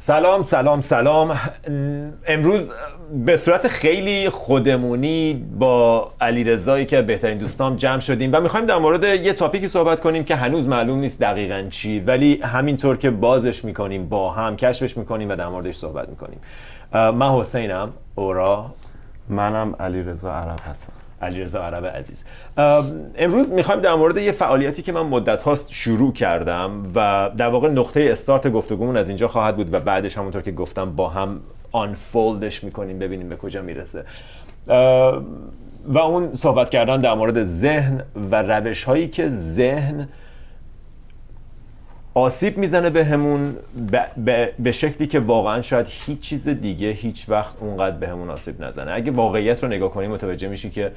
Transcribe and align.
سلام 0.00 0.42
سلام 0.42 0.80
سلام. 0.80 1.38
امروز 2.26 2.72
به 3.24 3.36
صورت 3.36 3.68
خیلی 3.68 4.30
خودمونی 4.30 5.46
با 5.58 6.10
علی 6.20 6.44
رضایی 6.44 6.86
که 6.86 7.02
بهترین 7.02 7.38
دوستام 7.38 7.76
جمع 7.76 8.00
شدیم 8.00 8.30
و 8.32 8.40
می‌خوایم 8.40 8.66
در 8.66 8.78
مورد 8.78 9.04
یه 9.04 9.32
تاپیکی 9.32 9.68
صحبت 9.68 10.00
کنیم 10.00 10.24
که 10.24 10.36
هنوز 10.36 10.68
معلوم 10.68 10.98
نیست 10.98 11.20
دقیقا 11.20 11.66
چی 11.70 12.00
ولی 12.00 12.40
همینطور 12.42 12.96
که 12.96 13.10
بازش 13.10 13.64
می‌کنیم 13.64 14.08
با 14.08 14.32
هم 14.32 14.56
کشفش 14.56 14.96
می‌کنیم 14.96 15.28
و 15.30 15.36
در 15.36 15.48
موردش 15.48 15.76
صحبت 15.76 16.08
می‌کنیم. 16.08 16.40
من 16.92 17.30
حسینم 17.30 17.92
اورا. 18.14 18.74
منم 19.28 19.74
علی 19.80 20.02
رضا 20.02 20.32
عرب 20.32 20.60
هستم. 20.70 20.92
علیرضا 21.22 21.62
عرب 21.62 21.86
عزیز. 21.86 22.24
امروز 23.18 23.50
می‌خوایم 23.50 23.80
در 23.80 23.94
مورد 23.94 24.16
یه 24.16 24.32
فعالیتی 24.32 24.82
که 24.82 24.92
من 24.92 25.02
مدت 25.02 25.42
هاست 25.42 25.72
شروع 25.72 26.12
کردم 26.12 26.70
و 26.94 27.30
در 27.36 27.48
واقع 27.48 27.68
نقطه 27.68 28.08
استارت 28.12 28.48
گفتگومون 28.48 28.96
از 28.96 29.08
اینجا 29.08 29.28
خواهد 29.28 29.56
بود 29.56 29.74
و 29.74 29.80
بعدش 29.80 30.18
همونطور 30.18 30.42
که 30.42 30.52
گفتم 30.52 30.96
با 30.96 31.08
هم 31.08 31.40
آنفولدش 31.72 32.64
می‌کنیم 32.64 32.98
ببینیم 32.98 33.28
به 33.28 33.36
کجا 33.36 33.62
می‌رسه. 33.62 34.04
و 35.88 35.98
اون 35.98 36.34
صحبت 36.34 36.70
کردن 36.70 37.00
در 37.00 37.14
مورد 37.14 37.44
ذهن 37.44 38.02
و 38.30 38.42
روش 38.42 38.84
هایی 38.84 39.08
که 39.08 39.28
ذهن 39.28 40.08
آسیب 42.18 42.58
می‌زنه 42.58 42.90
به 42.90 43.04
همون 43.04 43.56
به 44.58 44.72
شکلی 44.72 45.06
که 45.06 45.20
واقعا 45.20 45.62
شاید 45.62 45.86
هیچ 45.88 46.20
چیز 46.20 46.48
دیگه 46.48 46.90
هیچ 46.90 47.28
وقت 47.28 47.54
اونقدر 47.60 47.96
به 47.96 48.08
همون 48.08 48.30
آسیب 48.30 48.64
نزنه. 48.64 48.92
اگه 48.92 49.12
واقعیت 49.12 49.62
رو 49.62 49.68
نگاه 49.68 49.90
کنیم 49.90 50.10
متوجه 50.10 50.48
میشی 50.48 50.70
که 50.70 50.92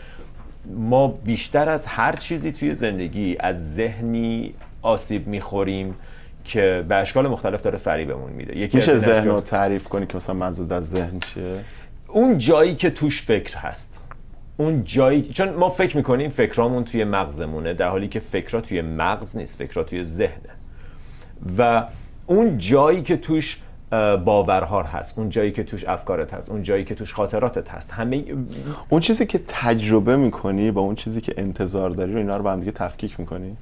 ما 0.76 1.08
بیشتر 1.08 1.70
از 1.70 1.88
هر 1.88 2.16
چیزی 2.16 2.52
توی 2.52 2.74
زندگی 2.74 3.36
از 3.40 3.76
ذهنی 3.76 4.54
آسیب 4.82 5.28
می‌خوریم 5.28 5.96
که 6.44 6.86
به 6.90 6.96
اشکال 6.96 7.28
مختلف 7.28 7.62
داره 7.62 7.78
فریبمون 7.78 8.32
میده. 8.32 8.58
یکی 8.58 8.78
میشه 8.78 8.98
ذهن 8.98 9.28
رو 9.28 9.42
تعریف 9.42 9.88
کنی 9.88 10.06
که 10.06 10.18
مثلا 10.18 10.36
منظور 10.36 10.74
از 10.74 10.90
ذهن 10.90 11.20
چیه؟ 11.20 11.54
اون 12.08 12.38
جایی 12.38 12.76
که 12.76 12.90
توش 12.90 13.22
فکر 13.22 13.58
هست. 13.58 14.04
اون 14.58 14.84
جایی 14.84 15.22
چون 15.22 15.50
ما 15.50 15.70
فکر 15.70 15.98
می‌کنیم 15.98 16.30
فکرامون 16.30 16.84
توی 16.84 17.04
مغزمونه 17.04 17.74
در 17.74 17.90
حالی 17.90 18.08
که 18.08 18.20
فکرها 18.20 18.62
توی 18.62 18.82
مغز 18.82 19.38
نیست 19.38 19.58
فکرها 19.58 19.84
توی 19.84 20.04
ذهنه. 20.04 20.61
و 21.58 21.84
اون 22.26 22.58
جایی 22.58 23.02
که 23.02 23.18
توش 23.18 23.58
باورها 24.26 24.84
هست 24.84 25.20
اون 25.20 25.30
جایی 25.30 25.52
که 25.52 25.64
توش 25.64 25.86
افکارت 25.86 26.34
هست 26.34 26.50
اون 26.50 26.64
جایی 26.64 26.84
که 26.84 26.96
توش 26.96 27.14
خاطراتت 27.14 27.70
هست 27.70 27.92
همه 27.92 28.24
اون 28.90 29.02
چیزی 29.02 29.26
که 29.26 29.40
تجربه 29.48 30.16
می‌کنی 30.16 30.72
با 30.72 30.82
اون 30.82 30.96
چیزی 30.96 31.22
که 31.22 31.34
انتظار 31.38 31.90
داری 31.90 32.12
رو 32.12 32.18
اینا 32.18 32.38
رو 32.38 32.44
با 32.44 32.52
هم 32.52 32.60
دیگه 32.60 32.72
تفکیک 32.72 33.20
می‌کنی؟ 33.20 33.58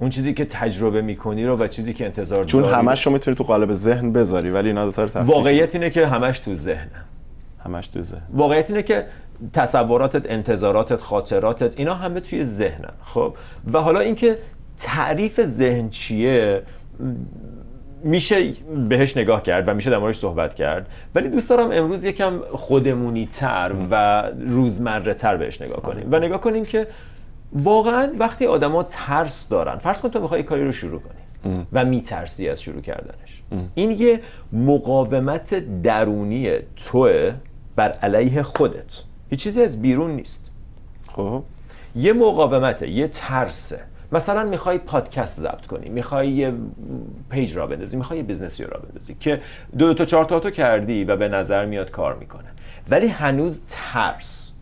اون 0.00 0.10
چیزی 0.10 0.34
که 0.34 0.44
تجربه 0.44 1.02
می‌کنی 1.02 1.46
رو 1.46 1.56
و 1.56 1.66
چیزی 1.66 1.94
که 1.94 2.04
انتظار 2.04 2.44
چون 2.44 2.62
داری. 2.62 2.74
همش 2.74 3.06
رو 3.06 3.12
می‌تونی 3.12 3.36
تو 3.36 3.44
قالب 3.44 3.74
ذهن 3.74 4.12
بذاری 4.12 4.50
ولی 4.50 4.68
اینا 4.68 4.90
دو 4.90 5.08
واقعیت 5.14 5.74
اینه 5.74 5.90
که 5.90 6.06
همش 6.06 6.38
تو 6.38 6.54
ذهنه 6.54 7.04
همش 7.64 7.88
تو 7.88 8.02
ذهن. 8.02 8.22
واقعیت 8.32 8.70
اینه 8.70 8.82
که 8.82 9.06
تصوراتت 9.52 10.30
انتظاراتت 10.30 11.00
خاطراتت 11.00 11.78
اینا 11.78 11.94
همه 11.94 12.20
توی 12.20 12.44
ذهنن 12.44 12.92
خب؟ 13.04 13.34
و 13.72 13.78
حالا 13.78 14.00
اینکه 14.00 14.38
تعریف 14.78 15.44
ذهن 15.44 15.90
چیه؟ 15.90 16.62
میشه 18.04 18.52
بهش 18.88 19.16
نگاه 19.16 19.42
کرد 19.42 19.68
و 19.68 19.74
میشه 19.74 19.90
در 19.90 19.98
موردش 19.98 20.18
صحبت 20.18 20.54
کرد. 20.54 20.86
ولی 21.14 21.28
دوست 21.28 21.50
دارم 21.50 21.70
امروز 21.72 22.04
یکم 22.04 22.40
خودمونی 22.52 23.26
تر 23.26 23.72
و 23.90 24.22
روزمره 24.40 25.14
تر 25.14 25.36
بهش 25.36 25.62
نگاه 25.62 25.82
کنیم. 25.82 26.08
و 26.10 26.18
نگاه 26.18 26.40
کنیم 26.40 26.64
که 26.64 26.86
واقعا 27.52 28.12
وقتی 28.18 28.46
آدما 28.46 28.82
ترس 28.82 29.48
دارن 29.48 29.76
فرض 29.76 30.00
کن 30.00 30.08
تو 30.08 30.20
می‌خوای 30.20 30.42
کاری 30.42 30.64
رو 30.64 30.72
شروع 30.72 31.00
کنی 31.00 31.66
و 31.72 31.84
میترسی 31.84 32.48
از 32.48 32.62
شروع 32.62 32.80
کردنش. 32.80 33.42
این 33.74 33.90
یه 33.90 34.20
مقاومت 34.52 35.82
درونی 35.82 36.50
توئه 36.76 37.32
بر 37.76 37.92
علیه 37.92 38.42
خودت. 38.42 38.96
هیچ 39.30 39.40
چیزی 39.40 39.62
از 39.62 39.82
بیرون 39.82 40.10
نیست. 40.10 40.50
خب. 41.12 41.42
یه 41.96 42.12
مقاومته 42.12 42.88
یه 42.88 43.08
ترسه. 43.08 43.80
مثلا 44.12 44.44
می‌خوای 44.44 44.78
پادکست 44.78 45.40
ضبط 45.40 45.66
کنی 45.66 45.88
می‌خوای 45.88 46.28
یه 46.28 46.52
page 47.30 47.56
راه 47.56 47.66
بندازی 47.66 47.96
می‌خوای 47.96 48.18
یه 48.18 48.24
business 48.24 48.64
ی 48.64 48.69
راه 48.69 48.80
بندازی 48.80 49.16
که 49.20 49.40
دو 49.78 49.86
دو 49.86 49.94
تا 49.94 50.04
چهار 50.04 50.24
تا 50.24 50.40
تو 50.40 50.50
کردی 50.50 51.04
و 51.04 51.16
به 51.16 51.28
نظر 51.28 51.66
میاد 51.66 51.90
کار 51.90 52.14
می‌کنه. 52.14 52.48
ولی 52.90 53.06
هنوز 53.06 53.62
ترس 53.68 54.52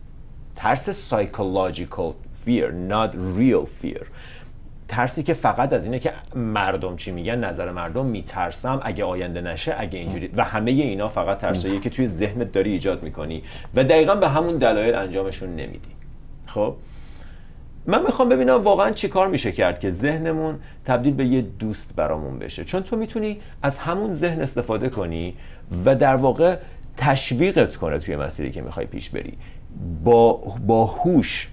ترس 0.55 1.13
psychological 1.13 2.13
fear 2.45 2.71
not 2.89 3.13
real 3.39 3.65
fear. 3.83 4.05
ترسی 4.87 5.23
که 5.23 5.33
فقط 5.33 5.73
از 5.73 5.85
اینه 5.85 5.99
که 5.99 6.13
مردم 6.35 6.95
چی 6.95 7.11
میگن؟ 7.11 7.43
نظر 7.43 7.71
مردم 7.71 8.05
میترسم 8.05 8.79
اگه 8.83 9.03
آینده 9.03 9.41
نشه 9.41 9.75
اگه 9.77 9.99
اینجوری. 9.99 10.29
و 10.35 10.43
همه 10.43 10.71
اینا 10.71 11.07
فقط 11.07 11.37
ترسایی 11.37 11.79
که 11.79 11.89
توی 11.89 12.07
ذهنت 12.07 12.51
داری 12.51 12.71
ایجاد 12.71 13.03
می‌کنی 13.03 13.43
و 13.75 13.83
دقیقا 13.83 14.15
به 14.15 14.27
همون 14.27 14.57
دلایل 14.57 14.95
انجامشون 14.95 15.49
نمیدی. 15.49 15.89
خب؟ 16.45 16.75
من 17.87 18.01
می‌خوام 18.01 18.29
ببینم 18.29 18.63
واقعا 18.63 18.91
چی 18.91 19.07
کار 19.07 19.27
میشه 19.27 19.51
کرد 19.51 19.79
که 19.79 19.91
ذهنمون 19.91 20.59
تبدیل 20.85 21.13
به 21.13 21.25
یه 21.25 21.41
دوست 21.41 21.95
برامون 21.95 22.39
بشه. 22.39 22.63
چون 22.63 22.83
تو 22.83 22.95
می‌تونی 22.95 23.39
از 23.61 23.79
همون 23.79 24.13
ذهن 24.13 24.41
استفاده 24.41 24.89
کنی 24.89 25.35
و 25.85 25.95
در 25.95 26.15
واقع 26.15 26.57
تشویقت 26.97 27.75
کنه 27.75 27.99
توی 27.99 28.15
مسیری 28.15 28.51
که 28.51 28.61
می‌خوای 28.61 28.85
پیش 28.85 29.09
بری. 29.09 29.37
با 30.03 30.33
با 30.67 30.85
هوش 30.85 31.49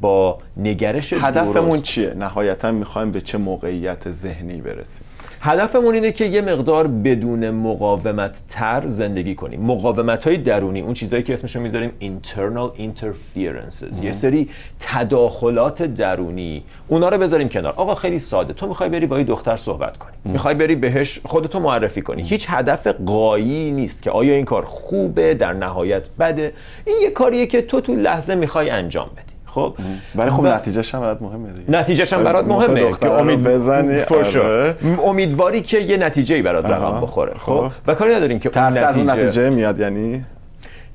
با 0.00 0.38
نگرش 0.56 1.12
هدفمون 1.12 1.82
چیه؟ 1.82 2.14
نهایتا 2.14 2.72
می‌خوایم 2.72 3.10
به 3.10 3.20
چه 3.20 3.38
موقعیت 3.38 4.10
ذهنی 4.10 4.60
برسیم؟ 4.60 5.06
هدفمون 5.40 5.94
اینه 5.94 6.12
که 6.12 6.24
یه 6.24 6.40
مقدار 6.40 6.86
بدون 6.86 7.50
مقاومت 7.50 8.38
تر 8.48 8.82
زندگی 8.86 9.34
کنیم. 9.34 9.60
مقاومت 9.60 10.26
های 10.26 10.36
درونی 10.36 10.80
اون 10.80 10.94
چیزهایی 10.94 11.22
که 11.24 11.32
اسمشو 11.32 11.60
می‌ذاریم 11.60 11.92
internal 12.00 12.80
interferences. 12.80 14.02
یه 14.02 14.12
سری 14.12 14.48
تداخلات 14.80 15.82
درونی. 15.82 16.64
اونا 16.88 17.08
رو 17.08 17.18
بذاریم 17.18 17.48
کنار. 17.48 17.72
آقا 17.76 17.94
خیلی 17.94 18.18
ساده. 18.18 18.52
تو 18.52 18.66
می‌خوای 18.66 18.88
بری 18.88 19.06
با 19.06 19.18
یه 19.18 19.24
دختر 19.24 19.56
صحبت 19.56 19.96
کنی. 19.96 20.12
می‌خوای 20.24 20.54
بری 20.54 20.74
بهش 20.74 21.20
خودتو 21.24 21.60
معرفی 21.60 22.02
کنی. 22.02 22.22
هیچ 22.22 22.46
هدف 22.48 22.86
قایی 22.86 23.70
نیست 23.70 24.02
که 24.02 24.10
آیا 24.10 24.34
این 24.34 24.44
کار 24.44 24.64
خوبه 24.64 25.34
در 25.34 25.52
نهایت 25.52 26.02
بده. 26.18 26.52
این 26.86 26.96
یه 27.02 27.10
کاریه 27.10 27.46
که 27.46 27.62
تو 27.62 27.80
تو 27.80 27.94
لحظه 27.94 28.34
می‌خوای 28.34 28.70
انجام 28.70 29.10
بدی. 29.16 29.27
خب. 29.54 29.74
ولی 30.14 30.30
خب 30.30 30.46
نتیجهش 30.46 30.94
هم 30.94 31.00
برات 31.00 31.22
مهمه 31.22 31.52
دیگه. 31.52 31.80
نتیجهش 31.80 32.12
هم 32.12 32.24
برات 32.24 32.46
مهمه 32.46 32.92
که 33.00 33.10
امید 33.10 33.42
بزنی 33.42 34.00
آره. 34.34 34.76
امیدواری 35.04 35.62
که 35.62 35.78
یه 35.78 35.96
نتیجه 35.96 36.42
برات 36.42 36.64
رقم 36.64 37.00
بخوره 37.00 37.34
خب, 37.34 37.38
خب. 37.38 37.72
و 37.86 37.94
کاری 37.94 38.14
نداریم 38.14 38.38
که 38.38 38.48
ترس 38.48 38.76
اون 38.76 39.10
نتیجه... 39.10 39.22
نتیجه 39.22 39.50
میاد 39.50 39.78
یعنی؟ 39.78 40.24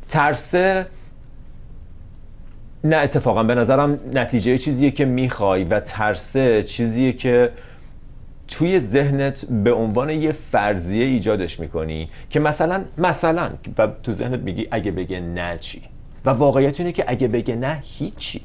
ترس 0.09 0.55
نه 2.83 2.95
اتفاقا 2.95 3.43
به 3.43 3.55
نظرم 3.55 3.99
نتیجه 4.13 4.57
چیزیه 4.57 4.91
که 4.91 5.05
می‌خوای 5.05 5.63
و 5.63 5.79
ترسه 5.79 6.63
چیزیه 6.63 7.13
که 7.13 7.51
توی 8.47 8.79
ذهنت 8.79 9.45
به 9.45 9.73
عنوان 9.73 10.09
یه 10.09 10.31
فرضیه 10.31 11.05
ایجادش 11.05 11.59
می‌کنی 11.59 12.09
که 12.29 12.39
مثلا 12.39 12.83
مثلا 12.97 13.49
و 13.77 13.87
تو 14.03 14.11
ذهنت 14.11 14.39
میگی 14.39 14.67
اگه 14.71 14.91
بگه 14.91 15.19
نه 15.19 15.57
چی؟ 15.57 15.81
و 16.25 16.29
واقعیت 16.29 16.79
اینه 16.79 16.91
که 16.91 17.03
اگه 17.07 17.27
بگه 17.27 17.55
نه 17.55 17.81
هیچی. 17.83 18.41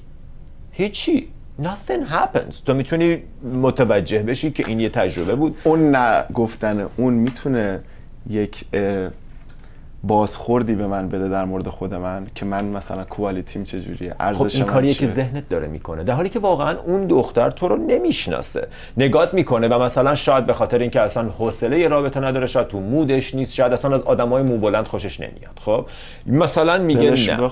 هیچی. 0.73 1.29
Nothing 1.63 2.13
happens. 2.13 2.63
تو 2.67 2.75
می‌تونی 2.75 3.23
متوجه 3.63 4.23
بشی 4.23 4.51
که 4.51 4.65
این 4.67 4.81
یه 4.81 4.89
تجربه 4.89 5.35
بود. 5.35 5.57
اون 5.65 5.91
نه 5.91 6.25
گفتن 6.35 6.89
اون 6.97 7.15
می‌تونه 7.15 7.81
یک 8.31 8.65
بازخوردی 10.03 10.75
به 10.75 10.87
من 10.87 11.09
بده 11.09 11.29
در 11.29 11.45
مورد 11.45 11.69
خود 11.69 11.95
من 11.95 12.27
که 12.35 12.45
من 12.45 12.65
مثلا 12.65 13.05
کوالیتیم 13.05 13.65
چجوریه؟ 13.65 14.15
ارزش 14.21 14.39
خب 14.39 14.57
این 14.57 14.65
کاریه 14.65 14.95
که 14.95 15.07
ذهنت 15.07 15.49
داره 15.49 15.67
می‌کنه 15.67 16.05
در 16.05 16.15
حالی 16.15 16.29
که 16.29 16.39
واقعا 16.39 16.79
اون 16.87 17.07
دختر 17.07 17.51
تو 17.51 17.69
رو 17.69 17.77
نمی‌شناسه 17.77 18.69
نگات 18.97 19.35
می‌کنه 19.35 19.69
و 19.69 19.83
مثلا 19.83 20.15
شاید 20.15 20.47
به 20.47 20.53
خاطر 20.53 20.79
اینکه 20.79 21.01
اصلا 21.01 21.29
حوصله 21.29 21.89
رابطه 21.89 22.21
نداره 22.21 22.47
شاید 22.47 22.69
تو 22.69 22.81
مودش 22.81 23.35
نیست 23.35 23.55
شاید 23.55 23.73
اصلا 23.73 23.95
از 23.95 24.03
آدمای 24.03 24.43
مو 24.43 24.59
بلند 24.59 24.87
خوشش 24.87 25.21
نمیاد. 25.21 25.59
خب 25.61 25.87
مثلا 26.27 26.79
میگه 26.79 27.11
نه. 27.11 27.51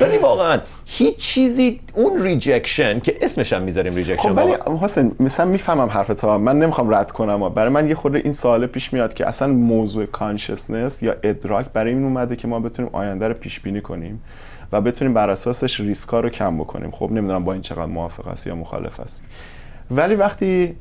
ولی 0.00 0.18
واقعا 0.18 0.58
هیچ 0.86 1.16
چیزی 1.16 1.80
اون 1.94 2.22
rejection 2.22 3.00
که 3.00 3.14
اسمش 3.22 3.52
هم 3.52 3.62
می‌ذاریم 3.62 3.94
rejection 3.94 4.28
خب 4.28 4.36
ولی 4.36 4.54
حسین 4.80 5.12
مثلا 5.20 5.46
می‌فهمم 5.46 5.88
حرفت 5.88 6.24
من 6.24 6.58
نمی‌خوام 6.58 6.94
رد 6.94 7.12
کنم. 7.12 7.48
برای 7.48 7.68
من 7.68 7.88
یه 7.88 7.94
خورده 7.94 8.18
این 8.18 8.32
سوال 8.32 8.66
پیش 8.66 8.92
میاد 8.92 9.14
که 9.14 9.28
اصلا 9.28 9.48
موضوع 9.48 10.06
consciousness 10.20 11.02
یا 11.02 11.14
ادراک 11.22 11.66
برای 11.72 11.92
این 11.92 12.04
اومده 12.04 12.36
که 12.36 12.48
ما 12.48 12.60
بتونیم 12.60 12.90
آینده 12.94 13.28
رو 13.28 13.34
پیش 13.34 13.60
بینی 13.60 13.80
کنیم 13.80 14.22
و 14.72 14.80
بتونیم 14.80 15.14
بر 15.14 15.30
اساسش 15.30 15.80
ریسکا 15.80 16.20
رو 16.20 16.28
کم 16.28 16.58
بکنیم. 16.58 16.90
خب 16.90 17.10
نمی‌دونم 17.12 17.44
با 17.44 17.52
این 17.52 17.62
چقدر 17.62 17.86
موافق 17.86 18.28
هستی 18.28 18.50
یا 18.50 18.56
مخالف 18.56 19.00
هستی. 19.00 19.22
ولی 19.90 20.14
وقتی 20.14 20.76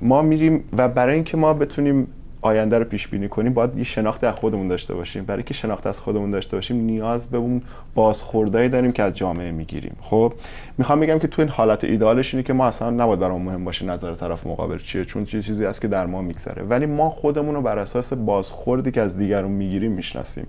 ما 0.00 0.22
میریم 0.22 0.64
و 0.76 0.88
برای 0.88 1.14
اینکه 1.14 1.36
ما 1.36 1.54
بتونیم 1.54 2.08
آینده 2.46 2.78
رو 2.78 2.84
پیش 2.84 3.08
بینی 3.08 3.28
کنیم 3.28 3.54
باید 3.54 3.76
یه 3.78 3.84
شناخت 3.84 4.24
از 4.24 4.34
خودمون 4.34 4.68
داشته 4.68 4.94
باشیم. 4.94 5.24
برای 5.24 5.42
که 5.42 5.54
شناخت 5.54 5.86
از 5.86 6.00
خودمون 6.00 6.30
داشته 6.30 6.56
باشیم 6.56 6.76
نیاز 6.76 7.30
به 7.30 7.38
اون 7.38 7.62
بازخوردایی 7.94 8.68
داریم 8.68 8.92
که 8.92 9.02
از 9.02 9.16
جامعه 9.16 9.50
می‌گیریم. 9.50 9.96
خب 10.00 10.32
می‌خوام 10.78 11.00
بگم 11.00 11.18
که 11.18 11.28
تو 11.28 11.42
این 11.42 11.48
حالت 11.48 11.84
ایده‌آلش 11.84 12.34
اینه 12.34 12.42
که 12.42 12.52
ما 12.52 12.66
اصلا 12.66 12.90
نباید 12.90 13.20
برام 13.20 13.42
مهم 13.42 13.64
باشه 13.64 13.86
نظر 13.86 14.14
طرف 14.14 14.46
مقابل 14.46 14.78
چیه 14.78 15.04
چون 15.04 15.24
چیزی 15.24 15.64
هست 15.64 15.80
که 15.80 15.88
در 15.88 16.06
ما 16.06 16.22
میگذره. 16.22 16.62
ولی 16.62 16.86
ما 16.86 17.10
خودمون 17.10 17.54
رو 17.54 17.62
بر 17.62 17.78
اساس 17.78 18.12
بازخوردی 18.12 18.90
که 18.90 19.00
از 19.00 19.18
دیگرون 19.18 19.50
می‌گیریم 19.50 19.92
می‌شناسیم. 19.92 20.46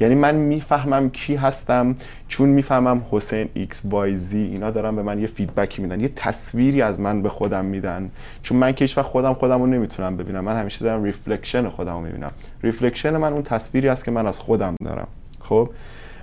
یعنی 0.00 0.14
من 0.14 0.34
می‌فهمم 0.34 1.10
کی 1.10 1.34
هستم 1.34 1.96
چون 2.28 2.48
می‌فهمم 2.48 3.02
حسین 3.10 3.48
X 3.54 3.82
Y 3.84 4.16
Z 4.16 4.38
اینا 4.38 4.70
دارن 4.70 4.96
به 4.96 5.02
من 5.02 5.18
یه 5.18 5.26
feedback 5.26 5.76
ی 5.76 5.82
میدن 5.82 6.00
یه 6.00 6.08
تصویری 6.16 6.82
از 6.82 7.00
من 7.00 7.22
به 7.22 7.28
خودم 7.28 7.64
میدن. 7.64 8.10
چون 8.42 8.58
من 8.58 8.72
که 8.72 8.84
هیچ 8.84 8.98
خودم 8.98 9.34
خودم 9.34 9.60
رو 9.60 9.66
نمی‌تونم 9.66 10.16
ببینم 10.16 10.44
من 10.44 10.56
همیشه 10.56 10.84
دارم 10.84 11.04
reflection 11.04 11.68
خودم 11.68 11.92
رو 11.92 12.00
می‌بینم. 12.00 12.30
reflection 12.62 13.16
من 13.16 13.32
اون 13.32 13.42
تصویری 13.42 13.88
است 13.88 14.04
که 14.04 14.10
من 14.10 14.26
از 14.26 14.38
خودم 14.38 14.74
دارم. 14.84 15.08
خب؟ 15.40 15.70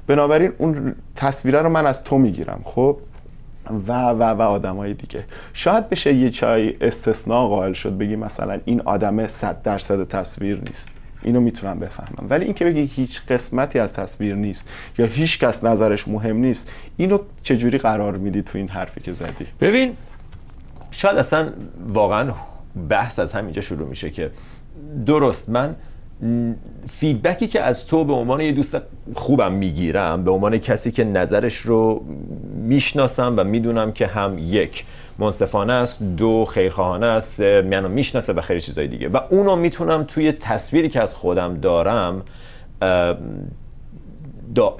بنابراین 0.07 0.51
اون 0.57 0.95
تصویره 1.15 1.61
رو 1.61 1.69
من 1.69 1.85
از 1.85 2.03
تو 2.03 2.17
می‌گیرم. 2.17 2.61
خب؟ 2.63 2.97
و 3.87 4.09
و 4.09 4.23
و 4.23 4.41
آدمای 4.41 4.93
دیگه. 4.93 5.23
شاید 5.53 5.89
بشه 5.89 6.13
یه 6.13 6.29
جای 6.29 6.75
استثناء 6.81 7.47
قائل 7.47 7.73
شد 7.73 7.97
بگی 7.97 8.15
مثلا 8.15 8.59
این 8.65 8.81
آدم 8.81 9.27
100 9.27 9.61
درصد 9.61 10.07
تصویر 10.07 10.61
نیست. 10.67 10.92
اینو 11.23 11.39
می‌تونم 11.39 11.79
بفهمم. 11.79 12.27
ولی 12.29 12.45
اینکه 12.45 12.65
بگی 12.65 12.81
هیچ 12.81 13.21
قسمتی 13.29 13.79
از 13.79 13.93
تصویر 13.93 14.35
نیست 14.35 14.69
یا 14.97 15.05
هیچ 15.05 15.39
کس 15.39 15.63
نظرش 15.63 16.07
مهم 16.07 16.37
نیست 16.37 16.69
اینو 16.97 17.19
چجوری 17.43 17.77
قرار 17.77 18.17
میدی 18.17 18.41
تو 18.41 18.57
این 18.57 18.67
حرفی 18.67 19.01
که 19.01 19.13
زدی؟ 19.13 19.45
ببین 19.61 19.93
شاید 20.91 21.17
اصلا 21.17 21.49
واقعا 21.87 22.31
بحث 22.89 23.19
از 23.19 23.33
همینجا 23.33 23.61
شروع 23.61 23.87
میشه 23.87 24.09
که 24.09 24.31
درست 25.05 25.49
من 25.49 25.75
فیدبکی 26.89 27.47
که 27.47 27.61
از 27.61 27.87
تو 27.87 28.05
به 28.05 28.13
عنوان 28.13 28.41
یه 28.41 28.51
دوست 28.51 28.77
خوبم 29.13 29.51
می‌گیرم 29.51 30.23
به 30.23 30.31
عنوان 30.31 30.57
کسی 30.57 30.91
که 30.91 31.03
نظرش 31.03 31.57
رو 31.57 32.05
می‌شناسم 32.63 33.33
و 33.37 33.43
می‌دونم 33.43 33.91
که 33.91 34.07
هم 34.07 34.37
یک 34.39 34.85
منصفانه 35.19 35.73
است 35.73 36.03
دو 36.03 36.45
خیرخواهانه 36.45 37.05
است 37.05 37.41
منو 37.41 37.89
می‌شناسه 37.89 38.33
و 38.33 38.41
خیلی 38.41 38.61
چیزای 38.61 38.87
دیگه. 38.87 39.09
و 39.09 39.17
اونو 39.29 39.55
می‌تونم 39.55 40.03
توی 40.03 40.31
تصویری 40.31 40.89
که 40.89 41.01
از 41.01 41.15
خودم 41.15 41.59
دارم 41.59 42.21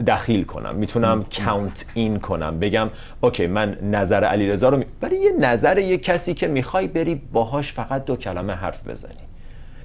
دخیل 0.08 0.44
کنم. 0.44 0.76
می‌تونم 0.76 1.26
count 1.46 1.86
in 1.94 2.20
کنم. 2.20 2.60
بگم 2.60 2.90
OK 3.22 3.48
من 3.48 3.78
نظر 3.82 4.24
علیرضا 4.24 4.70
رو 4.70 4.78
می... 4.78 4.86
برای 5.02 5.18
یه 5.18 5.32
نظر 5.40 5.78
یه 5.78 5.98
کسی 5.98 6.34
که 6.34 6.48
می‌خوای 6.48 6.88
بری 6.88 7.22
باهاش 7.34 7.74
فقط 7.74 8.06
دو 8.06 8.16
کلمه 8.16 8.54
حرف 8.54 8.88
بزنی. 8.88 9.14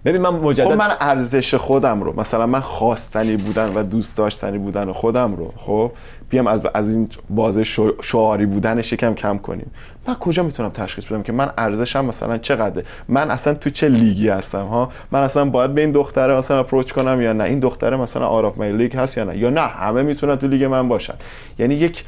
ببین 0.05 0.23
من 0.23 0.31
مجدد 0.31 0.65
خب 0.65 0.73
من 0.73 0.91
ارزش 1.01 1.55
خودم 1.55 2.03
رو 2.03 2.21
مثلا 2.21 2.47
من 2.47 2.61
خواستنی 2.61 3.37
بودن 3.37 3.73
و 3.75 3.83
دوست 3.83 4.19
داشتنی 4.19 4.59
بودن 4.59 4.93
خودم 4.93 5.37
رو 5.37 5.53
خب؟ 5.57 5.93
بیام 6.31 6.47
از 6.47 6.61
از 6.75 6.91
این 6.91 7.09
بازه 7.31 7.65
شعاری 8.03 8.47
بودنش 8.47 8.93
یکم 8.93 9.15
کم 9.15 9.39
کنیم. 9.39 9.71
من 10.09 10.15
کجا 10.15 10.43
می‌تونم 10.43 10.69
تشخیص 10.69 11.07
بدم 11.07 11.23
که 11.23 11.33
من 11.33 11.51
ارزشم 11.59 12.05
مثلا 12.05 12.39
چقدره؟ 12.39 12.85
من 13.09 13.31
اصلا 13.31 13.55
تو 13.55 13.71
چه 13.71 13.89
لیگی 13.89 14.29
هستم 14.29 14.67
ها؟ 14.67 14.91
من 15.11 15.23
اصلا 15.23 15.45
باید 15.45 15.75
به 15.75 15.81
این 15.81 15.93
دختره 15.93 16.37
مثلا 16.37 16.61
approach 16.61 16.93
کنم 16.93 17.21
یا 17.23 17.33
نه؟ 17.33 17.45
این 17.45 17.59
دختره 17.59 17.97
مثلا 17.97 18.27
out 18.27 18.47
of 18.47 18.61
league 18.61 18.97
هست 18.97 19.19
یا 19.19 19.25
نه؟ 19.25 19.39
یا 19.39 19.51
نه 19.51 19.61
همه 19.61 20.03
می‌تونن 20.03 20.37
تو 20.37 20.49
لیگ 20.49 20.65
من 20.65 20.89
باشن. 20.89 21.15
یعنی 21.59 21.75
یک 21.75 22.05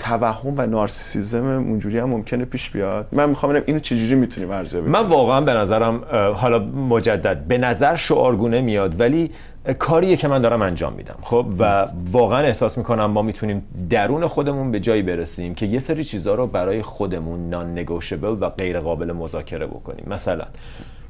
توهم 0.00 0.54
و 0.56 0.66
نارسیسیزم 0.66 1.44
اونجوری 1.44 1.98
هم 1.98 2.08
ممکنه 2.08 2.44
پیش 2.44 2.70
بیاد. 2.70 3.06
من 3.12 3.28
می‌خوام 3.28 3.52
ببینم 3.52 3.64
اینو 3.66 3.78
چجوری 3.78 4.14
می‌تونیم 4.14 4.50
ارزیابی 4.50 4.88
من 4.88 5.06
واقعا 5.06 5.40
به 5.40 5.52
نظرم 5.52 6.04
حالا 6.34 6.58
مجدد 6.58 7.44
به 7.44 7.58
نظر 7.58 7.96
شعارگونه 7.96 8.60
میاد 8.60 9.00
ولی 9.00 9.30
کاریه 9.78 10.16
که 10.16 10.28
من 10.28 10.42
دارم 10.42 10.62
انجام 10.62 10.92
میدم. 10.92 11.14
خب 11.22 11.46
و 11.58 11.88
واقعا 12.10 12.38
احساس 12.38 12.78
می‌کنم 12.78 13.04
ما 13.04 13.22
می‌تونیم 13.22 13.62
درون 13.90 14.26
خودمون 14.26 14.70
به 14.70 14.80
جایی 14.80 15.02
برسیم 15.02 15.54
که 15.54 15.66
یه 15.66 15.78
سری 15.78 16.04
چیزها 16.04 16.34
رو 16.34 16.46
برای 16.46 16.82
خودمون 16.82 17.50
نان 17.50 17.84
و 18.40 18.48
غیر 18.48 18.80
قابل 18.80 19.12
مذاکره 19.12 19.66
بکنیم. 19.66 20.04
مثلا 20.06 20.44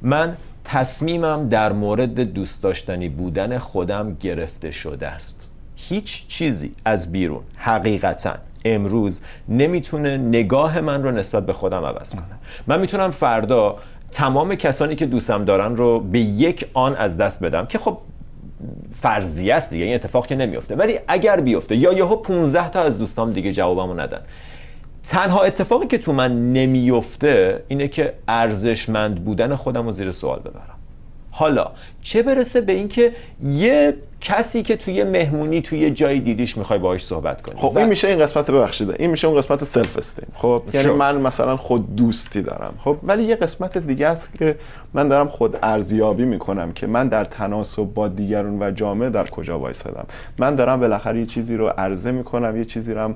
من 0.03 0.37
تصمیمم 0.65 1.49
در 1.49 1.73
مورد 1.73 2.21
دوست 2.21 2.63
داشتنی 2.63 3.09
بودن 3.09 3.59
خودم 3.59 4.17
گرفته 4.21 4.71
شده 4.71 5.07
است. 5.07 5.49
هیچ 5.77 6.27
چیزی 6.29 6.73
از 6.85 7.13
بیرون 7.13 7.43
حقیقتا. 7.57 8.35
امروز 8.65 9.21
نمی‌تونه 9.49 10.17
نگاه 10.17 10.81
من 10.81 11.03
رو 11.03 11.11
نسبت 11.11 11.47
به 11.47 11.53
خودم 11.53 11.85
عوض 11.85 12.11
کنه. 12.11 12.23
من 12.67 12.81
می‌تونم 12.81 13.11
فردا 13.11 13.77
تمام 14.11 14.55
کسانی 14.55 14.97
که 14.97 15.07
دوستم 15.07 15.45
دارن 15.45 15.77
رو 15.77 16.01
به 16.01 16.19
یک 16.19 16.67
آن 16.75 16.97
از 16.97 17.17
دست 17.17 17.45
بدم 17.45 17.67
که 17.67 17.79
خب 17.79 17.99
فرضیه 19.01 19.55
است 19.55 19.71
دیگه 19.71 19.85
این 19.85 19.95
اتفاق 19.95 20.27
که 20.27 20.35
نمیفته. 20.35 20.77
ولی 20.77 20.99
اگر 21.09 21.41
بیفته 21.41 21.77
یا 21.77 21.93
یهو 21.93 22.17
15 22.17 22.71
تا 22.71 22.83
از 22.83 22.99
دوستام 22.99 23.33
دیگه 23.33 23.53
جوابمو 23.53 23.95
ندن. 23.95 24.21
تنها 25.05 25.43
اتفاقی 25.43 25.87
که 25.87 25.99
تو 25.99 26.13
من 26.13 26.53
نمیفته 26.53 27.63
اینه 27.69 27.89
که 27.89 28.15
ارزشمند 28.29 29.25
بودن 29.25 29.55
خودم 29.55 29.87
رو 29.87 29.93
زیر 29.93 30.13
سوال 30.13 30.39
ببرم. 30.39 30.77
حالا 31.31 31.71
چه 32.03 32.23
برسه 32.23 32.61
به 32.61 32.73
اینکه 32.73 33.13
یه 33.45 33.95
کسی 34.21 34.63
که 34.63 34.77
توی 34.77 35.05
مهمونی 35.05 35.61
توی 35.61 35.91
جایی 35.91 36.21
دیدیش 36.21 36.57
می‌خوای 36.57 36.79
باهاش 36.79 37.05
صحبت 37.05 37.43
کنی. 37.43 37.57
خب 37.57 37.79
این 37.79 37.87
میشه 37.87 38.09
این 38.09 38.19
قسمت 38.19 38.51
ببخشید 38.51 38.91
این 38.99 39.11
میشه 39.11 39.29
اون 39.29 39.39
قسمت 39.39 39.65
سلف 39.65 39.97
استیم 39.97 40.29
خب 40.35 40.63
یعنی 40.73 40.91
من 40.91 41.21
مثلا 41.21 41.57
خود 41.57 41.97
دوستی 41.97 42.43
دارم. 42.43 42.75
خب 42.85 42.97
ولی 43.03 43.23
یه 43.23 43.37
قسمت 43.37 43.79
دیگه 43.79 44.07
است 44.07 44.35
که 44.35 44.57
من 44.95 45.09
دارم 45.09 45.29
خود 45.29 45.57
ارزیابی 45.63 46.25
می‌کنم 46.25 46.73
که 46.73 46.87
من 46.87 47.09
در 47.09 47.25
تناسب 47.25 47.85
با 47.85 48.09
دیگرون 48.09 48.63
و 48.63 48.71
جامعه 48.71 49.11
در 49.11 49.25
کجا 49.25 49.59
وایسادم. 49.59 50.07
من 50.39 50.55
دارم 50.55 50.81
بالاخره 50.81 51.19
یه 51.19 51.27
چیزی 51.27 51.57
رو 51.57 51.69
عرضه 51.69 52.11
می‌کنم 52.11 52.57
یه 52.57 52.65
چیزی 52.65 52.95
رو 52.95 53.15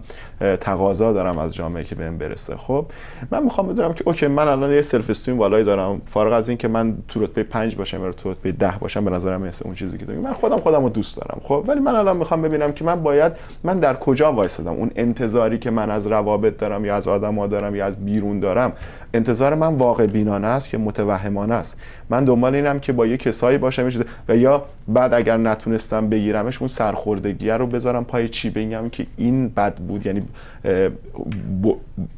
تقاضا 0.61 1.13
دارم 1.13 1.39
از 1.39 1.55
جامعه 1.55 1.85
که 1.85 1.95
بهم 1.95 2.19
برسه. 2.19 2.57
خب 2.57 2.87
من 3.31 3.43
می‌خوام 3.43 3.69
بدونم 3.69 3.95
که 3.95 4.05
okay 4.07 4.27
من 4.27 4.49
الان 4.49 4.73
یه 4.73 4.83
self-esteem 4.83 5.37
بالایی 5.37 5.65
دارم. 5.65 6.03
فارغ 6.07 6.33
از 6.33 6.49
اینکه 6.49 6.69
من 6.69 6.97
تو 7.09 7.25
رتبه 7.25 7.43
5 7.43 7.77
باشم 7.77 8.05
یا 8.05 8.13
تو 8.13 8.31
رتبه 8.31 8.53
10 8.53 8.75
باشم 8.81 9.05
به 9.05 9.11
نظرم 9.11 9.51
اون 9.65 9.75
چیزی 9.75 9.99
که 9.99 10.05
دارم 10.05 10.21
من 10.21 10.33
خودم 10.33 10.61
خودم 10.61 10.94
دوست 10.95 11.17
دارم. 11.17 11.41
خب 11.43 11.65
ولی 11.67 11.81
من 11.81 11.95
الان 11.95 12.17
می‌خوام 12.17 12.43
ببینم 12.43 12.73
که 12.73 12.85
من 12.85 13.03
باید 13.03 13.33
من 13.65 13.79
در 13.79 13.95
کجا 13.95 14.33
وایسادم؟ 14.33 14.73
اون 14.73 14.91
انتظاری 14.97 15.59
که 15.59 15.71
من 15.71 15.91
از 15.91 16.07
روابط 16.07 16.57
دارم 16.59 16.85
یا 16.85 16.97
از 16.97 17.09
آدما 17.09 17.47
دارم 17.47 17.75
یا 17.75 17.87
از 17.87 18.05
بیرون 18.05 18.41
دارم 18.41 18.73
انتظار 19.15 19.55
من 19.55 19.75
واقع 19.75 20.07
بینانه 20.07 20.47
است 20.47 20.69
که 20.69 20.79
متوهمانه 20.79 21.55
است. 21.55 21.81
من 22.11 22.25
دنبال 22.25 22.55
اینم 22.55 22.81
که 22.81 22.93
با 22.93 23.07
یه 23.07 23.17
کسایی 23.17 23.59
باشم 23.59 23.89
و 24.29 24.37
یا 24.37 24.65
بعد 24.89 25.15
اگر 25.15 25.37
نتونستم 25.37 26.09
بگیرمش 26.09 26.59
اون 26.59 26.69
سرخوردگی 26.69 27.51
رو 27.51 27.67
بذارم 27.67 28.05
پای 28.05 28.29
چی؟ 28.29 28.51
بگم 28.51 28.89
که 28.89 29.07
این 29.17 29.49
بد 29.49 29.75
بود 29.75 30.07
یعنی 30.07 30.23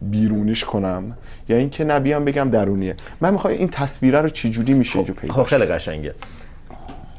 بیرونیش 0.02 0.64
کنم. 0.64 1.16
یا 1.48 1.56
اینکه 1.56 1.84
نبیام 1.84 2.24
بگم 2.24 2.48
درونیه. 2.48 2.96
من 3.20 3.32
می‌خوام 3.32 3.54
این 3.54 3.68
تصویره 3.68 4.20
رو 4.20 4.28
چی 4.28 4.50
جوری 4.50 4.74
میشه 4.74 4.98
خب, 4.98 5.32
خب 5.32 5.42
خیلی 5.42 5.64
قشنگه. 5.64 6.14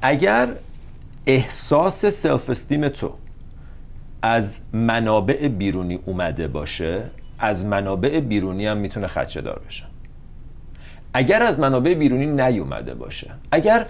اگر 0.01 0.47
احساس 1.27 2.05
سلف 2.05 2.49
استیم 2.49 2.89
تو 2.89 3.13
از 4.21 4.61
منابع 4.73 5.47
بیرونی 5.47 5.99
اومده 6.05 6.47
باشه 6.47 7.03
از 7.39 7.65
منابع 7.65 8.19
بیرونی 8.19 8.65
هم 8.65 8.77
می‌تونه 8.77 9.07
خدشه 9.07 9.41
دار 9.41 9.61
بشه. 9.67 9.83
اگر 11.13 11.43
از 11.43 11.59
منابع 11.59 11.93
بیرونی 11.93 12.25
نیومده 12.25 12.93
باشه 12.93 13.31
اگر 13.51 13.85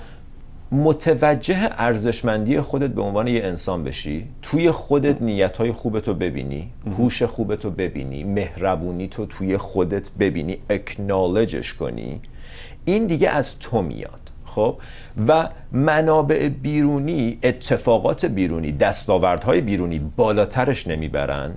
متوجه 0.72 1.58
ارزشمندی 1.72 2.62
خودت 2.62 2.89
به 2.89 3.01
عنوان 3.01 3.27
یه 3.27 3.44
انسان 3.44 3.84
بشی 3.84 4.25
توی 4.41 4.72
خودت 4.72 5.22
نیت 5.22 5.58
های 5.58 5.72
خوبتو 5.72 6.13
ببینی 6.13 6.70
هوش 6.98 7.24
خوبتو 7.24 7.72
ببینی 7.72 8.24
مهربونی 8.24 9.08
تو 9.08 9.25
توی 9.25 9.58
خودت 9.58 10.12
ببینی 10.20 10.58
acknowledge 10.69 11.57
ش 11.57 11.74
کنی 11.74 12.22
این 12.86 13.08
دیگه 13.08 13.29
از 13.29 13.60
تو 13.60 13.82
میاد. 13.82 14.26
خب 14.57 14.77
و 15.27 15.49
منابع 15.71 16.49
بیرونی 16.49 17.39
اتفاقات 17.43 18.25
بیرونی 18.25 18.71
دستاوردهای 18.71 19.61
بیرونی 19.61 19.99
بالاترش 19.99 20.87
نمی‌برن 20.87 21.53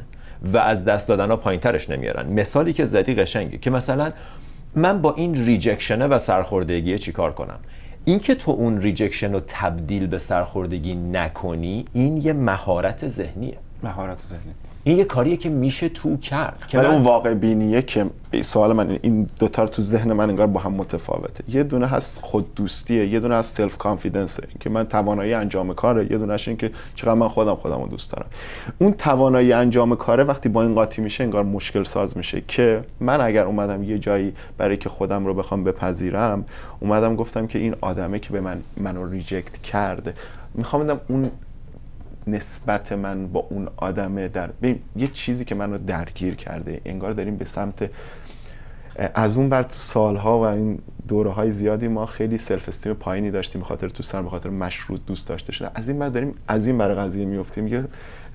و 0.53 0.59
از 0.59 0.85
دست 0.85 1.09
دادن 1.09 1.31
ها 1.31 1.37
پایین 1.37 1.61
ترش 1.61 1.91
نمیارن. 1.91 2.33
مثالی 2.33 2.73
که 2.73 2.85
زدی 2.85 3.15
قشنگه 3.15 3.59
که 3.59 3.71
مثلا 3.71 4.13
من 4.75 5.03
با 5.03 5.15
این 5.15 5.47
rejection 5.47 6.01
ه 6.01 6.07
و 6.07 6.19
سرخوردگیه 6.19 6.99
چیکار 6.99 7.33
کنم؟ 7.33 7.59
اینکه 8.05 8.35
تو 8.35 8.51
اون 8.51 8.81
rejection 8.81 9.33
رو 9.33 9.41
تبدیل 9.49 10.07
به 10.07 10.19
سرخوردگی 10.19 10.95
نکنی 10.95 11.85
این 11.93 12.17
یه 12.17 12.33
مهارت 12.33 13.09
ذهنیه. 13.09 13.57
مهارت 13.83 14.19
ذهنی. 14.19 14.55
این 14.85 14.99
یه 14.99 15.05
کاریه 15.05 15.37
که 15.37 15.49
میشه 15.49 15.89
تو 15.89 16.17
کرد. 16.17 16.65
که 16.69 16.79
ولی 16.79 16.87
اون 16.87 17.03
واقع 17.03 17.35
بینیه 17.35 17.83
که 17.83 18.07
سوال 18.43 18.73
من 18.73 18.99
این 19.03 19.27
دوتا 19.39 19.67
تو 19.67 19.83
ذهن 19.83 20.13
من 20.13 20.31
انگار 20.31 20.47
با 20.47 20.61
هم 20.61 20.73
متفاوته. 20.73 21.45
یه 21.49 21.63
دونه 21.63 21.87
هست 21.87 22.21
خود 22.23 22.55
دوستیه 22.55 23.07
یه 23.07 23.21
دونه 23.21 23.35
هست 23.35 23.57
self-confidence 23.57 23.79
ه 23.79 24.43
که 24.61 24.71
من 24.71 24.87
توانایی 24.87 25.35
انجام 25.35 25.75
کاره 25.75 26.13
یه 26.13 26.19
دونهش 26.19 26.49
این 26.49 26.57
که 26.57 26.71
چقدر 26.95 27.15
من 27.15 27.29
خودم 27.29 27.55
خودم 27.55 27.81
رو 27.81 27.89
دوست 27.89 28.13
دارم. 28.13 28.27
اون 28.79 28.93
توانایی 28.93 29.53
انجام 29.53 29.97
کاره 29.97 30.25
وقتی 30.25 30.49
با 30.49 30.63
این 30.63 30.75
قاطی 30.75 31.03
میشه 31.03 31.25
انگار 31.25 31.45
مشکل 31.45 31.85
ساز 31.85 32.17
میشه 32.17 32.43
که 32.49 32.85
من 33.01 33.21
اگر 33.21 33.45
اومدم 33.45 33.83
یه 33.83 33.99
جایی 33.99 34.33
برای 34.59 34.77
که 34.77 34.89
خودم 34.89 35.27
رو 35.27 35.35
بخوام 35.35 35.65
بپذیرم 35.65 36.45
اومدم 36.81 37.17
گفتم 37.17 37.47
که 37.47 37.59
این 37.59 37.75
آدمه 37.81 38.19
که 38.19 38.31
به 38.33 38.41
من 38.41 38.61
منو 38.77 39.11
reject 39.11 39.63
کرده. 39.63 40.15
می‌خوام 40.55 40.85
بدم 40.85 41.01
اون 41.09 41.31
نسبت 42.27 42.93
من 42.93 43.27
با 43.27 43.47
اون 43.51 43.69
آدمه 43.77 44.29
در 44.29 44.47
ببین، 44.47 44.81
یه 44.97 45.09
چیزی 45.09 45.45
که 45.45 45.55
منو 45.55 45.79
درگیر 45.79 46.35
کرده 46.35 46.81
انگار 46.85 47.13
داریم 47.13 47.37
به 47.37 47.45
سمت 47.45 47.91
از 49.15 49.37
اون 49.37 49.49
بر 49.49 49.67
سالها 49.69 50.39
و 50.39 50.43
این 50.43 50.79
دوره 51.09 51.31
های 51.31 51.53
زیادی 51.53 51.89
ما 51.89 52.07
خیلی 52.07 52.39
سلف 52.39 52.69
استیم 52.69 52.95
پایینی 52.95 53.31
داشتیم 53.31 53.61
به 53.61 53.67
خاطر 53.67 53.89
تو 53.89 54.03
سر 54.03 54.23
به 54.23 54.31
خاطر 54.31 54.51
مشروط 54.51 55.01
دوست 55.07 55.27
داشته 55.27 55.53
شده 55.53 55.71
از 55.75 55.89
این 55.89 55.99
بر 55.99 56.09
داریم 56.09 56.35
از 56.49 56.67
این 56.67 56.79
بر 56.79 56.95
قضیه 56.95 57.25
میفتیم 57.25 57.67
یه 57.69 57.85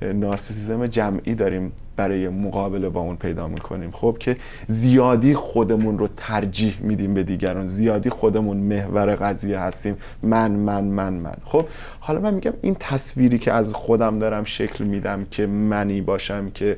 نارسیسیزم 0.01 0.87
جمعی 0.87 1.35
داریم 1.35 1.71
برای 1.95 2.29
مقابله 2.29 2.89
با 2.89 3.01
اون 3.01 3.15
پیدا 3.15 3.47
می‌کنیم. 3.47 3.91
خب 3.91 4.17
که 4.19 4.37
زیادی 4.67 5.33
خودمون 5.33 5.97
رو 5.97 6.07
ترجیح 6.17 6.77
میدیم 6.81 7.13
به 7.13 7.23
دیگران. 7.23 7.67
زیادی 7.67 8.09
خودمون 8.09 8.57
محور 8.57 9.15
قضیه 9.15 9.59
هستیم. 9.59 9.97
من 10.23 10.51
من 10.51 10.83
من 10.83 11.13
من. 11.13 11.35
خب 11.45 11.65
حالا 11.99 12.19
من 12.19 12.33
میگم 12.33 12.53
این 12.61 12.75
تصویری 12.79 13.39
که 13.39 13.51
از 13.51 13.73
خودم 13.73 14.19
دارم 14.19 14.43
شکل 14.43 14.83
میدم 14.83 15.25
که 15.31 15.45
منی 15.45 16.01
باشم 16.01 16.49
که 16.49 16.77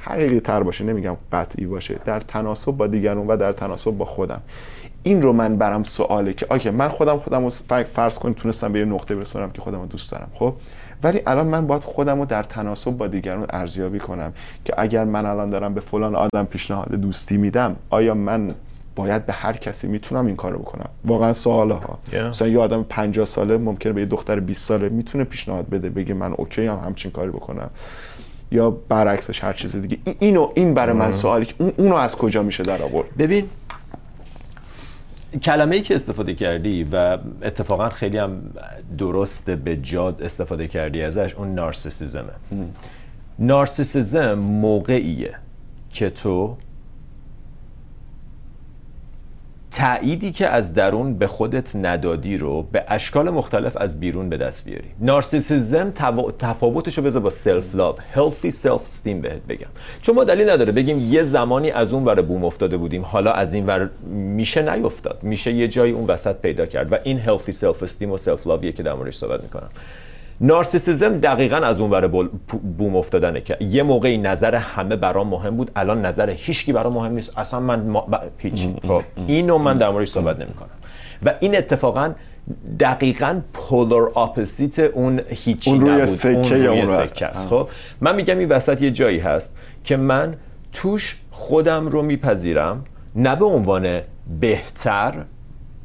حقیقی 0.00 0.40
تر 0.40 0.62
باشه 0.62 0.84
نمیگم 0.84 1.16
قطعی 1.32 1.66
باشه 1.66 2.00
در 2.04 2.20
تناسب 2.20 2.72
با 2.72 2.86
دیگران 2.86 3.26
و 3.26 3.36
در 3.36 3.52
تناسب 3.52 3.90
با 3.90 4.04
خودم. 4.04 4.40
این 5.02 5.22
رو 5.22 5.32
من 5.32 5.56
برام 5.56 5.84
سواله 5.84 6.32
که 6.32 6.46
آکه 6.48 6.70
من 6.70 6.88
خودم 6.88 7.18
خودم 7.18 7.44
رو 7.44 7.50
فرض 7.84 8.18
کنیم 8.18 8.34
تونستم 8.34 8.72
به 8.72 8.78
یه 8.78 8.84
نقطه 8.84 9.14
برسونم 9.14 9.50
که 9.50 9.60
خودم 9.60 9.80
رو 9.80 9.86
دوست 9.86 10.10
دارم. 10.10 10.28
خب 10.34 10.54
ولی 11.02 11.20
الان 11.26 11.46
من 11.46 11.66
باید 11.66 11.84
خودم 11.84 12.18
رو 12.18 12.24
در 12.24 12.42
تناسب 12.42 12.90
با 12.90 13.06
دیگران 13.06 13.46
ارزیابی 13.50 13.98
کنم 13.98 14.32
که 14.64 14.74
اگر 14.76 15.04
من 15.04 15.26
الان 15.26 15.50
دارم 15.50 15.74
به 15.74 15.80
فلان 15.80 16.14
آدم 16.16 16.44
پیشنهاد 16.44 16.88
دوستی 16.94 17.36
میدم 17.36 17.76
آیا 17.90 18.14
من 18.14 18.50
باید 18.96 19.26
به 19.26 19.32
هر 19.32 19.52
کسی 19.52 19.88
می‌تونم 19.88 20.26
این 20.26 20.36
کارو 20.36 20.58
بکنم؟ 20.58 20.88
واقعا 21.04 21.32
سواله 21.32 21.74
ها 21.74 21.98
Yeah. 22.12 22.14
مثلا 22.14 22.48
یه 22.48 22.58
آدم 22.58 22.82
50 22.88 23.24
ساله 23.24 23.56
ممکنه 23.56 23.92
به 23.92 24.00
یه 24.00 24.06
دختر 24.06 24.40
20 24.40 24.68
ساله 24.68 24.88
می‌تونه 24.88 25.24
پیشنهاد 25.24 25.68
بده 25.68 25.90
بگه 25.90 26.14
من 26.14 26.32
اوکی 26.32 26.66
هم 26.66 26.80
همچین 26.84 27.10
کاری 27.10 27.30
بکنم. 27.30 27.70
یا 28.52 28.70
برعکسش 28.88 29.44
هر 29.44 29.52
چیز 29.52 29.76
دیگه. 29.76 29.98
این- 30.04 30.16
اینو 30.18 30.48
این 30.54 30.74
برای 30.74 30.92
من 30.92 31.12
سوالی 31.12 31.44
که 31.44 31.54
اون- 31.58 31.72
اونو 31.76 31.94
از 31.94 32.16
کجا 32.16 32.42
میشه 32.42 32.62
در 32.62 32.82
آورد 32.82 33.08
ببین 33.18 33.44
کلمه 35.42 35.76
ای 35.76 35.82
که 35.82 35.94
استفاده 35.94 36.34
کردی 36.34 36.84
و 36.92 37.18
اتفاقا 37.42 37.88
خیلی 37.88 38.18
هم 38.18 38.42
درست 38.98 39.50
به 39.50 39.76
جاد 39.76 40.22
استفاده 40.22 40.68
کردی 40.68 41.02
ازش 41.02 41.34
اون 41.34 41.54
نارسیسیزمه. 41.54 42.32
نارسیسیزم 43.38 44.34
موقعیه 44.34 45.34
که 45.90 46.10
تو 46.10 46.56
تأییدی 49.70 50.32
که 50.32 50.48
از 50.48 50.74
درون 50.74 51.14
به 51.18 51.26
خودت 51.26 51.76
ندادی 51.76 52.38
رو 52.38 52.62
به 52.62 52.84
اشکال 52.88 53.30
مختلف 53.30 53.76
از 53.76 54.00
بیرون 54.00 54.28
به 54.28 54.36
دست 54.36 54.64
بیاری. 54.64 54.88
نارسیسیزم 55.00 55.90
توا- 55.90 56.32
تفاوتش 56.38 56.98
رو 56.98 57.04
بذار 57.04 57.22
با 57.22 57.30
سلف 57.30 57.74
لاو 57.74 57.96
healthy 58.14 58.50
self 58.50 58.80
esteem 58.88 59.22
بهت 59.22 59.42
بگم. 59.48 59.66
چون 60.02 60.14
ما 60.14 60.24
دلیل 60.24 60.50
نداره 60.50 60.72
بگیم 60.72 61.12
یه 61.12 61.22
زمانی 61.22 61.70
از 61.70 61.92
اون 61.92 62.04
ور 62.04 62.22
بوم 62.22 62.44
افتاده 62.44 62.76
بودیم 62.76 63.02
حالا 63.02 63.32
از 63.32 63.54
این 63.54 63.66
ور 63.66 63.90
میشه 64.10 64.74
نیفتاد. 64.74 65.18
میشه 65.22 65.52
یه 65.52 65.68
جایی 65.68 65.92
اون 65.92 66.06
وسط 66.06 66.36
پیدا 66.36 66.66
کرد. 66.66 66.92
و 66.92 66.98
این 67.02 67.20
healthy 67.24 67.52
self 67.52 67.88
esteem 67.88 68.02
و 68.02 68.18
self 68.18 68.46
love 68.46 68.72
که 68.76 68.82
در 68.82 68.94
موردش 68.94 69.16
صحبت 69.16 69.42
می‌کنم. 69.42 69.68
نارسیسیزم 70.40 71.18
دقیقا 71.18 71.56
از 71.56 71.80
اون 71.80 72.28
بوم 72.78 72.96
افتادنه 72.96 73.40
که 73.40 73.56
یه 73.60 73.82
موقعی 73.82 74.18
نظر 74.18 74.54
همه 74.54 74.96
برام 74.96 75.28
مهم 75.28 75.56
بود 75.56 75.70
الان 75.76 76.06
نظر 76.06 76.30
هیچکی 76.30 76.72
برام 76.72 76.92
مهم 76.92 77.12
نیست. 77.12 77.38
اصلا 77.38 77.60
من 77.60 77.80
ما... 77.80 78.00
ب- 78.00 78.30
هیچ. 78.38 78.68
خب 78.88 79.02
اینو 79.26 79.58
من 79.58 79.78
در 79.78 79.90
موردش 79.90 80.08
صحبت 80.10 80.40
نمی 80.40 80.52
کنم 80.52 80.68
و 81.26 81.34
این 81.40 81.56
اتفاقا 81.56 82.12
دقیقا 82.80 83.40
پولار 83.52 84.18
اپوزیت 84.18 84.78
اون 84.78 85.20
هیچی 85.28 85.70
اون 85.70 85.80
روی 85.80 85.90
نبود. 85.90 86.04
سکه 86.04 86.28
اون 86.28 86.50
روی 86.50 86.66
اون. 86.66 86.86
سکه 86.86 87.26
است. 87.26 87.48
خب 87.48 87.68
من 88.00 88.14
میگم 88.16 88.38
این 88.38 88.48
وسط 88.48 88.82
یه 88.82 88.90
جایی 88.90 89.18
هست 89.18 89.56
که 89.84 89.96
من 89.96 90.34
توش 90.72 91.16
خودم 91.30 91.88
رو 91.88 92.02
میپذیرم 92.02 92.84
نه 93.14 93.36
به 93.36 93.44
عنوان 93.44 94.00
بهتر 94.40 95.14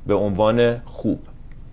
به 0.08 0.14
عنوان 0.14 0.82
خوب. 0.86 1.20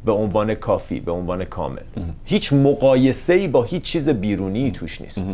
به 0.05 0.13
عنوان 0.13 0.55
کافی 0.55 1.01
به 1.01 1.13
عنوان 1.13 1.45
کامل. 1.45 1.83
هیچ 2.25 2.53
مقایسه 2.53 3.33
ای 3.33 3.49
با 3.49 3.63
هیچ 3.63 3.83
چیز 3.83 4.09
بیرونی 4.09 4.71
توش 4.71 5.01
نیست. 5.01 5.25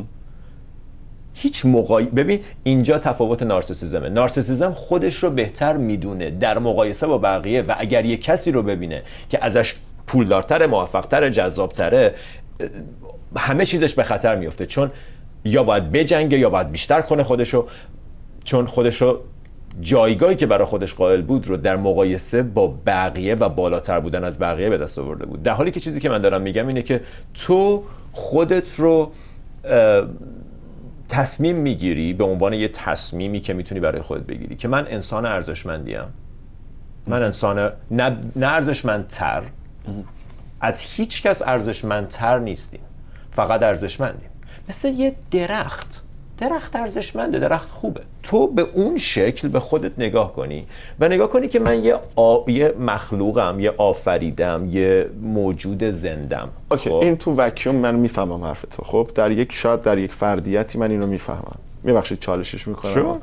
هیچ 1.35 1.67
موقعی 1.67 2.07
ببین 2.07 2.41
اینجا 2.63 2.99
تفاوت 2.99 3.43
نارسیسیزمه. 3.43 4.09
نارسیسیزم 4.09 4.73
خودش 4.73 5.15
رو 5.15 5.31
بهتر 5.31 5.77
می‌دونه 5.77 6.31
در 6.31 6.59
مقایسه 6.59 7.07
با 7.07 7.19
بقیه 7.19 7.63
و 7.63 7.75
اگر 7.79 8.05
یه 8.05 8.17
کسی 8.17 8.53
رو 8.53 8.63
ببینه 8.63 9.03
که 9.31 9.45
ازش 9.45 9.75
پولدارتر 10.07 10.67
موفقتر 10.67 11.31
جذابتره 11.31 12.15
همه 13.37 13.67
چیزش 13.67 13.95
به 13.95 14.03
خطر 14.03 14.37
میفته 14.37 14.67
چون 14.67 14.91
یا 15.45 15.65
باید 15.65 15.93
بجنگه 15.93 16.39
یا 16.39 16.51
باید 16.51 16.71
بیشتر 16.71 17.01
کنه 17.01 17.23
خودشو. 17.23 17.67
چون 18.45 18.67
خودشو 18.67 19.21
جایگاهی 19.81 20.37
که 20.37 20.47
برای 20.47 20.65
خودش 20.65 20.95
قائل 20.95 21.23
بود 21.23 21.49
رو 21.49 21.57
در 21.57 21.77
مقایسه 21.77 22.43
با 22.43 22.75
بقیه 22.87 23.35
و 23.35 23.49
بالاتر 23.49 24.01
بودن 24.01 24.25
از 24.25 24.39
بقیه 24.39 24.71
به 24.71 24.79
دست 24.79 24.99
آورده 24.99 25.27
بود. 25.27 25.43
در 25.43 25.53
حالی 25.53 25.71
که 25.71 25.81
چیزی 25.81 26.01
که 26.01 26.09
من 26.09 26.19
دارم 26.19 26.41
میگم 26.41 26.67
اینه 26.67 26.83
که 26.83 27.01
تو 27.35 27.83
خودت 28.13 28.75
رو 28.77 29.13
تصمیم 31.09 31.57
می‌گیری 31.57 32.13
به 32.13 32.25
عنوان 32.25 32.53
یه 32.53 32.69
تصمیمی 32.69 33.41
که 33.41 33.55
می‌تونی 33.55 33.81
برای 33.81 34.03
خودت 34.03 34.23
بگیری 34.23 34.57
که 34.57 34.69
من 34.69 34.87
انسان 34.91 35.27
ارزشمندیم 35.27 36.05
من 37.07 37.23
انسان 37.23 37.73
نه, 37.91 38.17
نه 38.37 38.47
ارزشمندتر. 38.47 39.43
از 40.61 40.81
هیچ 40.81 41.23
کس 41.23 41.43
ارزشمندتر 41.43 42.39
نیستیم. 42.39 42.81
فقط 43.31 43.63
ارزشمندیم. 43.63 44.31
مثل 44.69 44.89
یه 44.89 45.15
درخت. 45.31 46.04
درخت 46.39 46.77
ارزشمنده 46.77 47.39
درخت 47.39 47.71
خوبه. 47.71 48.01
تو 48.23 48.47
به 48.47 48.67
اون 48.75 48.99
شکل 48.99 49.49
به 49.49 49.61
خودت 49.61 49.93
نگاه 49.99 50.33
کنی 50.33 50.67
و 51.01 51.09
نگاه 51.09 51.29
کنی 51.29 51.49
که 51.49 51.59
من 51.59 51.85
یه, 51.85 51.97
آ... 52.17 52.39
یه 52.47 52.75
مخلوقم 52.81 53.61
یه 53.61 53.75
آفریدم 53.77 54.69
یه 54.71 55.11
موجود 55.23 55.85
زندم. 55.85 56.49
اوکی 56.71 56.91
خب؟ 56.91 56.97
این 56.97 57.17
تو 57.17 57.35
وکیوم 57.35 57.77
من 57.77 57.95
می‌فهمم 57.95 58.45
حرف 58.45 58.65
تو. 58.71 58.85
خب 58.85 59.11
در 59.15 59.31
یک 59.31 59.53
شاید 59.53 59.83
در 59.83 59.99
یک 59.99 60.13
فردیتی 60.13 60.79
من 60.79 60.91
اینو 60.91 61.07
می‌فهمم. 61.07 61.59
میبخشید 61.83 62.21
چالشش 62.21 62.69
می‌کنم. 62.69 62.95
Sure. 62.95 63.23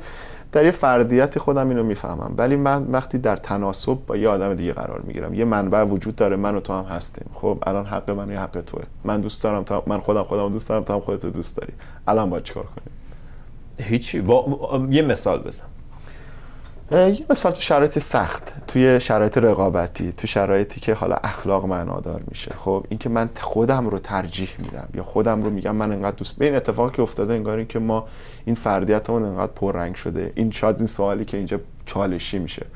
در 0.52 0.64
یه 0.64 0.70
فردیت 0.70 1.38
خودم 1.38 1.68
اینو 1.68 1.82
می‌فهمم. 1.82 2.34
ولی 2.36 2.56
من 2.56 2.86
وقتی 2.90 3.18
در 3.18 3.36
تناسب 3.36 3.98
با 4.06 4.16
یه 4.16 4.28
آدم 4.28 4.54
دیگه 4.54 4.72
قرار 4.72 5.00
می‌گیرم. 5.00 5.34
یه 5.34 5.44
منبع 5.44 5.82
وجود 5.84 6.16
داره 6.16 6.36
من 6.36 6.54
و 6.54 6.60
تو 6.60 6.72
هم 6.72 6.84
هستیم. 6.84 7.26
خب 7.34 7.58
الان 7.62 7.86
حق 7.86 8.10
من 8.10 8.30
یه 8.30 8.38
حق 8.38 8.60
توه. 8.66 8.82
من 9.04 9.20
دوست 9.20 9.42
دارم 9.42 9.64
تا 9.64 9.82
من 9.86 9.98
خودم 9.98 10.22
خودم 10.22 10.52
دوست 10.52 10.68
دارم 10.68 10.84
تا 10.84 10.94
هم 10.94 11.00
خودت 11.00 11.26
دوست 11.26 11.56
داری. 11.56 11.72
الان 12.08 12.30
باید 12.30 12.44
چیکار 12.44 12.64
کنیم؟ 12.64 13.01
هیچی. 13.78 14.24
یه 14.90 15.02
مثال 15.02 15.38
بزن. 15.38 15.66
یه 16.92 17.24
مثال 17.30 17.52
تو 17.52 17.60
شرایط 17.60 17.98
سخت 17.98 18.52
توی 18.68 19.00
شرایط 19.00 19.38
رقابتی 19.38 20.12
تو 20.12 20.26
شرایطی 20.26 20.80
که 20.80 20.94
حالا 20.94 21.16
اخلاق 21.24 21.64
معنادار 21.64 22.20
میشه. 22.28 22.54
خب 22.56 22.86
اینکه 22.88 23.08
من 23.08 23.30
خودم 23.40 23.88
رو 23.88 23.98
ترجیح 23.98 24.48
میدم 24.58 24.88
یا 24.94 25.02
خودم 25.02 25.42
رو 25.42 25.50
میگم 25.50 25.76
من 25.76 25.92
انقدر 25.92 26.16
دوست 26.16 26.36
به 26.36 26.44
این 26.44 26.54
اتفاقی 26.54 26.96
که 26.96 27.02
افتاده 27.02 27.34
انگار 27.34 27.58
این 27.58 27.66
که 27.66 27.78
ما 27.78 28.06
این 28.44 28.54
فردیتمون 28.54 29.24
انقدر 29.24 29.52
پررنگ 29.52 29.94
شده. 29.94 30.32
این 30.34 30.50
شاید 30.50 30.76
این 30.76 30.86
سوالی 30.86 31.24
که 31.24 31.36
اینجا 31.36 31.60
چالشی 31.86 32.38
میشه. 32.38 32.66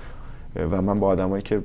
و 0.71 0.83
من 0.83 1.01
با 1.01 1.07
آدمایی 1.07 1.43
که 1.43 1.63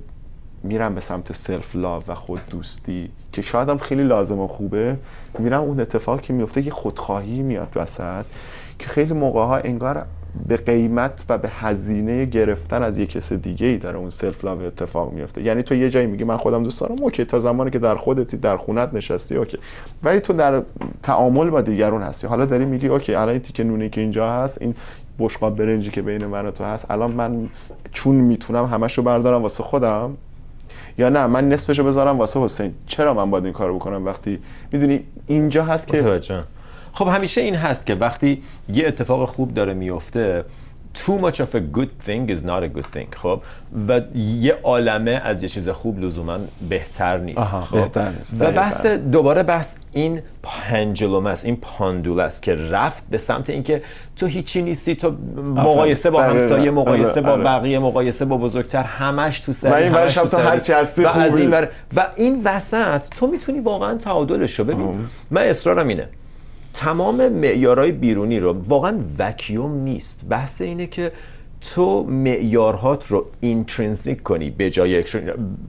میرم 0.64 0.96
به 0.96 1.02
سمت 1.02 1.34
self-love 1.34 2.04
و 2.08 2.16
خود 2.16 2.40
دوستی 2.50 3.10
که 3.32 3.42
شاید 3.42 3.70
هم 3.70 3.78
خیلی 3.78 4.04
لازم 4.04 4.40
و 4.40 4.48
خوبه 4.48 4.98
میرم 5.40 5.62
اون 5.62 5.80
اتفاقی 5.80 6.22
که 6.22 6.34
میفته 6.34 6.62
یه 6.62 6.72
خودخواهی 6.72 7.42
میاد 7.42 7.70
وسط. 7.76 8.26
که 8.82 8.88
خیلی 8.88 9.14
موقع 9.14 9.40
ها 9.40 9.58
انگار 9.58 10.06
به 10.48 10.58
قیمت 10.58 11.26
و 11.30 11.38
به 11.38 11.50
هزینه 11.50 12.26
گرفتن 12.26 12.84
از 12.84 12.98
یه 12.98 13.06
کس 13.06 13.34
دیگه 13.34 13.68
ای 13.68 13.78
داره 13.78 13.98
اون 13.98 14.10
self-love 14.10 14.62
اتفاق 14.62 15.14
میفته 15.14 15.42
یعنی 15.42 15.64
تو 15.64 15.76
یه 15.76 15.90
جایی 15.90 16.08
میگی 16.08 16.24
من 16.24 16.38
خودم 16.38 16.64
دوست 16.64 16.82
دارم 16.82 16.96
okay 17.02 17.26
تا 17.26 17.40
زمانی 17.40 17.72
که 17.72 17.80
در 17.80 17.96
خودتی 17.96 18.38
در 18.38 18.58
خونت 18.58 18.94
نشستی 18.94 19.36
okay. 19.36 19.58
ولی 20.04 20.20
تو 20.20 20.34
در 20.34 20.62
تعامل 21.04 21.50
با 21.50 21.62
دیگرون 21.62 22.02
هستی. 22.02 22.28
حالا 22.28 22.46
داری 22.46 22.66
میگی 22.66 22.88
اوکی 22.88 23.16
الان 23.16 23.42
این 23.58 23.68
نونی 23.68 23.90
که 23.90 24.02
اینجا 24.02 24.30
هست 24.30 24.62
این 24.62 24.76
بشقاب 25.20 25.56
برنجی 25.56 25.90
که 25.90 26.02
بین 26.02 26.26
من 26.26 26.46
و 26.46 26.52
تو 26.52 26.64
هست 26.64 26.92
الان 26.92 27.12
من 27.12 27.50
چون 27.92 28.16
می‌تونم 28.16 28.66
همشو 28.66 29.02
بردارم 29.02 29.42
واسه 29.42 29.64
خودم؟ 29.64 30.18
یا 30.98 31.10
نه 31.10 31.28
من 31.28 31.50
نصفشو 31.50 31.84
بذارم 31.84 32.18
واسه 32.18 32.40
حسین. 32.40 32.74
چرا 32.88 33.14
من 33.14 33.30
باید 33.32 33.44
این 33.44 33.54
کارو 33.54 33.76
بکنم 33.76 34.06
وقتی 34.06 34.40
می‌دونی 34.72 35.04
اینجا 35.28 35.64
هست 35.64 35.88
که 35.88 36.22
خب 36.94 37.08
همیشه 37.08 37.42
این 37.42 37.56
هست 37.56 37.86
که 37.86 37.96
وقتی 37.96 38.44
یه 38.70 38.88
اتفاق 38.88 39.30
خوب 39.30 39.54
داره 39.54 39.74
میفته 39.74 40.46
too 40.94 41.18
much 41.22 41.40
of 41.40 41.56
a 41.56 41.62
good 41.78 41.92
thing 42.08 42.30
is 42.30 42.44
not 42.44 42.64
a 42.64 42.70
good 42.78 42.88
thing 42.96 43.16
خب 43.16 43.42
و 43.88 44.02
یه 44.16 44.58
عالمه 44.64 45.22
از 45.24 45.44
یه 45.44 45.50
چیز 45.50 45.70
خوب 45.70 46.00
لزوما 46.00 46.38
بهتر 46.70 47.18
نیست 47.18 47.40
آها، 47.40 47.62
خب 47.62 47.76
بهتر 47.76 48.10
نیست. 48.10 48.36
و. 48.40 48.52
بحث 48.52 48.86
دوباره 48.86 49.44
بحث 49.44 49.78
این 49.92 50.22
پنجلوم 50.44 51.26
است 51.26 51.46
این 51.46 51.56
پاندول 51.56 52.20
است 52.20 52.44
که 52.44 52.56
رفت 52.56 53.04
به 53.10 53.18
سمت 53.18 53.50
اینکه 53.50 53.82
تو 54.16 54.26
هیچی 54.26 54.62
نیستی 54.62 54.96
تو 54.96 55.16
مقایسه 55.56 56.10
با. 56.10 56.24
همسایه 56.24 56.72
مقایسه 56.72 57.12
آره، 57.12 57.22
با 57.22 57.32
آره. 57.32 57.44
بقیه 57.44 57.80
مقایسه 57.80 58.26
با 58.26 58.38
بزرگتر 58.38 58.84
همش 58.84 59.40
تو 59.40 59.54
سر 59.54 59.72
و 59.72 59.74
این 59.74 59.96
همش 59.96 60.14
تو. 60.14 60.38
هرچی 60.38 60.74
هستی 60.74 61.04
و 61.04 61.08
از. 61.08 61.38
این 61.38 61.52
ور 61.52 61.70
و 61.96 62.08
این 62.16 62.42
وسط 62.44 63.10
تو 63.10 63.28
می‌تونی 63.28 63.60
واقعا 63.60 63.98
تعادلش 63.98 64.60
رو 64.60 64.66
ببین 64.66 65.08
من 65.32 65.42
اصرارم 65.42 65.88
اینه 65.88 66.08
تمام 66.74 67.30
معیارهای 67.30 67.92
بیرونی 67.92 68.40
رو 68.40 68.56
واقعا 68.68 69.00
وکیوم 69.20 69.72
نیست. 69.72 70.26
بحث 70.30 70.62
اینه 70.62 70.88
که 70.88 71.12
تو 71.76 72.04
معیارهات 72.04 73.08
رو 73.08 73.26
intrinsic 73.40 74.24
کنی 74.24 74.50
به 74.50 74.70
جای 74.70 75.04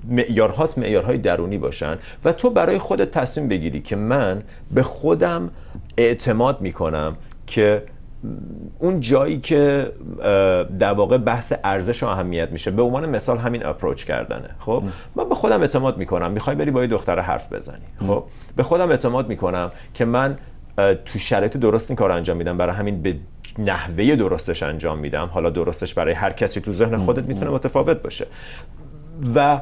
معیارهات 0.09 0.79
معیارهای 0.79 1.19
درونی 1.19 1.59
باشن 1.59 1.99
و 2.25 2.33
تو 2.33 2.51
برای 2.51 2.79
خودت 2.79 3.11
تصمیم 3.11 3.49
بگیری 3.49 3.81
که 3.81 3.97
من 3.97 4.43
به 4.71 4.83
خودم 4.83 5.51
اعتماد 5.97 6.61
می‌کنم 6.61 7.17
که 7.47 7.83
اون 8.79 9.01
جایی 9.01 9.41
که 9.41 9.93
در 10.79 10.93
واقع 10.93 11.19
بحث 11.19 11.53
ارزش 11.65 12.03
و 12.03 12.07
اهمیت 12.07 12.51
میشه. 12.53 12.71
به 12.71 12.83
عنوان 12.83 13.09
مثال 13.09 13.39
همین 13.39 13.67
approach 13.67 14.05
کردنه. 14.05 14.51
خب؟ 14.59 14.83
من 15.17 15.29
به 15.29 15.35
خودم 15.35 15.61
اعتماد 15.61 15.99
می‌کنم. 15.99 16.31
می‌خوای 16.31 16.57
بری 16.57 16.71
با 16.71 16.81
یه 16.81 16.87
دختر 16.87 17.19
حرف 17.19 17.53
بزنی. 17.53 18.07
خب؟ 18.07 18.25
به 18.57 18.63
خودم 18.63 18.91
اعتماد 18.91 19.29
می‌کنم 19.29 19.73
که 19.95 20.05
من 20.05 20.39
تو 20.77 21.19
شرایط 21.19 21.57
درست 21.57 21.91
این 21.91 21.97
کار 21.97 22.13
انجام 22.13 22.37
میدم. 22.37 22.59
برای 22.59 22.75
همین 22.75 23.03
به 23.03 23.17
نحوه 23.59 24.17
درستش 24.17 24.63
انجام 24.63 24.99
میدم. 24.99 25.31
حالا 25.33 25.51
درستش 25.51 25.95
برای 25.95 26.15
هر 26.15 26.33
کسی 26.33 26.61
تو 26.61 26.73
ذهن 26.73 26.97
خودت 26.97 27.25
می‌تونه 27.25 27.51
متفاوت 27.51 28.03
باشه. 28.03 28.27
و 29.35 29.61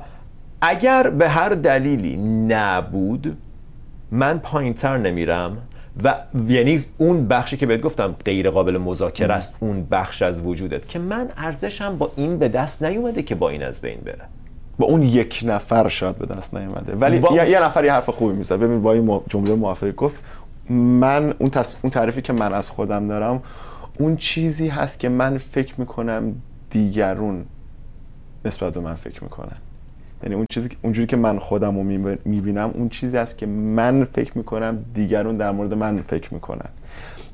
اگر 0.60 1.10
به 1.10 1.28
هر 1.28 1.48
دلیلی 1.48 2.16
نبود 2.48 3.36
من 4.10 4.38
پایینتر 4.38 4.96
نمیرم. 4.96 5.58
و 6.04 6.14
یعنی 6.48 6.84
اون 6.98 7.28
بخشی 7.28 7.56
که 7.56 7.66
بهت 7.66 7.80
گفتم 7.80 8.14
غیر 8.24 8.50
قابل 8.50 8.78
مذاکره 8.78 9.34
است 9.34 9.56
اون 9.60 9.86
بخش 9.90 10.22
از 10.22 10.46
وجودت. 10.46 10.88
که 10.88 10.98
من 10.98 11.28
ارزشم 11.36 11.98
با 11.98 12.12
این 12.16 12.38
به 12.38 12.48
دست 12.48 12.82
نیومده 12.82 13.22
که 13.22 13.34
با 13.34 13.48
این 13.48 13.62
از 13.62 13.80
بین 13.80 13.98
بره. 14.04 14.24
با 14.78 14.86
اون 14.86 15.02
یک 15.02 15.40
نفر 15.46 15.88
شاید 15.88 16.16
به 16.16 16.34
دست 16.34 16.54
نیومده. 16.54 16.94
ولی 16.94 17.18
وا- 17.18 17.32
یه, 17.32 17.50
یه 17.50 17.62
نفر 17.62 17.84
یه 17.84 17.92
حرف 17.92 18.10
خوبی 18.10 18.36
می‌زد 18.36 18.52
ببین 18.52 18.82
با 18.82 18.92
این 18.92 19.20
جمله 19.28 19.54
موافقی 19.54 19.92
گفت 19.92 20.16
من 20.70 21.34
اون, 21.38 21.50
تص... 21.50 21.76
اون 21.82 21.90
تعریفی 21.90 22.22
که 22.22 22.32
من 22.32 22.54
از 22.54 22.70
خودم 22.70 23.08
دارم 23.08 23.42
اون 23.98 24.16
چیزی 24.16 24.68
هست 24.68 24.98
که 24.98 25.08
من 25.08 25.38
فکر 25.38 25.74
می‌کنم 25.78 26.34
دیگرون 26.70 27.44
نسبت 28.44 28.74
به 28.74 28.80
من 28.80 28.94
فکر 28.94 29.24
می‌کنن. 29.24 29.56
یعنی 30.22 30.34
اون 30.34 30.46
چیزی 30.50 30.68
اونجوری 30.82 31.06
که 31.06 31.16
من 31.16 31.38
خودم 31.38 31.76
رو 31.76 31.82
می‌بینم 32.24 32.70
اون 32.74 32.88
چیزی 32.88 33.16
است 33.16 33.38
که 33.38 33.46
من 33.46 34.04
فکر 34.04 34.38
می‌کنم 34.38 34.84
دیگرون 34.94 35.36
در 35.36 35.50
مورد 35.50 35.74
من 35.74 35.96
فکر 35.96 36.34
می‌کنن. 36.34 36.68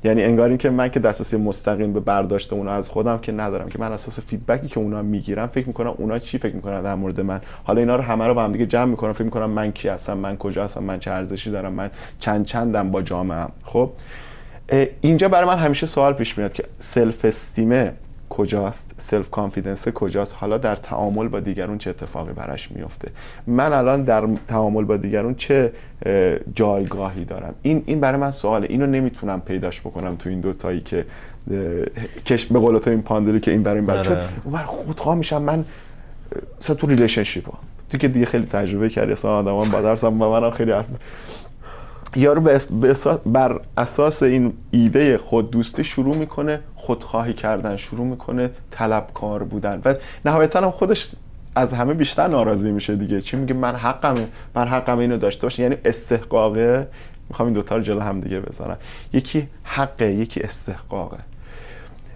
یعنی 0.03 0.23
انگار 0.23 0.49
این 0.49 0.57
که 0.57 0.69
من 0.69 0.89
که 0.89 0.99
دسترسی 0.99 1.37
مستقیم 1.37 1.93
به 1.93 1.99
برداشت 1.99 2.53
اونا 2.53 2.71
از 2.71 2.89
خودم 2.89 3.17
که 3.17 3.31
ندارم 3.31 3.69
که 3.69 3.79
من 3.79 3.91
اساس 3.91 4.19
فیدبکی 4.19 4.67
که 4.67 4.79
اونا 4.79 5.01
می‌گیرم 5.01 5.47
فکر 5.47 5.67
می‌کنم 5.67 5.93
اونا 5.97 6.19
چی 6.19 6.37
فکر 6.37 6.55
می‌کنن 6.55 6.81
در 6.81 6.95
مورد 6.95 7.21
من؟ 7.21 7.41
حالا 7.63 7.79
اینا 7.79 7.95
رو 7.95 8.01
همه 8.01 8.27
رو 8.27 8.33
با 8.33 8.43
هم 8.43 8.51
دیگه 8.51 8.65
جمع 8.65 8.85
می‌کنم 8.85 9.13
فکر 9.13 9.23
می‌کنم 9.23 9.49
من 9.49 9.71
کی 9.71 9.87
هستم 9.87 10.17
من 10.17 10.37
کجا 10.37 10.63
هستم 10.63 10.83
من 10.83 10.99
چه 10.99 11.11
ارزشی 11.11 11.51
دارم 11.51 11.73
من 11.73 11.89
چند 12.19 12.45
چندم 12.45 12.91
با 12.91 13.01
جامعه 13.01 13.47
خب 13.63 13.89
اینجا 15.01 15.29
برای 15.29 15.47
من 15.47 15.57
همیشه 15.57 15.87
سوال 15.87 16.13
پیش 16.13 16.37
میاد 16.37 16.53
که 16.53 16.63
self-esteem 16.79 17.25
ه 17.25 17.93
کجاست؟ 18.29 18.95
self-confidence 18.97 19.87
کجاست؟ 19.87 20.35
حالا 20.39 20.57
در 20.57 20.75
تعامل 20.75 21.27
با 21.27 21.39
دیگرون 21.39 21.77
چه 21.77 21.89
اتفاقی 21.89 22.33
براش 22.33 22.71
میفته؟ 22.71 23.11
من 23.47 23.73
الان 23.73 24.03
در 24.03 24.27
تعامل 24.47 24.83
با 24.83 24.97
دیگرون 24.97 25.35
چه 25.35 25.71
اه، 26.05 26.35
جایگاهی 26.55 27.25
دارم؟ 27.25 27.53
این 27.61 27.83
این 27.85 27.99
برای 27.99 28.21
من 28.21 28.31
سواله. 28.31 28.67
اینو 28.69 28.85
نمی‌تونم 28.85 29.41
پیداش 29.41 29.81
بکنم 29.81 30.15
تو 30.15 30.29
این 30.29 30.39
دوتایی 30.39 30.79
که 30.79 31.05
اه، 31.51 31.57
کش 32.25 32.45
به 32.45 32.59
قول 32.59 32.77
تو 32.77 32.89
این 32.89 33.01
پاندلی 33.01 33.39
که 33.39 33.51
این 33.51 33.63
برای 33.63 33.77
این 33.77 33.85
برای 33.85 33.99
آره. 33.99 34.07
چون 34.07 34.51
بر 34.51 34.63
خودخواه 34.63 35.15
میشم 35.15 35.41
من 35.41 35.65
مثلا 36.59 36.75
تو 36.75 36.87
relationship 36.87 37.45
تو 37.89 37.97
که 37.97 38.07
دیگه 38.07 38.25
خیلی 38.25 38.45
تجربه 38.45 38.89
کردی 38.89 39.11
اصلا 39.11 39.31
آدمان 39.31 39.69
با 39.69 39.81
درسم 39.81 40.17
با 40.17 40.39
منم 40.39 40.51
خیلی 40.51 40.71
حرف 40.71 40.85
یارو 42.17 42.59
بر 43.25 43.59
اساس 43.77 44.23
این 44.23 44.53
ایده 44.71 45.17
خود 45.17 45.51
دوستی 45.51 45.83
شروع 45.83 46.15
می‌کنه 46.15 46.59
خودخواهی 46.75 47.33
کردن 47.33 47.77
شروع 47.77 48.05
می‌کنه 48.05 48.49
طلبکار 48.71 49.43
بودن. 49.43 49.81
و 49.85 49.93
نهایتا 50.25 50.61
هم 50.61 50.71
خودش 50.71 51.11
از 51.55 51.73
همه 51.73 51.93
بیشتر 51.93 52.27
ناراضی 52.27 52.71
میشه 52.71 52.95
دیگه. 52.95 53.21
چی 53.21 53.37
میگه؟ 53.37 53.53
من 53.53 53.75
حقمه. 53.75 54.27
من 54.55 54.67
حقمه 54.67 54.99
اینو 54.99 55.17
داشته 55.17 55.41
باشه 55.41 55.63
یعنی 55.63 55.75
استحقاقه. 55.85 56.87
می‌خوام 57.29 57.47
این 57.47 57.53
دوتا 57.55 57.75
رو 57.75 57.81
جلو 57.81 57.99
هم 57.99 58.21
دیگه 58.21 58.39
بذارم. 58.39 58.77
یکی 59.13 59.47
حقه 59.63 60.11
یکی 60.11 60.41
استحقاقه. 60.41 61.17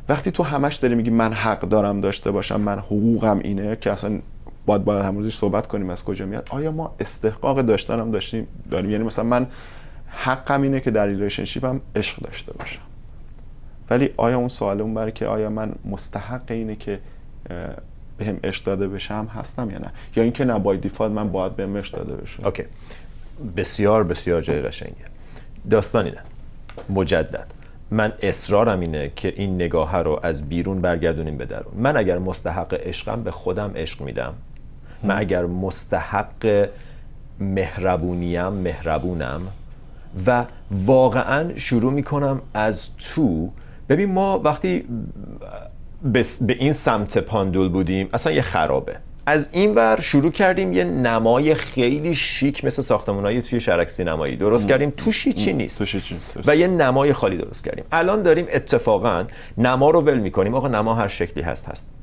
وقتی 0.09 0.31
تو 0.31 0.43
همش 0.43 0.75
داری 0.75 0.95
میگی 0.95 1.09
من 1.09 1.33
حق 1.33 1.61
دارم 1.61 2.01
داشته 2.01 2.31
باشم 2.31 2.61
من 2.61 2.79
حقوقم 2.79 3.39
اینه 3.43 3.75
که 3.75 3.91
اصلا 3.91 4.19
باید 4.65 4.83
باید 4.83 5.05
همونش 5.05 5.37
صحبت 5.37 5.67
کنیم 5.67 5.89
از 5.89 6.03
کجا 6.03 6.25
میاد 6.25 6.47
آیا 6.49 6.71
ما 6.71 6.95
استحقاق 6.99 7.61
داشتنم 7.61 8.11
داشتیم؟ 8.11 8.47
داریم. 8.71 8.91
یعنی 8.91 9.03
مثلا 9.03 9.25
من 9.25 9.47
حقم 10.11 10.61
اینه 10.61 10.79
که 10.79 10.91
در 10.91 11.05
relationship 11.05 11.75
م 11.75 11.81
عشق 11.95 12.21
داشته 12.21 12.53
باشم. 12.53 12.81
ولی 13.89 14.09
آیا 14.17 14.37
اون 14.37 14.47
سوال 14.47 14.81
اون 14.81 14.93
برای 14.93 15.11
که 15.11 15.25
آیا 15.25 15.49
من 15.49 15.71
مستحق 15.85 16.41
اینه 16.51 16.75
که 16.75 16.99
بهم 18.17 18.39
عشق 18.43 18.65
داده 18.65 18.87
بشم 18.87 19.29
هستم 19.35 19.71
یا 19.71 19.77
نه؟ 19.77 19.89
یا 20.15 20.23
اینکه 20.23 20.45
نه 20.45 20.59
by 20.59 20.77
default 20.77 21.11
من 21.11 21.31
باید 21.31 21.55
بهم 21.55 21.77
عشق 21.77 21.95
داده 21.95 22.13
بشم 22.13 22.45
okay. 22.45 22.63
بسیار 23.57 24.03
بسیار 24.03 24.41
جای 24.41 24.61
قشنگه. 24.61 24.95
داستان 25.69 26.05
اینه. 26.05 26.19
مجدد. 26.89 27.47
من 27.91 28.13
اصرارم 28.23 28.79
اینه 28.79 29.11
که 29.15 29.33
این 29.35 29.55
نگاه 29.55 29.97
رو 29.97 30.19
از 30.23 30.49
بیرون 30.49 30.81
برگردونیم 30.81 31.37
به 31.37 31.45
درون. 31.45 31.73
من 31.75 31.97
اگر 31.97 32.17
مستحق 32.17 32.73
عشقم 32.73 33.23
به 33.23 33.31
خودم 33.31 33.71
عشق 33.75 34.01
میدم. 34.01 34.33
من 35.03 35.17
اگر 35.17 35.45
مستحق 35.45 36.69
مهربونیم 37.39 38.47
مهربونم 38.47 39.41
و 40.27 40.45
واقعا 40.85 41.57
شروع 41.57 41.93
می‌کنم 41.93 42.41
از 42.53 42.89
تو. 42.97 43.49
ببین 43.89 44.11
ما 44.11 44.39
وقتی 44.39 44.85
به 46.03 46.25
این 46.47 46.73
سمت 46.73 47.17
پاندول 47.17 47.69
بودیم 47.69 48.09
اصلا 48.13 48.33
یه 48.33 48.41
خرابه. 48.41 48.95
از 49.25 49.49
این 49.51 49.75
ور 49.75 49.99
شروع 50.01 50.31
کردیم 50.31 50.73
یه 50.73 50.83
نمای 50.83 51.55
خیلی 51.55 52.15
شیک 52.15 52.65
مثل 52.65 52.81
ساختمانایی 52.81 53.41
توی 53.41 53.59
شرک 53.59 53.89
سینمایی. 53.89 54.35
درست 54.35 54.67
کردیم؟ 54.67 54.93
توش 54.97 55.27
هیچی 55.27 55.53
نیست. 55.53 55.83
و 56.47 56.55
یه 56.55 56.67
نمای 56.67 57.13
خالی 57.13 57.37
درست 57.37 57.65
کردیم. 57.65 57.83
الان 57.91 58.21
داریم 58.21 58.45
اتفاقا 58.53 59.25
نما 59.57 59.89
رو 59.89 60.01
ول 60.01 60.19
می‌کنیم. 60.19 60.55
آقا 60.55 60.67
نما 60.67 60.95
هر 60.95 61.07
شکلی 61.07 61.43
هست 61.43 61.69
هست. 61.69 61.93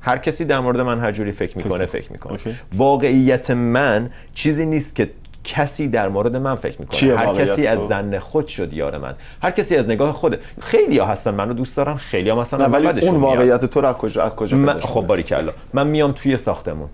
هر 0.00 0.18
کسی 0.18 0.44
در 0.44 0.60
مورد 0.60 0.80
من 0.80 1.00
هر 1.00 1.12
جوری 1.12 1.32
فکر 1.32 1.58
می‌کنه 1.58 1.86
فکر 1.86 2.12
می‌کنه. 2.12 2.32
okay. 2.32 2.54
واقعیت 2.74 3.50
من 3.50 4.10
چیزی 4.34 4.66
نیست 4.66 4.96
که 4.96 5.10
کسی 5.46 5.88
در 5.88 6.08
مورد 6.08 6.36
من 6.36 6.54
فکر 6.54 6.76
می‌کنه. 6.80 7.16
هر 7.16 7.34
کسی 7.34 7.66
از؟ 7.66 7.88
ظن 7.88 8.18
خود 8.18 8.46
شد 8.46 8.72
یار 8.72 8.98
من. 8.98 9.14
هر 9.42 9.50
کسی 9.50 9.76
از 9.76 9.88
نگاه 9.88 10.12
خود. 10.12 10.38
خیلی 10.60 10.98
ها 10.98 11.06
هستن 11.06 11.34
منو 11.34 11.52
دوست 11.52 11.76
دارن 11.76 11.96
خیلی 11.96 12.30
ها 12.30 12.40
مثلا 12.40 12.68
ولی 12.68 13.06
اون. 13.06 13.16
واقعیت 13.16 13.64
تو 13.64 13.80
رو 13.80 13.88
از 13.88 13.94
کجا 13.94 14.22
از 14.22 14.32
کجا 14.32 14.56
من 14.56 14.80
خب 14.80 15.00
باریکلا. 15.00 15.52
من 15.72 15.86
میام 15.86 16.12
توی 16.12 16.36
ساختمون. 16.36 16.88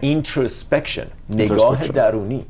introspection 0.00 1.06
نگاه. 1.30 1.88
درونی. 1.88 2.44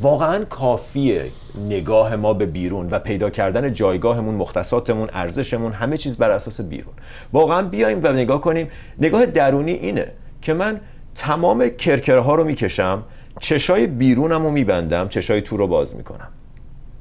واقعا 0.00 0.44
کافیه 0.44 1.24
نگاه 1.68 2.16
ما 2.16 2.34
به 2.34 2.46
بیرون 2.46 2.88
و 2.90 2.98
پیدا 2.98 3.30
کردن 3.30 3.72
جایگاهمون 3.72 4.34
مختصاتمون 4.34 5.08
ارزشمون 5.12 5.72
همه 5.72 5.96
چیز 5.96 6.16
بر 6.16 6.30
اساس 6.30 6.60
بیرون. 6.60 6.92
واقعا 7.32 7.62
بیایم 7.62 8.00
و 8.02 8.12
نگاه 8.12 8.40
کنیم. 8.40 8.68
نگاه 8.98 9.26
درونی 9.26 9.72
اینه 9.72 10.06
که 10.42 10.54
من 10.54 10.80
تمام 11.14 11.68
کرکره 11.68 12.20
ها 12.20 12.34
رو 12.34 12.44
می‌کشم. 12.44 13.02
چشای 13.40 13.86
بیرونم 13.86 14.42
رو 14.42 14.50
میبندم 14.50 15.08
چشای 15.08 15.42
تو 15.42 15.56
رو 15.56 15.66
باز 15.66 15.96
می‌کنم. 15.96 16.28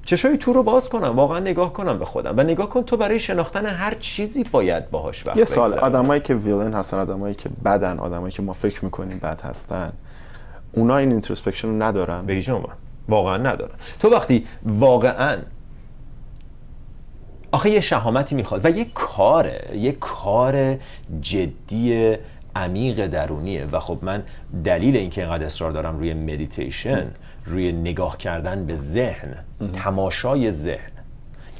چشای 0.05 0.37
تو 0.37 0.53
رو 0.53 0.63
باز 0.63 0.89
کنم 0.89 1.15
واقعا 1.15 1.39
نگاه 1.39 1.73
کنم 1.73 1.99
به 1.99 2.05
خودم 2.05 2.33
و 2.37 2.43
نگاه 2.43 2.69
کن 2.69 2.81
تو 2.81 2.97
برای 2.97 3.19
شناختن 3.19 3.65
هر 3.65 3.93
چیزی 3.99 4.43
باید 4.43 4.91
باهاش 4.91 5.27
وقت 5.27 5.37
یه 5.37 5.45
سال. 5.45 5.73
آدمایی 5.73 6.21
که 6.21 6.35
villain 6.35 6.73
هستن 6.73 6.99
آدمایی 6.99 7.35
که 7.35 7.49
بدن 7.65 7.99
آدمایی 7.99 8.31
که 8.31 8.41
ما 8.41 8.53
فکر 8.53 8.85
می‌کنیم 8.85 9.19
بد 9.19 9.41
هستن 9.41 9.93
اونا 10.71 10.97
این 10.97 11.11
introspection 11.11 11.67
رو 11.67 11.83
ندارن؟ 11.83 12.25
به 12.25 12.43
عنوان. 12.47 12.75
واقعا 13.09 13.37
ندارن. 13.37 13.75
تو 13.99 14.09
وقتی 14.09 14.47
واقعا 14.65 15.37
آخه 17.51 17.69
یه 17.69 17.79
شهامتی 17.79 18.35
می‌خواد 18.35 18.65
و 18.65 18.69
یه 18.69 18.85
کاره 18.93 19.69
یه 19.75 19.91
کار 19.91 20.77
جدی 21.21 22.15
عمیق 22.55 23.07
درونیه. 23.07 23.65
و 23.65 23.79
خب 23.79 23.99
من 24.01 24.23
دلیل 24.63 24.97
اینکه 24.97 25.21
اینقدر 25.21 25.45
اصرار 25.45 25.71
دارم 25.71 25.97
روی 25.97 26.13
مدیتیشن 26.13 27.07
روی 27.45 27.71
نگاه 27.71 28.17
کردن 28.17 28.65
به 28.65 28.75
ذهن 28.75 29.35
تماشای 29.73 30.51
ذهن 30.51 30.91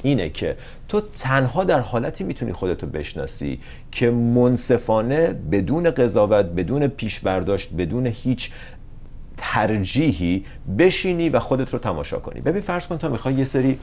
اینه 0.02 0.28
که 0.28 0.56
تو 0.88 1.00
تنها 1.00 1.64
در 1.64 1.80
حالتی 1.80 2.24
می‌تونی 2.24 2.52
خودتو 2.52 2.86
بشناسی 2.86 3.60
که 3.92 4.10
منصفانه 4.10 5.26
بدون 5.28 5.90
قضاوت 5.90 6.46
بدون 6.46 6.86
پیش 6.86 7.20
برداشت 7.20 7.72
بدون 7.72 8.06
هیچ 8.06 8.50
ترجیحی 9.36 10.44
بشینی 10.78 11.28
و 11.28 11.38
خودت 11.38 11.70
رو 11.72 11.78
تماشا 11.78 12.18
کنی. 12.18 12.40
ببین 12.40 12.62
فرض 12.62 12.86
کن 12.86 12.98
تو 12.98 13.10
می‌خوای 13.10 13.34
یه 13.34 13.44
سری 13.44 13.78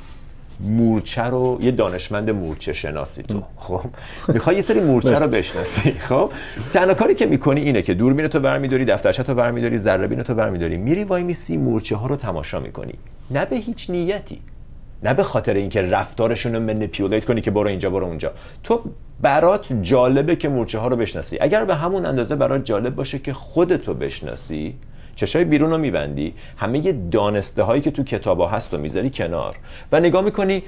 مورچه 0.60 1.24
رو 1.24 1.58
یه 1.62 1.72
دانشمند 1.72 2.30
مورچه 2.30 2.74
شناسی 2.74 3.24
تو. 3.24 3.44
خب؟ 3.58 3.82
می‌خوای 4.28 4.56
یه 4.56 4.62
سری 4.62 4.80
مورچه 4.80 5.16
رو 5.16 5.28
بشناسی. 5.28 5.92
خب؟ 5.92 6.32
تنها 6.74 6.94
کاری 6.94 7.16
که 7.16 7.26
می‌کنی 7.26 7.62
اینه 7.62 7.82
که 7.82 7.94
دوربین 7.94 8.28
تو 8.28 8.40
برمیداری 8.40 8.86
دفترچه 8.86 9.24
تو 9.24 9.34
برمیداری 9.34 9.78
ذره 9.78 10.24
تو 10.24 10.34
برمیداری. 10.34 10.78
میری 10.78 11.04
وای 11.04 11.24
میسی 11.24 11.58
مورچه 11.58 11.96
ها 11.96 12.08
رو 12.08 12.16
تماشا 12.16 12.60
می‌کنی. 12.60 12.94
نه 13.32 13.46
به 13.46 13.56
هیچ 13.56 13.90
نیتی. 13.90 14.42
نه 15.04 15.14
به 15.14 15.24
خاطر 15.24 15.54
اینکه 15.54 15.82
رفتارشون 15.82 16.56
رو 16.56 16.60
منیپیولیت 16.60 17.26
کنی 17.26 17.42
که 17.42 17.52
برو 17.52 17.68
اینجا 17.68 17.90
برو 17.90 18.06
اونجا. 18.06 18.32
تو 18.64 18.84
برات 19.22 19.74
جالبه 19.82 20.36
که 20.36 20.50
مورچه 20.50 20.80
ها 20.80 20.88
رو 20.88 20.96
بشناسی. 20.96 21.38
اگر 21.42 21.66
به 21.66 21.76
همون 21.76 22.06
اندازه 22.06 22.36
برات 22.36 22.66
جالب 22.66 22.96
باشه 22.96 23.20
که 23.20 23.34
خودتو 23.34 23.94
بشناسی 23.94 24.76
چشای 25.20 25.44
بیرون 25.44 25.72
رو 25.72 25.78
میبندی 25.78 26.34
همه 26.58 26.92
دانسته 26.92 27.64
هایی 27.64 27.82
که 27.82 27.92
تو 27.92 28.04
کتابا 28.04 28.48
هست 28.48 28.74
رو 28.74 28.80
می‌ذاری 28.80 29.10
کنار. 29.10 29.56
و 29.92 30.00
نگاه 30.00 30.24
می‌کنی 30.24 30.64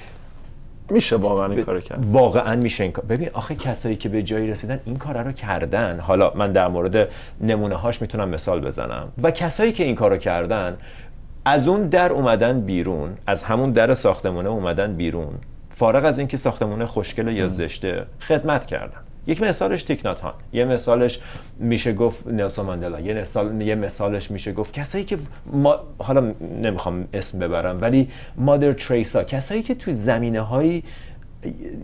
میشه 0.90 1.16
واقعا 1.16 1.54
این 1.54 1.64
کارو 1.64 1.80
کرد؟ 1.80 2.06
واقعا 2.06 2.56
میشه 2.56 2.84
این 2.84 2.92
کار. 2.92 3.06
ببین 3.06 3.30
آخه 3.34 3.56
کسایی 3.56 3.96
که 3.96 4.10
به 4.10 4.24
جایی 4.24 4.52
رسیدن 4.52 4.80
این 4.86 4.98
کار 4.98 5.24
رو 5.24 5.32
کردن. 5.32 6.00
حالا 6.00 6.32
من 6.36 6.52
در 6.52 6.68
مورد 6.68 7.10
نمونه 7.42 7.76
هاش 7.76 8.02
می‌تونم 8.02 8.30
مثال 8.30 8.62
بزنم. 8.62 9.12
و 9.24 9.32
کسایی 9.32 9.72
که 9.72 9.84
این 9.84 9.96
کارو 9.96 10.18
کردن 10.18 10.78
از 11.46 11.68
اون 11.68 11.88
در 11.88 12.12
اومدن 12.12 12.62
بیرون 12.62 13.18
از 13.28 13.44
همون 13.44 13.72
در 13.72 13.94
ساختمونه 13.94 14.50
اومدن 14.50 14.96
بیرون. 14.96 15.34
فارغ 15.76 16.06
از 16.06 16.20
اینکه 16.20 16.38
ساختمونه 16.38 16.86
خوشگل 16.86 17.28
یا 17.28 17.48
زشته 17.48 18.06
خدمت 18.20 18.66
کردن. 18.66 19.02
یک 19.28 19.42
مثالش 19.42 19.84
تیکنات 19.84 20.22
هان 20.22 20.34
یه 20.54 20.66
مثالش 20.66 21.20
میشه 21.60 21.94
گفت 21.94 22.28
نلسون 22.28 22.66
ماندلا. 22.66 23.00
یه, 23.00 23.14
مثال، 23.14 23.62
یه 23.62 23.76
مثالش 23.76 24.32
میشه 24.32 24.54
گفت 24.54 24.74
کسایی 24.74 25.04
که 25.04 25.18
ما 25.54 25.80
حالا 25.98 26.34
نمی‌خوام 26.62 27.08
اسم 27.14 27.40
ببرم 27.40 27.82
ولی 27.82 28.10
مادر 28.38 28.74
تریسا 28.74 29.24
کسایی 29.24 29.64
که 29.64 29.76
تو 29.76 29.92
زمینه 29.94 30.42
های 30.42 30.84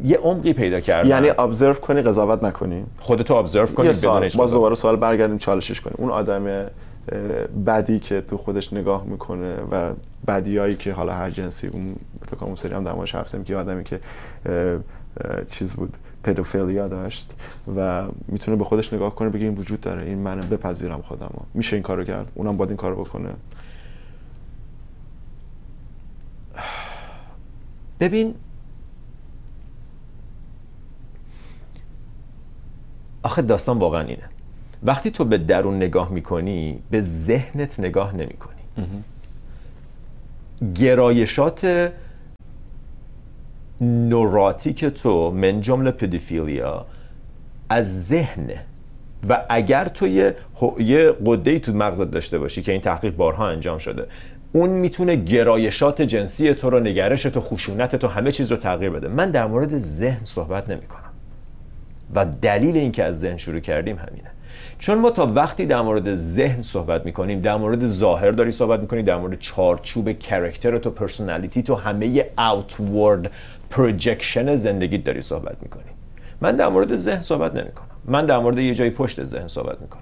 یه 0.04 0.17
عمقی 0.17 0.54
پیدا 0.54 0.80
کردن. 0.80 1.10
یعنی 1.10 1.30
ابزرو 1.30 1.73
کنی 1.73 2.02
قضاوت 2.02 2.43
نکنی. 2.43 2.86
خودتو 3.00 3.34
ابزرو 3.34 3.67
کنی 3.67 3.93
سال 3.93 4.30
باز 4.38 4.52
دوباره 4.52 4.76
سوال 4.76 4.95
برگردیم 4.95 5.38
چالشش 5.38 5.82
کنی 5.82 5.93
اون 5.97 6.10
آدم 6.10 6.65
بدی 7.65 8.00
که 8.00 8.21
تو 8.21 8.38
خودش 8.38 8.73
نگاه 8.73 9.04
می‌کنه 9.06 9.56
و 9.71 9.91
بدیایی 10.28 10.76
که 10.76 10.93
حالا 10.93 11.13
هر 11.13 11.30
جنسی 11.30 11.67
اون 11.67 11.95
فکر 12.26 12.36
کنم 12.36 12.47
اون 12.47 12.56
سری 12.56 12.73
هم 12.73 12.84
در 12.84 12.93
موردش 12.93 13.15
که 13.45 13.56
آدمی 13.56 13.84
که 13.84 14.00
چیز 15.52 15.76
بود. 15.76 15.97
پدوفیلیا 16.28 16.88
داشت 16.88 17.34
و 17.78 18.08
می‌تونه 18.28 18.58
به 18.58 18.63
خودش 18.63 18.94
نگاه 18.94 19.16
کنه 19.16 19.30
بگه 19.30 19.46
این 19.46 19.56
وجود 19.56 19.82
داره 19.82 20.04
این 20.04 20.18
منه 20.18 20.42
بپذیرم 20.42 21.02
خودم. 21.02 21.32
میشه 21.54 21.76
این 21.76 21.84
کارو 21.84 22.04
کرد؟ 22.04 22.32
اونم 22.36 22.58
باید 22.58 22.70
این 22.70 22.78
کارو 22.78 23.04
بکنه. 23.04 23.30
ببین 28.00 28.36
آخه 33.24 33.42
داستان 33.42 33.78
واقعا 33.78 34.02
اینه. 34.02 34.24
وقتی 34.84 35.12
تو 35.12 35.26
به 35.26 35.38
درون 35.38 35.76
نگاه 35.76 36.12
می‌کنی 36.12 36.80
به 36.92 37.02
ذهنت 37.02 37.80
نگاه 37.80 38.16
نمی‌کنی. 38.16 38.62
گرایشات 40.76 41.92
نوراتیک 43.82 44.86
تو 44.86 45.32
من 45.32 45.62
جمله 45.62 45.92
پدیفیلیا 45.92 46.86
از 47.70 48.08
ذهن. 48.08 48.50
و 49.30 49.46
اگر 49.50 49.88
تو 49.88 50.08
یه, 50.08 50.36
یه 50.80 51.13
قده 51.26 51.60
تو 51.60 51.74
مغزت 51.74 52.12
داشته 52.12 52.40
باشی 52.40 52.62
که 52.62 52.72
این 52.72 52.82
تحقیق 52.82 53.16
بارها 53.16 53.48
انجام 53.48 53.78
شده 53.78 54.08
اون 54.52 54.70
می‌تونه 54.70 55.16
گرایشات 55.16 56.02
جنسی 56.02 56.54
تو 56.54 56.70
رو 56.70 56.80
نگرش 56.80 57.24
تو 57.24 57.42
خشونت 57.42 57.96
تو 57.96 58.08
همه 58.08 58.32
چیز 58.32 58.52
رو 58.52 58.58
تغییر 58.58 58.90
بده. 58.90 59.08
من 59.08 59.32
در 59.32 59.48
مورد 59.48 59.80
ذهن 59.80 60.22
صحبت 60.24 60.70
نمی 60.70 60.88
کنم 60.88 61.12
و 62.16 62.26
دلیل 62.42 62.78
اینکه 62.78 63.04
از 63.04 63.20
ذهن 63.20 63.38
شروع 63.38 63.60
کردیم 63.60 63.96
همینه. 63.96 64.32
چون 64.80 64.98
ما 64.98 65.10
تا 65.10 65.32
وقتی 65.36 65.66
در 65.66 65.82
مورد 65.82 66.13
ذهن 66.13 66.62
صحبت 66.62 67.06
می‌کنیم 67.06 67.42
در 67.42 67.56
مورد 67.56 67.86
ظاهر 67.86 68.32
داری 68.32 68.52
صحبت 68.52 68.80
می‌کنیم 68.80 69.06
در 69.06 69.18
مورد 69.18 69.40
چارچوب 69.40 70.20
character 70.20 70.78
تو 70.78 70.90
personality 70.90 71.63
تو 71.63 71.76
همه 71.76 72.26
outward 72.38 73.32
projection 73.70 74.56
زندگیت 74.56 75.04
داری 75.04 75.22
صحبت 75.22 75.58
می‌کنی. 75.62 75.92
من 76.42 76.56
در 76.56 76.68
مورد 76.68 76.96
ذهن 76.96 77.22
صحبت 77.22 77.56
نمی‌کنم. 77.56 77.88
من 78.06 78.26
در 78.26 78.40
مورد 78.40 78.60
یه 78.60 78.74
جایی 78.74 78.92
پشت 78.92 79.24
ذهن 79.24 79.48
صحبت 79.48 79.82
می‌کنم. 79.82 80.02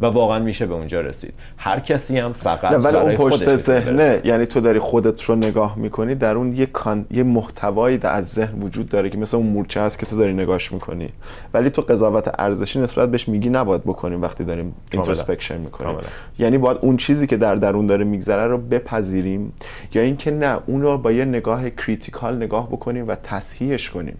و 0.00 0.06
واقعا 0.06 0.38
میشه 0.38 0.66
به 0.66 0.74
اونجا 0.74 1.00
رسید. 1.00 1.34
هر 1.56 1.80
کسی 1.80 2.18
هم 2.18 2.32
فقط 2.32 2.72
نه 2.72 2.76
ولی 2.76 2.96
اون 2.96 3.14
پشت 3.14 3.56
ذهنه. 3.56 4.20
یعنی 4.24 4.46
تو 4.46 4.60
داری 4.60 4.78
خودت 4.78 5.22
رو 5.22 5.34
نگاه 5.34 5.78
می‌کنی 5.78 6.14
در 6.14 6.36
اون 6.36 6.56
یه 6.56 6.66
کان... 6.66 7.06
یه 7.10 7.22
محتوایی 7.22 8.00
از 8.02 8.30
ذهن 8.30 8.62
وجود 8.62 8.88
داره 8.88 9.10
که 9.10 9.18
مثل 9.18 9.36
اون 9.36 9.46
مورچه 9.46 9.80
هست 9.80 9.98
که 9.98 10.06
تو 10.06 10.16
داری 10.16 10.32
نگاش 10.32 10.72
می‌کنی. 10.72 11.08
ولی 11.54 11.70
تو 11.70 11.82
قضاوت 11.82 12.30
ارزشی 12.38 12.80
نسبت 12.80 13.10
بهش 13.10 13.28
میگی 13.28 13.48
نباید 13.48 13.82
بکنیم 13.82 14.22
وقتی 14.22 14.44
داریم 14.44 14.74
introspection 14.90 15.60
می‌کنیم. 15.60 15.96
یعنی 16.38 16.58
باید 16.58 16.78
اون 16.80 16.96
چیزی 16.96 17.26
که 17.26 17.36
در 17.36 17.54
درون 17.54 17.86
داره 17.86 18.04
میگذره 18.04 18.46
رو 18.46 18.58
بپذیریم 18.58 19.52
یا 19.94 20.02
اینکه 20.02 20.30
نه 20.30 20.58
اون 20.66 20.82
رو 20.82 20.98
با 20.98 21.12
یه 21.12 21.24
نگاه 21.24 21.70
critical 21.70 22.36
نگاه 22.36 22.68
بکنیم 22.68 23.08
و 23.08 23.14
تصحیحش 23.22 23.90
کنیم. 23.90 24.16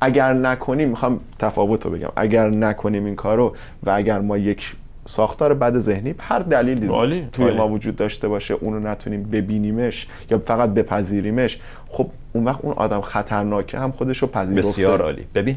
اگر 0.00 0.32
نکنیم 0.32 0.88
می‌خوام 0.88 1.20
تفاوت 1.38 1.86
رو 1.86 1.92
بگم. 1.92 2.08
اگر 2.16 2.50
نکنیم 2.50 3.04
این 3.04 3.16
کارو 3.16 3.56
و 3.82 3.90
اگر 3.90 4.18
ما 4.18 4.38
یک 4.38 4.76
ساختار 5.08 5.54
بد 5.54 5.78
ذهنی 5.78 6.14
هر 6.18 6.38
دلیلی 6.38 7.28
توی 7.32 7.52
ما 7.52 7.68
وجود 7.68 7.96
داشته 7.96 8.28
باشه 8.28 8.54
اونو 8.54 8.80
نتونیم 8.80 9.22
ببینیمش 9.22 10.06
یا 10.30 10.38
فقط 10.38 10.70
بپذیریمش 10.70 11.60
خب 11.88 12.10
اون 12.32 12.44
وقت 12.44 12.60
اون 12.62 12.74
آدم 12.74 13.00
خطرناکه 13.00 13.78
هم 13.78 13.90
خودش 13.90 14.18
رو 14.18 14.28
پذیرفته. 14.28 14.70
بسیار 14.70 15.02
عالی. 15.02 15.26
ببین 15.34 15.56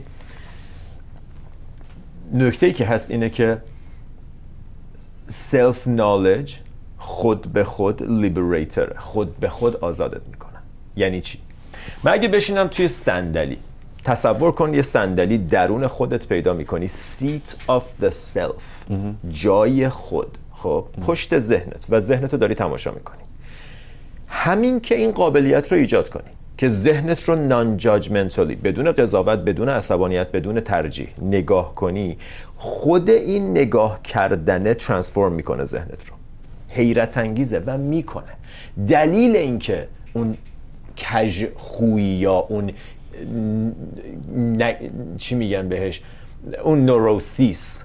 نکته 2.34 2.66
ای 2.66 2.74
که 2.74 2.86
هست 2.86 3.12
اینه 3.12 3.30
که 3.30 3.58
self-knowledge 5.26 6.58
خود 6.98 7.54
به 7.54 7.64
خود 7.64 8.04
liberator 8.04 8.94
خود 8.98 9.40
به 9.40 9.50
خود 9.50 9.76
آزادت 9.76 10.22
می‌کنه. 10.28 10.60
یعنی 10.96 11.22
چی؟ 11.22 11.40
من 12.04 12.12
اگه 12.12 12.28
بشینم 12.28 12.68
توی 12.68 12.88
صندلی 12.88 13.58
تصور 14.04 14.52
کن 14.52 14.74
یه 14.74 14.82
صندلی 14.82 15.38
درون 15.38 15.88
خودت 15.88 16.28
پیدا 16.28 16.54
می‌کنی. 16.54 16.88
Seat 16.88 17.70
of 17.70 18.04
the 18.04 18.12
self. 18.34 18.92
جای 19.30 19.90
خود. 19.90 20.38
خب؟ 20.52 20.86
پشت 21.08 21.40
ذهنت. 21.40 21.86
و 21.90 22.00
ذهنت 22.00 22.34
رو 22.34 22.40
داری 22.40 22.56
تماشا 22.56 22.92
می‌کنی. 22.92 23.22
همین 24.28 24.80
که 24.80 24.96
این 24.96 25.12
قابلیت 25.12 25.72
رو 25.72 25.78
ایجاد 25.78 26.10
کنی. 26.10 26.30
که 26.58 26.70
ذهنت 26.70 27.24
رو 27.30 27.36
نان 27.36 27.78
جاجمنتالی 27.78 28.56
بدون 28.56 28.92
قضاوت 28.92 29.40
بدون 29.40 29.70
عصبانیت 29.70 30.32
بدون 30.32 30.60
ترجیح 30.60 31.08
نگاه 31.22 31.76
کنی 31.76 32.18
خود 32.58 33.10
این 33.10 33.52
نگاه 33.52 34.02
کردنه 34.04 34.74
ترانسفورم 34.74 35.32
می‌کنه 35.32 35.66
ذهنت 35.66 36.08
رو. 36.10 36.16
حیرت 36.70 37.18
انگیزه 37.18 37.64
و 37.66 37.78
می‌کنه. 37.78 38.34
دلیل 38.88 39.36
اینکه 39.36 39.88
اون 40.14 40.38
کج 40.98 41.48
خویی 41.56 42.06
یا 42.06 42.34
اون 42.34 42.72
چی 45.18 45.36
میگن 45.36 45.70
بهش؟ 45.70 46.02
اون 46.64 46.86
نوروسیس 46.86 47.84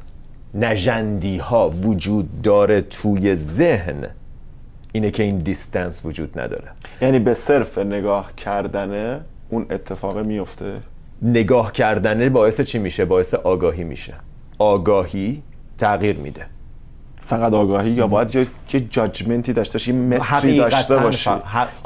نجندی 0.55 1.39
ها 1.39 1.71
وجود 1.71 2.43
داره 2.43 2.81
توی 2.81 3.37
ذهن. 3.37 4.07
اینه 4.93 5.11
که 5.11 5.23
این 5.23 5.39
دیستنس 5.39 6.05
وجود 6.05 6.41
نداره. 6.41 6.69
یعنی 7.03 7.19
به 7.19 7.35
صرف 7.35 7.79
نگاه 7.79 8.33
کردنه 8.37 9.21
اون 9.51 9.67
اتفاق 9.71 10.19
میفته؟ 10.19 10.77
نگاه 11.23 11.73
کردنه 11.73 12.29
باعث 12.29 12.61
چی 12.61 12.79
میشه؟ 12.79 13.05
باعث 13.05 13.35
آگاهی 13.35 13.85
میشه. 13.85 14.15
آگاهی 14.59 15.43
تغییر 15.79 16.17
میده. 16.17 16.47
فقط 17.27 17.53
آگاهی 17.53 17.91
یا 17.91 18.07
باید 18.07 18.35
یه 18.35 18.81
جاجمنتی 18.91 19.53
داشته 19.53 19.73
باشی 19.73 19.93
متری 19.93 20.57
داشته 20.57 20.97
باشی. 20.97 21.31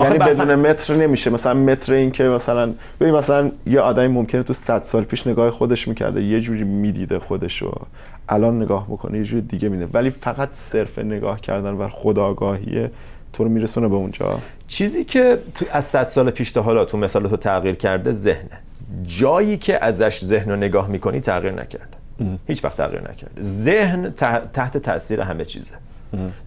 یعنی 0.01 0.19
بدون 0.19 0.55
متر 0.55 0.97
نمیشه. 0.97 1.31
مثلا 1.31 1.55
متر 1.55 1.93
این 1.93 2.11
که 2.11 2.25
مثلا 2.25 2.73
ببین 3.01 3.15
مثلا 3.15 3.51
یه 3.67 3.81
آدمی 3.81 4.09
ممکنه 4.09 4.43
تو 4.43 4.53
100 4.53 4.83
سال 4.83 5.05
پیش 5.05 5.27
نگاه 5.27 5.51
خودش 5.51 5.89
می‌کرده 5.89 6.23
یه 6.23 6.41
جوری 6.41 6.65
می‌دیده 6.65 7.19
خودشو. 7.19 7.73
الان 8.29 8.63
نگاه 8.63 8.87
بکنه 8.87 9.19
یه 9.19 9.25
جوری 9.25 9.43
دیگه 9.43 9.69
میده. 9.69 9.89
ولی 9.93 10.11
فقط 10.11 10.49
صرف 10.53 10.99
نگاه 10.99 11.41
کردن 11.41 11.71
و 11.71 11.89
خداگاهی 11.89 12.89
تو 13.33 13.45
رو 13.45 13.51
میرسونه 13.51 13.89
به 13.89 13.95
اونجا. 13.95 14.39
چیزی 14.69 15.05
که 15.05 15.39
تو 15.55 15.65
از 15.73 15.85
100 15.85 16.07
سال 16.07 16.31
پیش 16.31 16.53
تا 16.53 16.63
حالا 16.63 16.85
تو 16.85 16.99
مثال 16.99 17.29
تو 17.29 17.37
تغییر 17.37 17.75
کرده 17.75 18.13
ذهنه. 18.13 18.59
جایی 19.07 19.57
که 19.57 19.85
ازش 19.85 20.25
ذهن 20.25 20.51
رو 20.51 20.57
نگاه 20.57 20.89
می‌کنی 20.89 21.21
تغییر 21.21 21.53
نکرده. 21.53 21.97
هیچ 22.47 22.65
وقت 22.65 22.77
تغییر 22.77 23.01
نکرده 23.01 23.43
ذهن 23.43 24.13
تحت 24.53 24.79
تاثیر 24.79 25.21
همه 25.21 25.45
چیزه. 25.45 25.75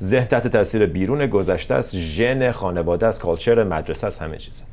ذهن 0.01 0.25
تحت 0.25 0.47
تاثیر 0.47 0.85
بیرون 0.85 1.25
گذشته 1.27 1.73
است 1.73 1.97
ژن 1.97 2.51
خانواده 2.51 3.07
است 3.07 3.21
culture 3.21 3.63
مدرسه 3.63 4.07
است 4.07 4.21
همه 4.21 4.37
چیزه. 4.37 4.63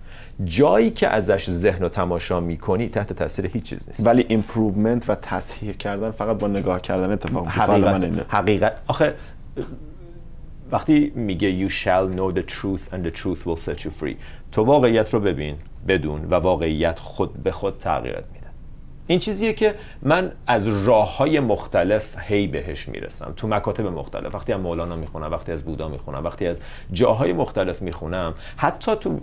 جایی 0.45 0.91
که 0.91 1.09
ازش 1.09 1.51
ذهن 1.51 1.85
و 1.85 1.89
تماشا 1.89 2.41
می‌کنی 2.41 2.89
تحت 2.89 3.13
تاثیر 3.13 3.47
هیچ 3.47 3.63
چیز 3.63 3.89
نیست. 3.89 4.07
ولی 4.07 4.27
improvement 4.29 5.11
و 5.11 5.15
تصحیح 5.15 5.73
کردن 5.73 6.11
فقط 6.11 6.39
با 6.39 6.49
نگاه 6.49 6.81
کردن 6.81 7.13
اتفاق 7.13 7.45
من 7.45 7.51
حقیقت, 7.51 8.05
حقیقت. 8.29 8.73
آخه 8.87 9.15
وقتی 10.73 11.13
میگه 11.15 11.69
you 11.69 11.71
shall 11.71 12.17
know 12.17 12.37
the 12.39 12.43
truth 12.43 12.95
and 12.95 13.07
the 13.07 13.21
truth 13.21 13.47
will 13.47 13.61
set 13.67 13.85
you 13.85 13.91
free 14.03 14.15
تو 14.53 14.65
واقعیت 14.65 15.15
رو 15.15 15.21
ببین 15.21 15.57
بدون 15.89 16.25
و 16.25 16.35
واقعیت 16.35 16.99
خود 16.99 17.43
به 17.43 17.53
خود 17.53 17.79
تغییرت 17.79 18.25
میده. 18.33 18.40
این 19.07 19.19
چیزیه 19.19 19.53
که 19.53 19.75
من 20.03 20.33
از 20.47 20.87
راه 20.87 21.17
های 21.17 21.41
مختلف 21.41 22.17
هی 22.19 22.47
بهش 22.47 22.89
می‌رسم. 22.89 23.33
تو 23.37 23.49
مکاتب 23.49 23.87
مختلف 23.87 24.35
وقتی 24.35 24.53
از 24.53 24.61
مولانا 24.61 24.97
می‌خونم 24.97 25.31
وقتی 25.31 25.53
از 25.53 25.63
بودا 25.63 25.89
می‌خونم 25.89 26.25
وقتی 26.25 26.47
از 26.47 26.63
جاهای 26.93 27.33
مختلف 27.33 27.83
می‌خونم 27.83 28.35
حتی 28.57 28.97
تو 28.97 29.21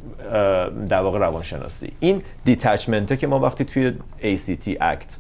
در 0.90 1.02
واقع 1.02 1.20
روانشناسی. 1.20 1.92
این 2.00 2.22
دیتچمنته 2.46 3.18
که 3.18 3.28
ما 3.28 3.40
وقتی 3.40 3.66
توی 3.66 3.94
ACT 4.22 4.70
Act 4.82 5.12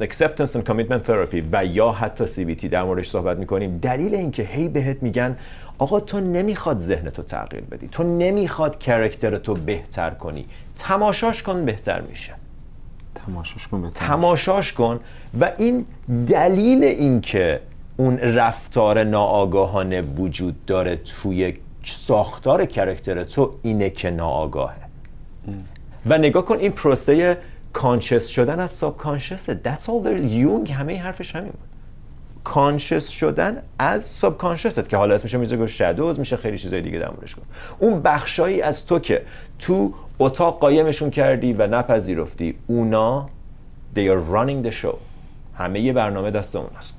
acceptance 0.00 0.52
and 0.54 0.64
commitment 0.68 1.02
therapy 1.08 1.42
و 1.52 1.64
یا 1.64 1.92
حتی 1.92 2.26
CBT 2.26 2.64
در 2.64 2.82
موردش 2.82 3.08
صحبت 3.08 3.36
می‌کنیم 3.36 3.78
دلیل 3.78 4.14
اینکه 4.14 4.42
هی 4.42 4.68
بهت 4.68 5.02
میگن 5.02 5.36
آقا 5.78 6.00
تو 6.00 6.20
نمی‌خواد 6.20 6.78
ذهن 6.78 7.10
تو 7.10 7.22
تغییر 7.22 7.64
بدی 7.64 7.88
تو 7.88 8.02
نمی‌خواد 8.02 8.78
کرکتر 8.78 9.36
تو 9.36 9.54
بهتر 9.54 10.10
کنی. 10.10 10.46
تماشاش 10.76 11.42
کن 11.42 11.64
بهتر 11.64 12.00
میشه. 12.00 12.34
تماشاش 13.28 13.68
کن. 13.68 13.90
تماشاش 13.94 14.72
کن. 14.72 15.00
و 15.40 15.52
این 15.58 15.86
دلیل 16.28 16.84
اینکه 16.84 17.60
اون 17.96 18.18
رفتار 18.18 19.04
ناآگاهانه 19.04 20.02
وجود 20.02 20.66
داره 20.66 20.96
توی 20.96 21.54
ساختار 21.84 22.66
کرکتر 22.66 23.24
تو 23.24 23.54
اینه 23.62 23.90
که 23.90 24.10
ناآگاهه. 24.10 24.76
و 26.06 26.18
نگاه 26.18 26.44
کن 26.44 26.58
این 26.58 26.72
پروسه 26.72 27.38
کانشس 27.72 28.26
شدن 28.26 28.60
از 28.60 28.70
ساب 28.70 28.96
کانشسه 28.96 29.60
That's 29.64 29.82
all 29.82 30.06
there 30.06 30.20
یونگ 30.20 30.72
همه 30.72 30.92
این 30.92 31.02
حرفش 31.02 31.36
همین 31.36 31.50
بود. 31.50 31.68
کانشس 32.44 33.08
شدن 33.08 33.62
از 33.78 34.04
ساب 34.04 34.38
کانشست 34.38 34.88
که 34.88 34.96
حالا 34.96 35.14
اسمش 35.14 35.34
میشه 35.34 35.56
گفت 35.56 35.72
شادوز 35.72 36.18
میشه 36.18 36.36
خیلی 36.36 36.58
چیزای 36.58 36.80
دیگه 36.80 36.98
در 36.98 37.08
موردش 37.10 37.36
گفت. 37.36 37.46
اون 37.78 38.02
بخشایی 38.02 38.62
از 38.62 38.86
تو 38.86 38.98
که 38.98 39.22
تو 39.58 39.94
اتاق 40.18 40.60
قایمشون 40.60 41.10
کردی 41.10 41.52
و 41.52 41.66
نپذیرفتی 41.66 42.54
اونا 42.66 43.28
they 43.96 44.08
are 44.08 44.34
running 44.34 44.68
the 44.68 44.74
show. 44.82 44.96
همه 45.54 45.80
یه 45.80 45.92
برنامه 45.92 46.30
دست 46.30 46.56
اوناست 46.56 46.98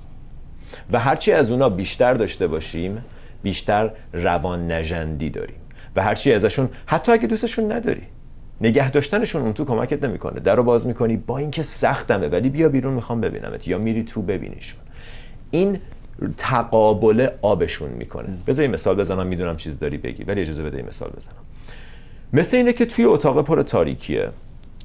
و 0.91 0.99
هرچی 0.99 1.31
از 1.31 1.51
اونا 1.51 1.69
بیشتر 1.69 2.13
داشته 2.13 2.47
باشیم 2.47 3.03
بیشتر 3.43 3.91
روان 4.13 4.71
نژندی 4.71 5.29
داریم. 5.29 5.55
و 5.95 6.03
هرچی 6.03 6.33
ازشون 6.33 6.69
حتی 6.85 7.11
اگه 7.11 7.27
دوستشون 7.27 7.71
نداری 7.71 8.01
نگه 8.61 8.91
داشتنشون 8.91 9.41
اون 9.41 9.53
تو 9.53 9.65
کمکت 9.65 10.03
نمی‌کنه. 10.03 10.39
در 10.39 10.55
رو 10.55 10.63
باز 10.63 10.87
می‌کنی 10.87 11.17
با 11.17 11.37
اینکه 11.37 11.63
سختمه 11.63 12.27
ولی 12.27 12.49
بیا 12.49 12.69
بیرون 12.69 12.93
می‌خوام 12.93 13.21
ببینمت. 13.21 13.67
یا 13.67 13.77
میری 13.77 14.03
تو 14.03 14.21
ببینیشون. 14.21 14.79
این 15.51 15.79
تقابل 16.37 17.27
آبشون 17.41 17.89
می‌کنه. 17.89 18.27
بذار 18.47 18.67
مثال 18.67 18.95
بزنم 18.95 19.27
می‌دونم 19.27 19.57
چیز 19.57 19.79
داری 19.79 19.97
بگی 19.97 20.23
ولی 20.23 20.41
اجازه 20.41 20.63
بده 20.63 20.81
مثال 20.87 21.09
بزنم. 21.17 21.35
مثل 22.33 22.57
اینه 22.57 22.73
که 22.73 22.85
توی 22.85 23.05
اتاق 23.05 23.45
پر 23.45 23.61
تاریکیه. 23.61 24.29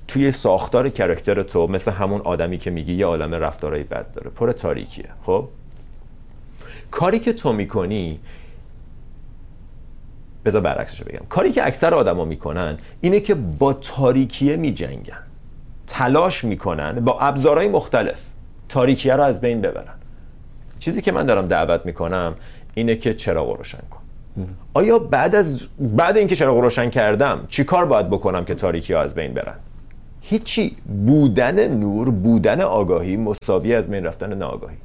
توی 0.08 0.32
ساختار 0.32 0.88
کرکتر 0.88 1.42
تو 1.42 1.66
مثل 1.66 1.92
همون 1.92 2.20
آدمی 2.20 2.58
که 2.58 2.70
میگی 2.70 2.94
یه 2.94 3.06
عالم 3.06 3.34
رفتارهای 3.34 3.82
بد 3.82 4.12
داره. 4.12 4.30
پر 4.30 4.52
تاریکیه. 4.52 5.08
خب؟ 5.22 5.48
کاری 6.90 7.18
که 7.18 7.32
تو 7.32 7.52
می‌کنی 7.52 8.20
بذار 10.44 10.60
برعکسش 10.60 11.02
بگم. 11.02 11.26
کاری 11.28 11.52
که 11.52 11.66
اکثر 11.66 11.94
آدما 11.94 12.24
می‌کنن 12.24 12.78
اینه 13.00 13.20
که 13.20 13.34
با 13.34 13.72
تاریکیه 13.72 14.56
میجنگن. 14.56 15.22
تلاش 15.86 16.44
می‌کنن 16.44 16.92
با 16.92 17.20
ابزارهای 17.20 17.68
مختلف 17.68 18.20
تاریکیه 18.68 19.16
رو 19.16 19.22
از 19.22 19.40
بین 19.40 19.60
ببرن. 19.60 19.94
چیزی 20.78 21.02
که 21.02 21.12
من 21.12 21.26
دارم 21.26 21.46
دعوت 21.46 21.86
می‌کنم 21.86 22.34
اینه 22.74 22.96
که 22.96 23.14
چراغ 23.14 23.48
رو 23.48 23.56
روشن 23.56 23.78
کن. 23.90 24.03
آیا 24.74 24.98
بعد 24.98 25.34
از 25.34 25.66
بعد 25.80 26.16
اینکه 26.16 26.36
چراغ 26.36 26.56
رو 26.56 26.62
روشن 26.62 26.90
کردم 26.90 27.44
چی 27.48 27.64
کار 27.64 27.86
باید 27.86 28.10
بکنم 28.10 28.44
که 28.44 28.54
تاریکی 28.54 28.92
ها 28.92 29.00
از 29.00 29.14
بین 29.14 29.34
برن؟ 29.34 29.54
هیچی. 30.20 30.76
بودن 31.06 31.74
نور 31.74 32.10
بودن 32.10 32.60
آگاهی 32.60 33.16
مساوی 33.16 33.74
از 33.74 33.90
بین 33.90 34.04
رفتن 34.04 34.34
ناآگاهی. 34.34 34.76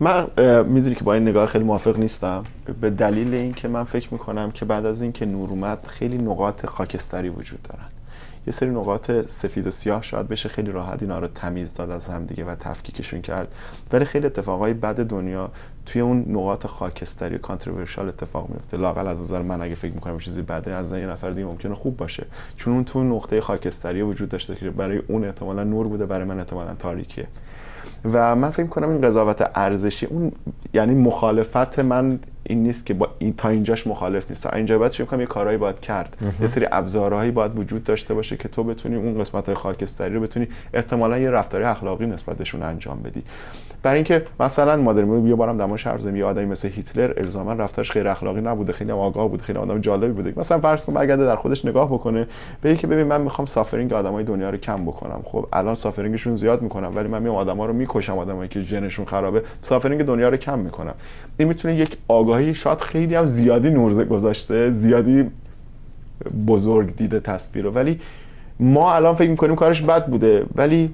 من 0.00 0.26
می‌دونی 0.62 0.94
که 0.94 1.04
با 1.04 1.14
این 1.14 1.28
نگاه 1.28 1.46
خیلی 1.46 1.64
موافق 1.64 1.98
نیستم. 1.98 2.44
به 2.80 2.90
دلیل 2.90 3.34
اینکه 3.34 3.68
من 3.68 3.84
فکر 3.84 4.08
می‌کنم 4.12 4.50
که 4.50 4.64
بعد 4.64 4.86
از 4.86 5.02
اینکه 5.02 5.26
نور 5.26 5.50
اومد 5.50 5.86
خیلی 5.86 6.18
نقاط 6.18 6.66
خاکستری 6.66 7.28
وجود 7.28 7.62
دارن. 7.62 7.86
یه 8.46 8.52
سری 8.52 8.70
نقاط 8.70 9.10
سفید 9.28 9.66
و 9.66 9.70
سیاه 9.70 10.02
شاید 10.02 10.28
بشه 10.28 10.48
خیلی 10.48 10.70
راحت 10.70 11.02
اینا 11.02 11.18
رو 11.18 11.26
تمیز 11.26 11.74
داد 11.74 11.90
از 11.90 12.08
هم 12.08 12.24
دیگه 12.24 12.44
و 12.44 12.54
تفکیکشون 12.54 13.22
کرد. 13.22 13.48
ولی 13.92 14.04
خیلی 14.04 14.26
اتفاقای 14.26 14.74
بد 14.74 14.96
دنیا 14.96 15.50
توی 15.86 16.00
اون 16.00 16.24
نقاط 16.28 16.66
خاکستری 16.66 17.34
و 17.34 17.38
کانتروورشال 17.38 18.08
اتفاق 18.08 18.50
میفته. 18.50 18.76
لاقل 18.76 19.06
از 19.06 19.20
نظر 19.20 19.42
من 19.42 19.62
اگه 19.62 19.74
فکر 19.74 19.92
می‌کنم 19.92 20.18
چیزی 20.18 20.42
بده 20.42 20.74
از 20.74 20.92
یه 20.92 21.06
نفر 21.06 21.30
دیگه 21.30 21.46
ممکنه 21.46 21.74
خوب 21.74 21.96
باشه. 21.96 22.26
چون 22.56 22.74
اون 22.74 22.84
تو 22.84 23.04
نقطه 23.04 23.40
خاکستری 23.40 24.02
وجود 24.02 24.28
داشته 24.28 24.54
که 24.54 24.70
برای 24.70 25.02
اون 25.08 25.24
احتمالا 25.24 25.64
نور 25.64 25.88
بوده 25.88 26.06
برای 26.06 26.24
من 26.24 26.38
احتمالا 26.38 26.74
تاریکیه. 26.74 27.26
و 28.12 28.36
من 28.36 28.50
فکر 28.50 28.66
کنم 28.66 28.88
این 28.88 29.00
قضاوت 29.00 29.50
ارزشی 29.54 30.06
اون 30.06 30.32
یعنی 30.74 30.94
مخالفت 30.94 31.78
من 31.78 32.18
این 32.48 32.62
نیست 32.62 32.86
که 32.86 32.94
با 32.94 33.08
این 33.18 33.34
تا 33.36 33.48
اینجاش 33.48 33.86
مخالف 33.86 34.30
نیست. 34.30 34.42
تا 34.42 34.50
اینجا 34.56 34.78
باید 34.78 34.92
فکر 34.92 35.04
کنم 35.04 35.20
یه 35.20 35.26
کارهایی 35.26 35.58
باید 35.58 35.80
کرد. 35.80 36.16
یه 36.40 36.46
سری 36.46 36.66
ابزارهایی 36.72 37.30
باید 37.30 37.58
وجود 37.58 37.84
داشته 37.84 38.14
باشه 38.14 38.36
که 38.36 38.48
تو 38.48 38.64
بتونی 38.64 38.96
اون 38.96 39.20
قسمت 39.20 39.54
خاکستری 39.54 40.14
رو 40.14 40.20
بتونی 40.20 40.48
احتمالا 40.74 41.18
یه 41.18 41.30
رفتاری 41.30 41.64
اخلاقی 41.64 42.06
نسبت 42.06 42.36
بهشون 42.36 42.62
انجام 42.62 43.00
بدی. 43.04 43.22
برای 43.82 43.96
اینکه 43.96 44.26
مثلا 44.40 44.76
مادر 44.76 45.04
یه 45.04 45.34
بارم 45.34 45.58
دماش 45.58 45.86
حرف 45.86 46.04
یه 46.04 46.24
آدمی 46.24 46.46
مثل 46.46 46.68
هیتلر 46.68 47.12
الزاما 47.16 47.52
رفتارش 47.52 47.92
غیر 47.92 48.08
اخلاقی 48.08 48.40
نبوده. 48.40 48.72
خیلی 48.72 48.90
هم 48.90 48.98
آگاه 48.98 49.28
بود. 49.28 49.42
خیلی 49.42 49.58
آدم 49.58 49.80
جالبی 49.80 50.12
بوده. 50.12 50.32
مثلا 50.36 50.58
فرض 50.58 50.84
کن 50.84 50.94
برگرده 50.94 51.24
در 51.24 51.36
خودش 51.36 51.64
نگاه 51.64 51.88
بکنه. 51.88 52.26
بگه 52.62 52.76
که 52.76 52.86
ببین 52.86 53.06
من 53.06 53.20
می‌خوام 53.20 53.46
suffering 53.46 53.92
آدمای 53.92 54.24
دنیا 54.24 54.50
رو 54.50 54.56
کم 54.56 54.84
بکنم. 54.84 55.20
خب 55.24 55.46
الان 55.52 55.74
suffering 55.74 56.17
شون 56.17 56.36
زیاد 56.36 56.62
می‌کنم 56.62 56.92
ولی 56.96 57.08
من 57.08 57.22
میام 57.22 57.34
آدما 57.34 57.66
رو 57.66 57.72
می‌کشم 57.96 58.18
آدمایی 58.18 58.48
که 58.48 58.62
ژنشون 58.62 59.04
خرابه 59.04 59.42
suffering 59.62 60.02
دنیا 60.02 60.28
رو 60.28 60.36
کم 60.36 60.58
می‌کنم 60.58 60.94
این 61.36 61.48
می‌تونه 61.48 61.74
یک 61.74 61.96
آگاهی 62.08 62.54
شاید 62.54 62.78
خیلی 62.80 63.14
هم 63.14 63.26
زیادی 63.26 63.70
نور 63.70 64.04
گذاشته 64.04 64.70
زیادی 64.70 65.30
بزرگ 66.46 66.96
دیده 66.96 67.20
تصویر 67.20 67.64
رو. 67.64 67.70
ولی 67.70 68.00
ما 68.60 68.94
الان 68.94 69.14
فکر 69.14 69.30
می‌کنیم 69.30 69.54
کارش 69.54 69.82
بد 69.82 70.06
بوده. 70.06 70.46
ولی 70.54 70.90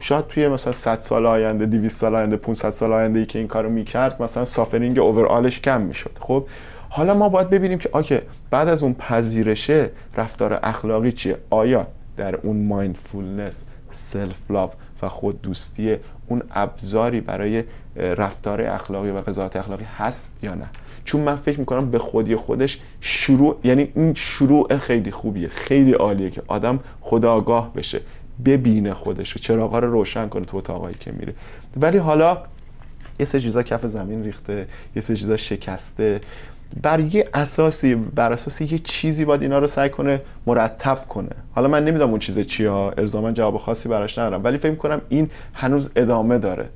شاید 0.00 0.26
توی 0.26 0.48
مثلا 0.48 0.72
100 0.72 0.98
سال 0.98 1.26
آینده 1.26 1.66
200 1.66 2.00
سال 2.00 2.14
آینده 2.14 2.36
500 2.36 2.70
سال 2.70 2.92
آینده 2.92 3.18
ای 3.18 3.26
که 3.26 3.38
این 3.38 3.48
کارو 3.48 3.70
می‌کرد 3.70 4.22
مثلا 4.22 4.44
suffering 4.44 4.98
overall 4.98 5.46
ش 5.46 5.60
کم 5.60 5.80
می‌شد. 5.80 6.10
خب 6.20 6.46
حالا 6.88 7.14
ما 7.14 7.28
باید 7.28 7.50
ببینیم 7.50 7.78
که 7.78 7.88
okay 7.92 8.22
بعد 8.50 8.68
از 8.68 8.82
اون 8.82 8.94
پذیرشه 8.94 9.90
رفتار 10.16 10.60
اخلاقی 10.62 11.12
چیه؟ 11.12 11.36
آیا 11.50 11.86
در 12.16 12.36
اون 12.36 12.66
mindfulness 12.66 13.64
self 13.92 14.50
love 14.50 14.70
و 15.02 15.08
خود 15.08 15.42
دوستی 15.42 15.96
اون 16.26 16.42
ابزاری 16.50 17.20
برای 17.20 17.64
رفتار 17.96 18.62
اخلاقی 18.62 19.10
و 19.10 19.20
قضاوت 19.20 19.56
اخلاقی 19.56 19.84
هست 19.98 20.38
یا 20.42 20.54
نه. 20.54 20.66
چون 21.04 21.20
من 21.20 21.36
فکر 21.36 21.60
می‌کنم 21.60 21.90
به 21.90 21.98
خودی 21.98 22.36
خودش 22.36 22.80
شروع 23.00 23.58
یعنی 23.64 23.92
این 23.94 24.14
شروع 24.14 24.78
خیلی 24.78 25.10
خوبیه 25.10 25.48
خیلی 25.48 25.92
عالیه 25.92 26.30
که 26.30 26.42
آدم 26.46 26.80
خداگاه 27.00 27.72
بشه 27.74 28.00
ببینه 28.44 28.94
خودش 28.94 29.36
و 29.36 29.38
چراغا 29.38 29.78
رو 29.78 29.90
روشن 29.90 30.28
کنه 30.28 30.44
تو 30.44 30.56
اتاقایی 30.56 30.96
که 31.00 31.12
میره. 31.12 31.34
ولی 31.76 31.98
حالا 31.98 32.38
یه 33.18 33.26
سه 33.26 33.40
چیزا 33.40 33.62
کف 33.62 33.86
زمین 33.86 34.24
ریخته 34.24 34.66
یه 34.96 35.02
سه 35.02 35.16
چیزا 35.16 35.36
شکسته. 35.36 36.20
بر 36.82 37.00
یه 37.00 37.28
اساسی 37.34 37.94
بر 37.94 38.32
اساس 38.32 38.60
یه 38.60 38.78
چیزی 38.78 39.24
باید 39.24 39.42
اینا 39.42 39.58
رو 39.58 39.66
سعی 39.66 39.90
کنه 39.90 40.20
مرتب 40.46 41.08
کنه. 41.08 41.30
حالا 41.54 41.68
من 41.68 41.84
نمی‌دونم 41.84 42.10
اون 42.10 42.18
چیز 42.18 42.38
چیه 42.38 42.70
الزاما 42.72 43.32
جواب 43.32 43.56
خاصی 43.56 43.88
براش 43.88 44.18
ندارم 44.18 44.44
ولی 44.44 44.58
فکر 44.58 44.74
کنم 44.74 45.00
این 45.08 45.30
هنوز 45.54 45.90
ادامه 45.96 46.38
داره. 46.38 46.68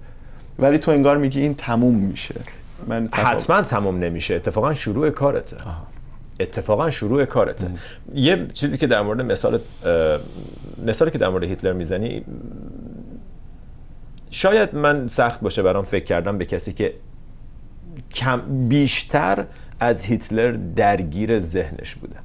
ولی 0.58 0.78
تو 0.78 0.90
انگار 0.90 1.16
میگی 1.16 1.40
این 1.40 1.54
تموم 1.54 1.94
میشه. 1.94 2.34
من 2.88 3.08
حتما 3.12 3.62
تموم 3.62 3.98
نمیشه. 3.98 4.34
اتفاقا 4.34 4.74
شروع 4.74 5.10
کارته. 5.10 5.56
اتفاقا 6.40 6.90
شروع 6.90 7.24
کارته. 7.24 7.70
یه 8.14 8.46
چیزی 8.54 8.78
که 8.78 8.86
در 8.86 9.02
مورد 9.02 9.20
مثال 9.20 9.60
مثالی 10.86 11.10
که 11.10 11.18
در 11.18 11.28
مورد 11.28 11.44
هیتلر 11.44 11.72
می‌زنی 11.72 12.24
شاید 14.30 14.74
من 14.74 15.08
سخت 15.08 15.40
باشه 15.40 15.62
برام 15.62 15.84
فکر 15.84 16.04
کردم 16.04 16.38
به 16.38 16.44
کسی 16.44 16.72
که 16.72 16.94
کم 18.14 18.68
بیشتر 18.68 19.44
از 19.80 20.02
هیتلر 20.02 20.52
درگیر 20.76 21.40
ذهنش 21.40 21.94
بوده. 21.94 22.16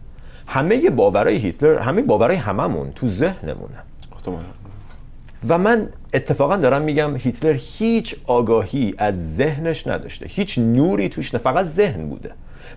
همه 0.47 0.89
باورای 0.89 1.35
هیتلر 1.35 1.79
همه 1.79 2.01
باورای 2.01 2.35
هممون 2.35 2.91
تو 2.91 3.07
ذهنمونه. 3.07 3.77
و 5.47 5.57
من 5.57 5.89
اتفاقا 6.13 6.57
دارم 6.57 6.81
میگم 6.81 7.15
هیتلر 7.15 7.55
هیچ 7.59 8.15
آگاهی 8.27 8.93
از 8.97 9.35
ذهنش 9.35 9.87
نداشته. 9.87 10.25
هیچ 10.29 10.59
نوری 10.59 11.09
توش 11.09 11.33
نه 11.33 11.39
فقط 11.39 11.65
ذهن 11.65 12.09
بوده. 12.09 12.31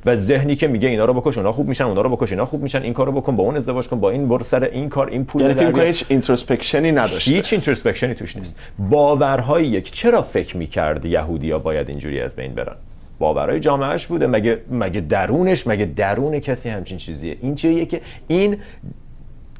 و 0.06 0.16
ذهنی 0.16 0.56
که 0.56 0.68
میگه 0.68 0.88
اینا 0.88 1.04
رو 1.04 1.14
بکش 1.14 1.38
اونا 1.38 1.52
خوب 1.52 1.68
میشن 1.68 1.84
اونا 1.84 2.00
رو 2.00 2.16
بکش 2.16 2.32
اینا 2.32 2.46
خوب 2.46 2.62
میشن 2.62 2.82
این 2.82 2.92
کارو 2.92 3.12
بکن 3.12 3.36
با 3.36 3.42
اون 3.42 3.56
ازدواج 3.56 3.88
کن 3.88 4.00
با 4.00 4.10
این 4.10 4.28
برو 4.28 4.44
سر 4.44 4.64
این 4.64 4.88
کار 4.88 5.06
این 5.06 5.24
پول 5.24 5.42
یعنی 5.42 5.54
فکر. 5.54 5.86
هیچ 5.86 6.04
introspection 6.08 6.86
ی 6.86 6.92
نداشته. 6.92 7.30
هیچ 7.30 7.52
introspection 7.52 8.10
ی 8.10 8.14
توش 8.14 8.36
نیست. 8.36 8.58
باورهایی 8.78 9.66
یک 9.66 9.92
چرا 9.92 10.22
فکر 10.22 10.56
می‌کرد 10.56 11.04
یهودیا 11.04 11.58
باید 11.58 11.88
اینجوری 11.88 12.20
از 12.20 12.36
بین 12.36 12.54
برن؟ 12.54 12.76
باورهای 13.24 13.60
جامعهش 13.60 14.06
بوده. 14.06 14.26
مگه 14.26 14.60
مگه 14.70 15.00
درونش 15.00 15.66
مگه 15.66 15.84
درون 15.84 16.38
کسی 16.40 16.68
همچین 16.68 16.98
چیزیه؟ 16.98 17.36
این 17.40 17.54
چیه 17.54 17.86
که 17.86 18.00
این 18.28 18.56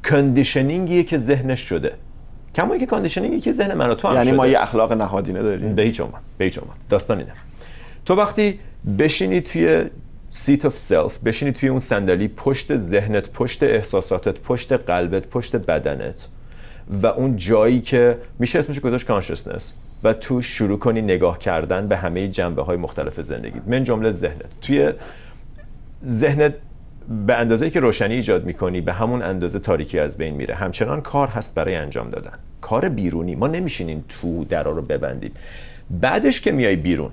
conditioning 0.09 0.90
یه 0.90 1.03
که 1.03 1.17
ذهنش 1.17 1.59
شده. 1.59 1.91
کما 2.55 2.77
که 2.77 2.85
conditioning 2.85 3.35
ی 3.35 3.39
که 3.39 3.51
ذهن 3.51 3.73
من 3.73 3.89
و 3.89 3.95
تو 3.95 4.07
هم 4.07 4.13
یعنی 4.13 4.27
شده. 4.27 4.35
ما 4.37 4.47
یه 4.47 4.61
اخلاق 4.61 4.93
نهادینه 4.93 5.43
داریم 5.43 5.75
به 5.75 5.81
هیچ 5.81 6.01
عنوان 6.01 6.21
به 6.37 6.45
هیچ 6.45 6.59
عنوان 6.59 6.75
داستان 6.89 7.17
اینه. 7.17 7.31
تو 8.05 8.15
وقتی 8.15 8.59
بشینی 8.99 9.41
توی 9.41 9.83
seat 10.29 10.65
of 10.65 10.77
self 10.77 11.17
بشینی 11.17 11.51
توی 11.51 11.69
اون 11.69 11.79
صندلی 11.79 12.27
پشت 12.27 12.77
ذهنت 12.77 13.29
پشت 13.29 13.63
احساساتت 13.63 14.39
پشت 14.39 14.71
قلبت 14.73 15.27
پشت 15.27 15.55
بدنت 15.55 16.27
و 17.01 17.07
اون 17.07 17.37
جایی 17.37 17.81
که 17.81 18.17
میشه 18.39 18.59
اسمش 18.59 18.79
گذاشت 18.79 19.07
consciousness 19.07 19.73
و 20.05 20.13
تو 20.13 20.41
شروع 20.41 20.79
کنی 20.79 21.01
نگاه 21.01 21.39
کردن 21.39 21.87
به 21.87 21.97
همه 21.97 22.27
جنبه 22.27 22.61
های 22.61 22.77
مختلف 22.77 23.21
زندگی. 23.21 23.61
من 23.67 23.83
جمله 23.83 24.11
ذهنت. 24.11 24.45
توی 24.61 24.91
ذهنت 26.05 26.53
به 27.27 27.35
اندازه 27.35 27.69
که 27.69 27.79
روشنی 27.79 28.13
ایجاد 28.13 28.45
می‌کنی 28.45 28.81
به 28.81 28.93
همون 28.93 29.21
اندازه 29.21 29.59
تاریکی 29.59 29.99
از 29.99 30.17
بین 30.17 30.33
میره. 30.33 30.55
همچنان 30.55 31.01
کار 31.01 31.27
هست 31.27 31.55
برای 31.55 31.75
انجام 31.75 32.09
دادن. 32.09 32.31
کار 32.61 32.89
بیرونی. 32.89 33.35
ما 33.35 33.47
نمیشینیم 33.47 34.05
تو 34.09 34.43
درا 34.43 34.71
رو 34.71 34.81
ببندیم. 34.81 35.31
بعدش 35.89 36.41
که 36.41 36.51
میای 36.51 36.75
بیرون 36.75 37.11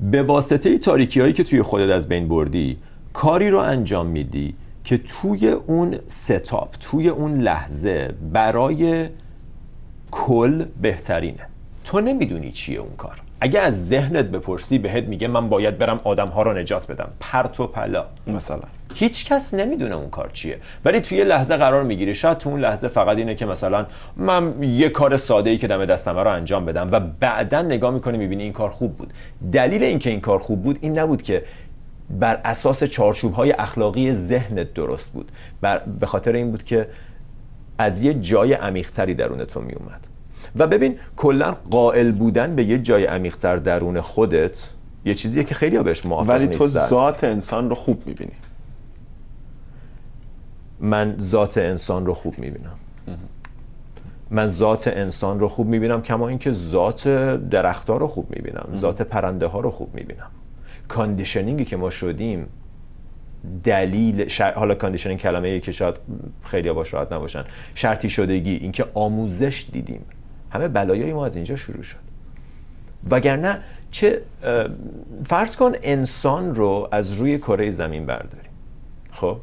به 0.00 0.22
واسطه 0.22 0.78
تاریکی 0.78 1.20
هایی 1.20 1.32
که 1.32 1.44
توی 1.44 1.62
خودت 1.62 1.90
از 1.90 2.08
بین 2.08 2.28
بردی 2.28 2.76
کاری 3.12 3.50
رو 3.50 3.58
انجام 3.58 4.06
میدی 4.06 4.54
که 4.84 4.98
توی 4.98 5.48
اون 5.48 5.98
ستاپ 6.06 6.74
توی 6.80 7.08
اون 7.08 7.40
لحظه 7.40 8.14
برای 8.32 9.08
کل 10.10 10.64
بهترینه. 10.82 11.46
تو 11.84 12.00
نمی‌دونی 12.00 12.52
چیه 12.52 12.78
اون 12.78 12.96
کار. 12.96 13.20
اگه 13.40 13.60
از 13.60 13.88
ذهنت 13.88 14.24
بپرسی 14.24 14.78
بهت 14.78 15.04
میگه 15.04 15.28
من 15.28 15.48
باید 15.48 15.78
برم 15.78 16.00
آدم 16.04 16.26
ها 16.28 16.42
رو 16.42 16.52
نجات 16.58 16.86
بدم. 16.86 17.08
پرت 17.20 17.60
و 17.60 17.66
پلا. 17.66 18.06
مثلا. 18.26 18.62
هیچ 18.94 19.24
کس 19.24 19.54
نمی‌دونه 19.54 19.94
اون 19.96 20.10
کار 20.10 20.30
چیه. 20.32 20.58
ولی 20.84 21.00
توی 21.00 21.18
یه 21.18 21.24
لحظه 21.24 21.56
قرار 21.56 21.82
می‌گیری. 21.82 22.14
شاید 22.14 22.38
تو 22.38 22.50
اون 22.50 22.60
لحظه 22.60 22.88
فقط 22.88 23.16
اینه 23.16 23.34
که 23.34 23.46
مثلا 23.46 23.86
من 24.16 24.62
یه 24.62 24.88
کار 24.88 25.16
ساده 25.16 25.50
ای 25.50 25.58
که 25.58 25.66
دم 25.66 25.84
دستمه 25.84 26.22
رو 26.22 26.30
انجام 26.30 26.64
بدم 26.64 26.88
و 26.92 27.00
بعدا 27.00 27.62
نگاه 27.62 27.94
می‌کنی 27.94 28.18
می‌بینی 28.18 28.42
این 28.42 28.52
کار 28.52 28.70
خوب 28.70 28.96
بود. 28.96 29.12
دلیل 29.52 29.82
اینکه 29.82 30.10
این 30.10 30.20
کار 30.20 30.38
خوب 30.38 30.62
بود 30.62 30.78
این 30.80 30.98
نبود 30.98 31.22
که 31.22 31.44
بر 32.10 32.40
اساس 32.44 32.84
چارچوب 32.84 33.32
های 33.32 33.52
اخلاقی 33.52 34.14
ذهنت 34.14 34.74
درست 34.74 35.12
بود. 35.12 35.32
بر 35.60 35.78
به 35.78 36.06
خاطر 36.06 36.32
این 36.32 36.50
بود 36.50 36.64
که 36.64 36.88
از 37.78 38.02
یه 38.02 38.14
جای 38.14 38.52
عمیقتری 38.52 39.14
درون 39.14 39.44
تو 39.44 39.60
می 39.60 39.72
اومد 39.72 40.06
و 40.56 40.66
ببین 40.66 40.98
کلا 41.16 41.56
قائل 41.70 42.12
بودن 42.12 42.56
به 42.56 42.64
یه 42.64 42.78
جای 42.78 43.04
عمیقتر 43.04 43.56
درون 43.56 44.00
خودت 44.00 44.70
یه 45.04 45.14
چیزیه 45.14 45.44
که 45.44 45.54
خیلی 45.54 45.78
بهش 45.78 46.06
موافق 46.06 46.30
ولی 46.30 46.46
تو 46.46 46.64
نیستن. 46.64 46.86
ذات 46.86 47.24
انسان 47.24 47.68
رو 47.68 47.74
خوب 47.74 48.02
می‌بینی. 48.06 48.32
من 50.80 51.14
ذات 51.18 51.58
انسان 51.58 52.06
رو 52.06 52.14
خوب 52.14 52.38
می‌بینم. 52.38 52.78
من 54.30 54.48
ذات 54.48 54.88
انسان 54.88 55.40
رو 55.40 55.48
خوب 55.48 55.66
می‌بینم 55.66 56.02
کما 56.02 56.28
اینکه 56.28 56.52
ذات 56.52 57.08
درختها 57.50 57.96
رو 57.96 58.08
خوب 58.08 58.26
می‌بینم 58.30 58.68
ذات 58.74 59.02
پرنده 59.02 59.46
ها 59.46 59.60
رو 59.60 59.70
خوب 59.70 59.94
می‌بینم. 59.94 60.30
کاندیشنینگی 60.88 61.64
که 61.64 61.76
ما 61.76 61.90
شدیم 61.90 62.46
دلیل 63.64 64.28
شر... 64.28 64.52
حالا 64.52 64.74
conditioning 64.74 65.20
کلمه 65.20 65.60
که 65.60 65.72
شاید 65.72 65.94
خیلی 66.44 66.72
باش 66.72 66.94
راحت 66.94 67.12
نباشن. 67.12 67.44
شرطی 67.74 68.10
شدگی 68.10 68.54
اینکه 68.54 68.84
آموزش 68.94 69.66
دیدیم. 69.72 70.04
همه 70.50 70.68
بلایای 70.68 71.12
ما 71.12 71.26
از 71.26 71.36
اینجا 71.36 71.56
شروع 71.56 71.82
شد. 71.82 71.96
وگرنه 73.10 73.58
چه 73.90 74.22
فرض 75.24 75.56
کن 75.56 75.72
انسان 75.82 76.54
رو 76.54 76.88
از 76.92 77.12
روی 77.12 77.38
کره 77.38 77.70
زمین 77.70 78.06
برداریم. 78.06 78.47
خب؟ 79.12 79.36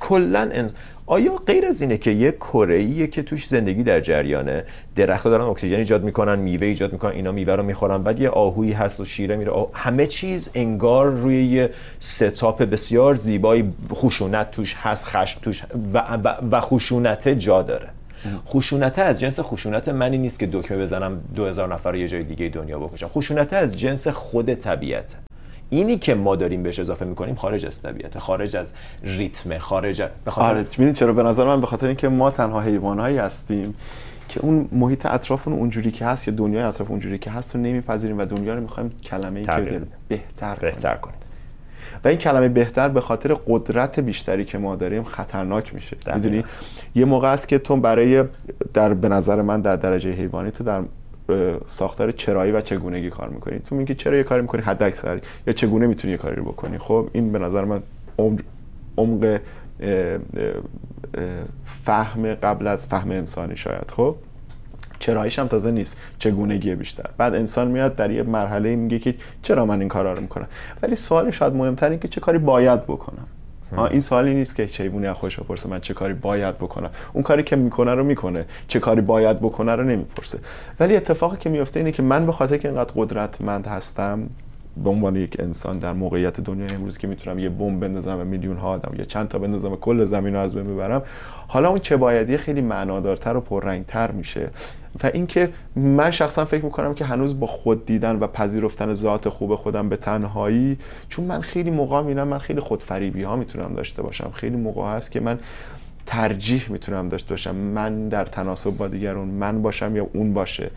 کلا. 0.00 0.70
آیا 1.06 1.36
غیر 1.46 1.66
از 1.66 1.80
اینه 1.80 1.96
که 1.96 2.10
یه 2.10 2.32
کره 2.32 3.06
که 3.06 3.22
توش 3.22 3.46
زندگی 3.46 3.82
در 3.82 4.00
جریانه 4.00 4.64
درختها 4.96 5.30
دارن 5.30 5.44
اکسیژن 5.44 5.76
ایجاد 5.76 6.04
می‌کنن 6.04 6.38
میوه 6.38 6.66
ایجاد 6.66 6.92
می‌کنن 6.92 7.12
اینا 7.12 7.32
میوه 7.32 7.54
رو 7.54 7.62
می‌خورن 7.62 8.02
بعد 8.02 8.20
یه 8.20 8.30
آهویی 8.30 8.72
هست 8.72 9.00
و 9.00 9.04
شیره 9.04 9.36
میره 9.36 9.50
آه... 9.50 9.70
همه 9.72 10.06
چیز 10.06 10.50
انگار 10.54 11.10
روی 11.10 11.44
یه 11.44 11.70
ستاپ 12.00 12.62
بسیار 12.62 13.14
زیبایی 13.14 13.72
خشونت 13.92 14.50
توش 14.50 14.74
هست 14.78 15.06
خشم 15.06 15.40
توش 15.42 15.62
و, 15.94 15.98
و, 15.98 16.34
و 16.50 16.60
خشونت 16.60 17.28
جا 17.28 17.62
داره. 17.62 17.88
خشونت 18.46 18.98
از 18.98 19.20
جنس 19.20 19.40
خشونت 19.40 19.88
منی 19.88 20.18
نیست 20.18 20.38
که 20.38 20.48
دکمه 20.52 20.78
بزنم 20.78 21.20
دو 21.34 21.46
هزار 21.46 21.74
نفر 21.74 21.90
رو 21.90 21.96
یه 21.96 22.08
جای 22.08 22.22
دیگه 22.22 22.48
دنیا 22.48 22.78
بکشم. 22.78 23.08
خشونت 23.08 23.52
از 23.52 23.78
جنس 23.78 24.08
خود 24.08 24.54
طبیعته. 24.54 25.16
اینی 25.70 25.96
که 25.98 26.14
ما 26.14 26.36
داریم 26.36 26.62
بهش 26.62 26.78
اضافه 26.78 27.04
می‌کنیم 27.04 27.34
خارج 27.34 27.66
از 27.66 27.82
طبیعته 27.82 28.18
خارج 28.20 28.56
از 28.56 28.72
ریتم 29.02 29.58
خارج 29.58 30.02
از- 30.02 30.08
به 30.24 30.30
خاطر 30.30 30.48
آره 30.48 30.92
چرا 30.92 31.12
به 31.12 31.22
نظر 31.22 31.44
من 31.44 31.60
به 31.60 31.66
خاطر 31.66 31.86
اینکه 31.86 32.08
ما 32.08 32.30
تنها 32.30 32.60
حیوانایی 32.60 33.18
هستیم 33.18 33.74
که 34.28 34.40
اون 34.40 34.68
محیط 34.72 35.06
اطرافمون 35.06 35.58
اونجوری 35.58 35.90
که 35.90 36.04
هست 36.06 36.28
یا 36.28 36.34
دنیای 36.34 36.62
اطراف 36.62 36.90
اونجوری 36.90 37.18
که 37.18 37.30
هست 37.30 37.54
رو 37.54 37.60
نمیپذیریم 37.62 38.18
و 38.18 38.24
دنیا 38.24 38.54
رو 38.54 38.60
می‌خوایم 38.60 38.90
کلمه 39.04 39.42
که. 39.42 39.46
بهتر 40.08 40.54
کنیم. 40.54 40.72
بهتر 40.72 40.94
کنید 40.96 41.20
و 42.04 42.08
این 42.08 42.18
کلمه 42.18 42.48
بهتر 42.48 42.88
به 42.88 43.00
خاطر 43.00 43.34
قدرت 43.46 44.00
بیشتری 44.00 44.44
که 44.44 44.58
ما 44.58 44.76
داریم 44.76 45.04
خطرناک 45.04 45.74
میشه. 45.74 45.96
می‌دونی 46.14 46.44
یه 46.94 47.04
موقع 47.04 47.32
است 47.32 47.48
که 47.48 47.58
تو 47.58 47.76
برای 47.76 48.24
در 48.74 48.94
به 48.94 49.08
نظر 49.08 49.42
من 49.42 49.60
در 49.60 49.76
درجه 49.76 50.10
حیوانی 50.12 50.50
تو 50.50 50.64
در 50.64 50.82
ساختار 51.66 52.10
چرایی 52.10 52.52
و 52.52 52.60
چگونگی 52.60 53.10
کار 53.10 53.28
می‌کنی. 53.28 53.58
تو 53.58 53.74
میگی 53.74 53.94
چرا 53.94 54.16
یه 54.16 54.22
کاری 54.22 54.42
می‌کنی؟ 54.42 54.62
حد 54.62 54.82
اکثری 54.82 55.20
یا 55.46 55.52
چگونه 55.52 55.86
می‌تونی 55.86 56.12
یه 56.12 56.18
کاری 56.18 56.36
رو 56.36 56.44
بکنی؟ 56.44 56.78
خب 56.78 57.08
این 57.12 57.32
به 57.32 57.38
نظر 57.38 57.64
من 57.64 57.82
عمق 58.96 59.40
فهم 61.84 62.34
قبل 62.34 62.66
از 62.66 62.86
فهم 62.86 63.10
انسانی 63.10 63.56
شاید. 63.56 63.90
خب 63.96 64.16
چراییش 64.98 65.38
هم 65.38 65.48
تازه 65.48 65.70
نیست. 65.70 66.00
چگونگی 66.18 66.74
بیشتر. 66.74 67.10
بعد 67.18 67.34
انسان 67.34 67.68
میاد 67.68 67.96
در 67.96 68.10
یه 68.10 68.22
مرحله 68.22 68.76
میگه 68.76 68.98
که 68.98 69.14
چرا 69.42 69.66
من 69.66 69.80
این 69.80 69.88
کارا 69.88 70.12
رو 70.12 70.20
می‌کنم؟ 70.20 70.46
ولی 70.82 70.94
سوال 70.94 71.30
شاید 71.30 71.54
مهمتر 71.54 71.90
این 71.90 71.98
که 71.98 72.08
چه 72.08 72.20
کاری 72.20 72.38
باید 72.38 72.80
بکنم؟ 72.80 73.26
این 73.78 74.00
سوالی 74.00 74.34
نیست 74.34 74.56
که 74.56 74.66
چیبونی 74.66 75.06
از 75.06 75.16
خودش 75.16 75.40
بپرسه 75.40 75.68
من 75.68 75.80
چه 75.80 75.94
کاری 75.94 76.14
باید 76.14 76.58
بکنم. 76.58 76.90
اون 77.12 77.22
کاری 77.22 77.42
که 77.42 77.56
می‌کنه 77.56 77.94
رو 77.94 78.04
می‌کنه. 78.04 78.44
چه 78.68 78.80
کاری 78.80 79.00
باید 79.00 79.40
بکنه 79.40 79.72
رو 79.72 79.84
نمی‌پرسه. 79.84 80.38
ولی 80.80 80.96
اتفاقی 80.96 81.36
که 81.36 81.50
میفته 81.50 81.80
اینه 81.80 81.92
که 81.92 82.02
من 82.02 82.26
به 82.26 82.32
خاطر 82.32 82.56
که 82.56 82.68
اینقدر 82.68 82.92
قدرتمند 82.96 83.66
هستم 83.66 84.28
به 84.84 84.90
عنوان 84.90 85.16
یک 85.16 85.36
انسان 85.38 85.78
در 85.78 85.92
موقعیت 85.92 86.40
دنیای 86.40 86.70
امروز 86.74 86.98
که 86.98 87.06
می‌تونم 87.08 87.38
یه 87.38 87.48
بمب 87.48 87.80
بندازم 87.80 88.20
و 88.20 88.24
میلیون 88.24 88.56
ها 88.56 88.68
آدم 88.68 88.98
یا 88.98 89.04
چند 89.04 89.28
تا 89.28 89.38
بندازم 89.38 89.72
و 89.72 89.76
کل 89.76 90.04
زمین 90.04 90.34
رو 90.34 90.40
از 90.40 90.54
بین 90.54 90.64
ببرم 90.64 91.02
حالا 91.48 91.68
اون 91.68 91.78
چه 91.78 91.96
بایدی 91.96 92.36
خیلی 92.36 92.60
معنادارتر 92.60 93.36
و 93.36 93.40
پررنگتر 93.40 94.10
میشه. 94.10 94.50
و 95.04 95.10
اینکه 95.14 95.48
من 95.76 96.10
شخصا 96.10 96.44
فکر 96.44 96.64
می‌کنم 96.64 96.94
که 96.94 97.04
هنوز 97.04 97.40
با 97.40 97.46
خود 97.46 97.86
دیدن 97.86 98.16
و 98.16 98.26
پذیرفتن 98.26 98.94
ذات 98.94 99.28
خوب 99.28 99.54
خودم 99.54 99.88
به 99.88 99.96
تنهایی 99.96 100.78
چون 101.08 101.24
من 101.24 101.40
خیلی 101.40 101.70
موقع 101.70 102.00
می‌بینم 102.00 102.28
من 102.28 102.38
خیلی 102.38 102.60
خودفریبی 102.60 103.22
ها 103.22 103.36
می‌تونم 103.36 103.74
داشته 103.74 104.02
باشم. 104.02 104.30
خیلی 104.34 104.56
موقع 104.56 104.96
هست 104.96 105.12
که 105.12 105.20
من 105.20 105.38
ترجیح 106.06 106.66
می‌تونم 106.68 107.08
داشته 107.08 107.30
باشم. 107.30 107.54
من 107.56 108.08
در 108.08 108.24
تناسب 108.24 108.70
با 108.70 108.88
دیگران 108.88 109.28
من 109.28 109.62
باشم 109.62 109.96
یا 109.96 110.06
اون 110.12 110.34
باشه. 110.34 110.70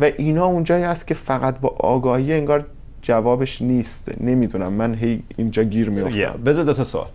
و 0.00 0.04
اینا 0.04 0.46
اونجایی 0.46 0.84
هست 0.84 1.06
که 1.06 1.14
فقط 1.14 1.60
با 1.60 1.68
آگاهی 1.68 2.32
انگار 2.32 2.66
جوابش 3.02 3.62
نیست. 3.62 4.10
نمی‌دونم. 4.20 4.72
من 4.72 4.94
هی 4.94 5.22
اینجا 5.36 5.62
گیر 5.62 5.88
یا 5.88 5.94
میافتم. 5.94 6.42
بذار 6.42 6.64
دو 6.64 6.72
تا 6.72 6.84
سوال. 6.84 7.08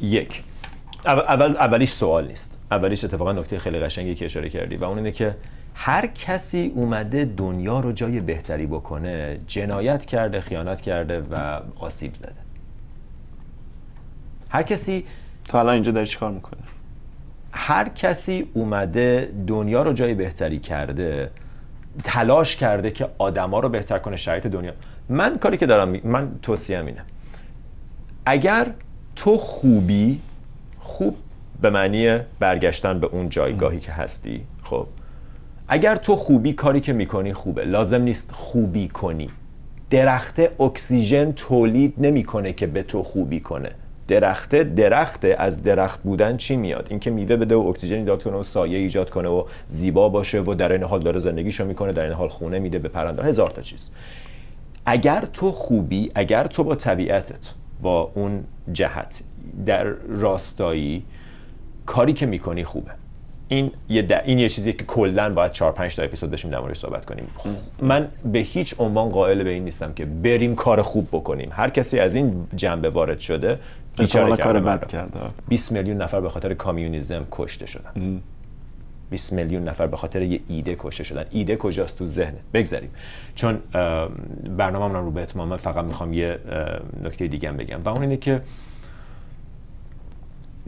یک 0.00 0.42
اول, 1.06 1.20
اول 1.20 1.56
اولیش 1.56 1.90
سوال 1.90 2.26
نیست. 2.26 2.58
اولیش 2.70 3.04
اتفاقا 3.04 3.32
نکته 3.32 3.58
خیلی 3.58 3.78
قشنگی 3.78 4.14
که 4.14 4.24
اشاره 4.24 4.48
کردی 4.48 4.76
و 4.76 4.84
اون 4.84 4.98
اینه 4.98 5.10
که 5.10 5.36
هر 5.74 6.06
کسی 6.06 6.72
اومده 6.74 7.24
دنیا 7.36 7.80
رو 7.80 7.92
جای 7.92 8.20
بهتری 8.20 8.66
بکنه 8.66 9.40
جنایت 9.46 10.04
کرده 10.04 10.40
خیانت 10.40 10.80
کرده 10.80 11.20
و 11.30 11.60
آسیب 11.78 12.14
زده. 12.14 12.32
هر 14.48 14.62
کسی 14.62 15.04
تا 15.48 15.60
الان 15.60 15.74
اینجا 15.74 15.92
داری 15.92 16.06
چیکار 16.06 16.30
می‌کنه؟ 16.30 16.60
هر 17.52 17.88
کسی 17.88 18.46
اومده 18.54 19.32
دنیا 19.46 19.82
رو 19.82 19.92
جای 19.92 20.14
بهتری 20.14 20.58
کرده 20.58 21.30
تلاش 22.04 22.56
کرده 22.56 22.90
که 22.90 23.08
آدما 23.18 23.60
رو 23.60 23.68
بهتر 23.68 23.98
کنه 23.98 24.16
شرایط 24.16 24.46
دنیا. 24.46 24.72
من 25.08 25.38
کاری 25.38 25.56
که 25.56 25.66
دارم 25.66 26.00
من 26.04 26.30
توصیه 26.42 26.78
اینه. 26.78 27.04
اگر 28.26 28.66
تو 29.16 29.36
خوبی 29.36 30.20
خوب 30.78 31.16
به 31.62 31.70
معنی 31.70 32.18
برگشتن 32.38 33.00
به 33.00 33.06
اون 33.06 33.28
جایگاهی 33.28 33.80
که 33.80 33.92
هستی 33.92 34.40
خب 34.64 34.86
اگر 35.68 35.96
تو 35.96 36.16
خوبی 36.16 36.52
کاری 36.52 36.80
که 36.80 36.92
می‌کنی 36.92 37.32
خوبه. 37.32 37.64
لازم 37.64 38.02
نیست 38.02 38.32
خوبی 38.32 38.88
کنی. 38.88 39.30
درخته 39.90 40.50
اکسیژن 40.60 41.32
تولید 41.32 41.94
نمی‌کنه 41.98 42.52
که 42.52 42.66
به 42.66 42.82
تو 42.82 43.02
خوبی 43.02 43.40
کنه. 43.40 43.70
درخته 44.10 44.64
درخته 44.64 45.36
از 45.38 45.62
درخت 45.62 46.02
بودن 46.02 46.36
چی 46.36 46.56
میاد؟ 46.56 46.86
اینکه 46.90 47.10
میوه 47.10 47.36
بده 47.36 47.54
و 47.54 47.60
اکسیژن 47.60 47.96
ایجاد 47.96 48.22
کنه 48.22 48.36
و 48.36 48.42
سایه 48.42 48.78
ایجاد 48.78 49.10
کنه 49.10 49.28
و 49.28 49.44
زیبا 49.68 50.08
باشه 50.08 50.40
و 50.40 50.54
در 50.54 50.72
این 50.72 50.82
حال 50.82 51.00
داره 51.00 51.20
زندگیشو 51.20 51.64
می‌کنه 51.64 51.92
در 51.92 52.04
این 52.04 52.12
حال 52.12 52.28
خونه 52.28 52.58
میده 52.58 52.78
به 52.78 52.88
پرنده. 52.88 53.22
هزار 53.22 53.50
تا 53.50 53.62
چیز. 53.62 53.90
اگر 54.86 55.24
تو 55.32 55.52
خوبی 55.52 56.10
اگر 56.14 56.46
تو 56.46 56.64
با 56.64 56.74
طبیعتت 56.74 57.54
با 57.82 58.12
اون 58.14 58.44
جهت 58.72 59.22
در 59.66 59.84
راستایی 60.08 61.02
کاری 61.86 62.12
که 62.12 62.26
می‌کنی 62.26 62.64
خوبه. 62.64 62.90
این 63.48 63.70
یه 63.88 64.22
این 64.24 64.38
یه 64.38 64.48
چیزی 64.48 64.72
که 64.72 64.84
کلا 64.84 65.34
باید 65.34 65.52
4 65.52 65.72
5 65.72 65.96
تا 65.96 66.02
اپیزود 66.02 66.30
بشیم 66.30 66.50
در 66.50 66.60
موردش 66.60 66.76
صحبت 66.76 67.04
کنیم. 67.04 67.26
من 67.82 68.08
به 68.32 68.38
هیچ 68.38 68.74
عنوان 68.78 69.08
قائل 69.08 69.42
به 69.42 69.50
این 69.50 69.64
نیستم 69.64 69.92
که 69.92 70.04
بریم 70.04 70.54
کار 70.54 70.82
خوب 70.82 71.08
بکنیم. 71.12 71.48
هر 71.52 71.70
کسی 71.70 71.98
از 71.98 72.14
این 72.14 72.46
جنبه 72.56 72.90
وارد 72.90 73.18
شده 73.18 73.58
بیچاره 74.00 74.36
کار 74.36 74.60
بد 74.60 74.86
کرده 74.86 75.20
20 75.48 75.72
میلیون 75.72 75.96
نفر 75.96 76.20
به 76.20 76.28
خاطر 76.30 76.54
کامیونیسم 76.54 77.26
کشته 77.30 77.66
شدن. 77.66 78.20
20 79.10 79.32
میلیون 79.32 79.64
نفر 79.64 79.86
به 79.86 79.96
خاطر 79.96 80.22
یه 80.22 80.40
ایده 80.48 80.76
کشته 80.78 81.04
شدن. 81.04 81.24
ایده 81.30 81.56
کجاست 81.56 81.98
تو 81.98 82.06
ذهن؟ 82.06 82.34
بگذاریم. 82.54 82.90
چون 83.34 83.58
برنامه 84.56 84.98
رو 84.98 85.10
به 85.10 85.22
اتمام 85.22 85.56
فقط 85.56 85.84
می‌خوام 85.84 86.12
یه 86.12 86.38
نکته 87.04 87.26
دیگه 87.26 87.48
هم 87.48 87.56
بگم. 87.56 87.80
و 87.84 87.88
اون 87.88 88.02
اینه 88.02 88.16
که 88.16 88.42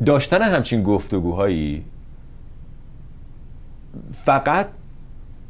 داشتن 0.06 0.42
همچین 0.42 0.82
گفتگوهایی 0.82 1.84
فقط 4.12 4.68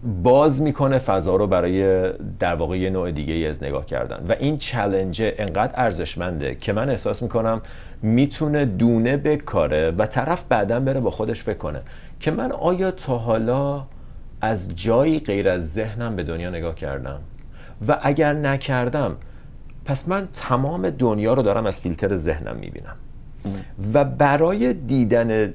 باز 0.02 0.62
می‌کنه 0.62 0.98
فضا 0.98 1.36
رو 1.36 1.46
برای 1.46 2.10
در 2.38 2.54
واقع 2.54 2.78
یه 2.78 2.90
نوع 2.90 3.10
دیگه 3.10 3.48
از 3.48 3.62
نگاه 3.62 3.86
کردن. 3.86 4.26
و 4.28 4.34
این 4.38 4.58
چلنج 4.58 5.22
انقدر 5.38 5.72
ارزشمنده 5.74 6.54
که 6.54 6.72
من 6.72 6.90
احساس 6.90 7.22
می‌کنم 7.22 7.62
می‌تونه 8.02 8.64
دونه 8.64 9.16
بکاره 9.16 9.90
و 9.90 10.06
طرف 10.06 10.44
بعدا 10.48 10.80
بره 10.80 11.00
با 11.00 11.10
خودش 11.10 11.42
فکر 11.42 11.58
کنه 11.58 11.80
که 12.20 12.30
من 12.30 12.52
آیا 12.52 12.90
تا 12.90 13.18
حالا 13.18 13.84
از 14.40 14.76
جایی 14.76 15.18
غیر 15.18 15.48
از 15.48 15.72
ذهنم 15.72 16.16
به 16.16 16.22
دنیا 16.22 16.50
نگاه 16.50 16.74
کردم؟ 16.74 17.20
و 17.88 17.98
اگر 18.02 18.32
نکردم 18.32 19.16
پس 19.84 20.08
من 20.08 20.28
تمام 20.32 20.90
دنیا 20.90 21.34
رو 21.34 21.42
دارم 21.42 21.66
از 21.66 21.80
فیلتر 21.80 22.16
ذهنم 22.16 22.56
می‌بینم. 22.56 22.96
و 23.94 24.04
برای 24.04 24.72
دیدن 24.72 25.54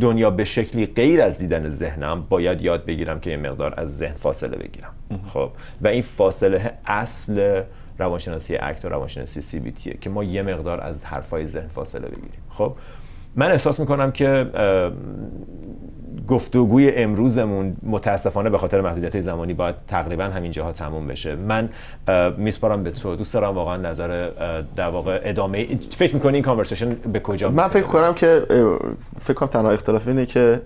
دنیا 0.00 0.30
به 0.30 0.44
شکلی 0.44 0.86
غیر 0.86 1.20
از 1.20 1.38
دیدن 1.38 1.68
ذهنم 1.68 2.26
باید 2.28 2.62
یاد 2.62 2.84
بگیرم 2.84 3.20
که 3.20 3.30
یه 3.30 3.36
مقدار 3.36 3.74
از 3.76 3.96
ذهن 3.96 4.14
فاصله 4.14 4.56
بگیرم. 4.56 4.90
خب. 5.32 5.50
و 5.82 5.88
این 5.88 6.02
فاصله 6.02 6.72
اصل 6.86 7.62
روانشناسی 7.98 8.56
اکت 8.56 8.84
و 8.84 8.88
روانشناسی 8.88 9.42
سی 9.42 9.60
بی 9.60 9.72
تیه 9.72 9.96
که 10.00 10.10
ما 10.10 10.24
یه 10.24 10.42
مقدار 10.42 10.80
از 10.80 11.04
حرفای 11.04 11.46
ذهن 11.46 11.68
فاصله 11.68 12.08
بگیریم. 12.08 12.42
خب. 12.50 12.74
من 13.36 13.50
احساس 13.50 13.80
می‌کنم 13.80 14.12
که 14.12 14.46
گفتگوی 16.28 16.90
امروزمون 16.90 17.76
متاسفانه 17.82 18.50
به 18.50 18.58
خاطر 18.58 18.80
محدودیت 18.80 19.20
زمانی 19.20 19.54
باید 19.54 19.74
تقریبا 19.88 20.24
همین 20.24 20.50
جاها 20.50 20.72
تموم 20.72 21.06
بشه. 21.06 21.36
من 21.36 21.68
میسپارم 22.36 22.82
به 22.82 22.90
تو. 22.90 23.16
دوست 23.16 23.34
دارم 23.34 23.54
واقعا 23.54 23.76
نظر 23.76 24.30
در 24.76 24.88
واقع 24.88 25.20
ادامه 25.24 25.66
فکر 25.96 26.14
می‌کنی 26.14 26.34
این 26.34 26.42
کانورسیشن 26.42 26.94
به 26.94 27.20
کجا 27.20 27.50
من 27.50 27.68
فکر 27.68 27.86
کنم 27.86 28.14
که 28.14 28.46
فکر 29.18 29.34
کنم 29.34 29.48
تنها 29.48 29.70
اختلاف 29.70 30.08
اینه 30.08 30.26
که 30.26 30.60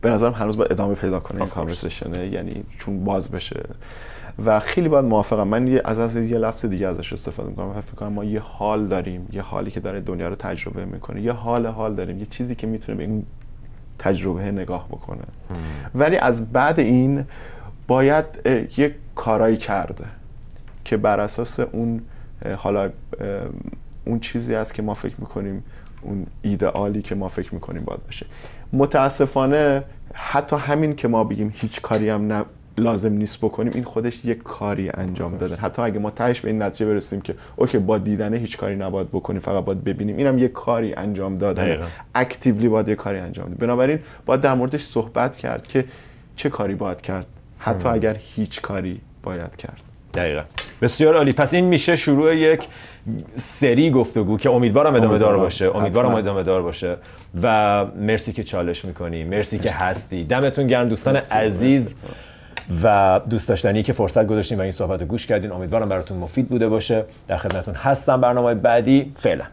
به 0.00 0.10
نظرم 0.10 0.32
هنوز 0.32 0.56
با 0.56 0.64
ادامه 0.64 0.94
پیدا 0.94 1.20
کنه 1.20 1.40
این 1.40 1.50
کانورسیشنه 1.50 2.26
یعنی 2.26 2.64
چون 2.78 3.04
باز 3.04 3.30
بشه. 3.30 3.60
و 4.44 4.60
خیلی 4.60 4.88
باید 4.88 5.04
موافقم. 5.04 5.48
من 5.48 5.66
یه 5.66 5.82
از 5.84 5.98
از 5.98 6.16
یه 6.16 6.38
لفظ 6.38 6.66
دیگه 6.66 6.88
ازش 6.88 7.12
استفاده 7.12 7.48
می‌کنم. 7.48 7.80
فکر 7.80 7.94
کنم 7.94 8.12
ما 8.12 8.24
یه 8.24 8.40
حال 8.40 8.86
داریم 8.86 9.28
یه 9.32 9.42
حالی 9.42 9.70
که 9.70 9.80
داره 9.80 10.00
دنیا 10.00 10.28
رو 10.28 10.34
تجربه 10.34 10.84
می‌کنه. 10.84 11.20
یه 11.20 11.32
حال 11.32 11.66
حال 11.66 11.94
داریم 11.94 12.18
یه 12.18 12.26
چیزی 12.26 12.54
که 12.54 12.66
می‌تونه 12.66 12.98
به 12.98 13.04
این 13.04 13.26
تجربه 13.98 14.50
نگاه 14.50 14.88
بکنه. 14.88 15.22
ولی 15.94 16.16
از 16.16 16.52
بعد 16.52 16.80
این 16.80 17.24
باید 17.86 18.24
یک 18.76 18.94
کارایی 19.14 19.56
کرده 19.56 20.04
که 20.84 20.96
بر 20.96 21.20
اساس 21.20 21.60
اون 21.60 22.00
حالا 22.56 22.90
اون 24.04 24.20
چیزی 24.20 24.54
است 24.54 24.74
که 24.74 24.82
ما 24.82 24.94
فکر 24.94 25.14
می‌کنیم 25.18 25.64
اون 26.02 26.26
ایدئالی 26.42 27.02
که 27.02 27.14
ما 27.14 27.28
فکر 27.28 27.54
می‌کنیم 27.54 27.82
باید 27.84 28.04
باشه. 28.04 28.26
متاسفانه 28.72 29.84
حتی 30.14 30.56
همین 30.56 30.96
که 30.96 31.08
ما 31.08 31.24
بگیم 31.24 31.52
هیچ 31.54 31.80
کاری 31.80 32.08
هم 32.08 32.44
لازم 32.78 33.12
نیست 33.12 33.38
بکنیم 33.38 33.72
این 33.74 33.84
خودش 33.84 34.24
یک 34.24 34.42
کاری 34.42 34.90
انجام 34.94 35.36
داده. 35.36 35.56
حتی 35.56 35.82
اگه 35.82 35.98
ما 35.98 36.10
تهش 36.10 36.40
به 36.40 36.48
این 36.48 36.62
نتیجه 36.62 36.86
برسیم 36.90 37.20
که 37.20 37.34
اوکی 37.56 37.78
با 37.78 37.98
دیدنه 37.98 38.36
هیچ 38.36 38.56
کاری 38.56 38.76
نباید 38.76 39.08
بکنیم 39.08 39.40
فقط 39.40 39.64
باید 39.64 39.84
ببینیم 39.84 40.16
اینم 40.16 40.38
یک 40.38 40.52
کاری 40.52 40.94
انجام 40.94 41.38
دادن. 41.38 41.78
اکتیولی 42.14 42.68
باید 42.68 42.88
یک 42.88 42.98
کاری 42.98 43.18
انجام 43.18 43.48
داد 43.48 43.58
بنابراین 43.58 43.98
باید 44.26 44.40
در 44.40 44.54
موردش 44.54 44.82
صحبت 44.82 45.36
کرد 45.36 45.66
که 45.66 45.84
چه 46.36 46.50
کاری 46.50 46.74
باید 46.74 47.00
کرد. 47.00 47.26
حتی 47.58 47.88
اگر 47.88 48.16
هیچ 48.34 48.60
کاری 48.60 49.00
باید 49.22 49.56
کرد. 49.56 49.80
دقیقا. 50.14 50.42
بسیار 50.82 51.16
عالی. 51.16 51.32
پس 51.32 51.54
این 51.54 51.64
میشه 51.64 51.96
شروع 51.96 52.36
یک 52.36 52.68
سری 53.36 53.90
گفتگو 53.90 54.38
که 54.38 54.50
امیدوارم 54.50 54.94
ادامه 54.94 55.18
دار 55.18 55.36
باشه. 55.36 55.76
امیدوارم 55.76 56.14
ادامه 56.14 56.42
دار 56.42 56.62
باشه. 56.62 56.96
و 57.42 57.84
مرسی 57.84 58.32
که 58.32 58.44
چالش 58.44 58.84
می‌کنی. 58.84 59.24
مرسی 59.24 59.58
که 59.58 59.70
هستی. 59.70 60.24
دمتون 60.24 60.66
گرم 60.66 60.88
دوستان 60.88 61.16
عزیز. 61.16 61.96
و 62.84 63.20
دوست 63.30 63.48
داشتنی 63.48 63.82
که 63.82 63.92
فرصت 63.92 64.26
گذاشتین 64.26 64.58
و 64.58 64.62
این 64.62 64.72
صحبت 64.72 65.00
رو 65.00 65.06
گوش 65.06 65.26
کردین. 65.26 65.52
امیدوارم 65.52 65.88
براتون 65.88 66.18
مفید 66.18 66.48
بوده 66.48 66.68
باشه. 66.68 67.04
در 67.28 67.36
خدمتتون 67.36 67.74
هستم. 67.74 68.20
برنامه 68.20 68.54
بعدی 68.54 69.12
فعلا. 69.16 69.44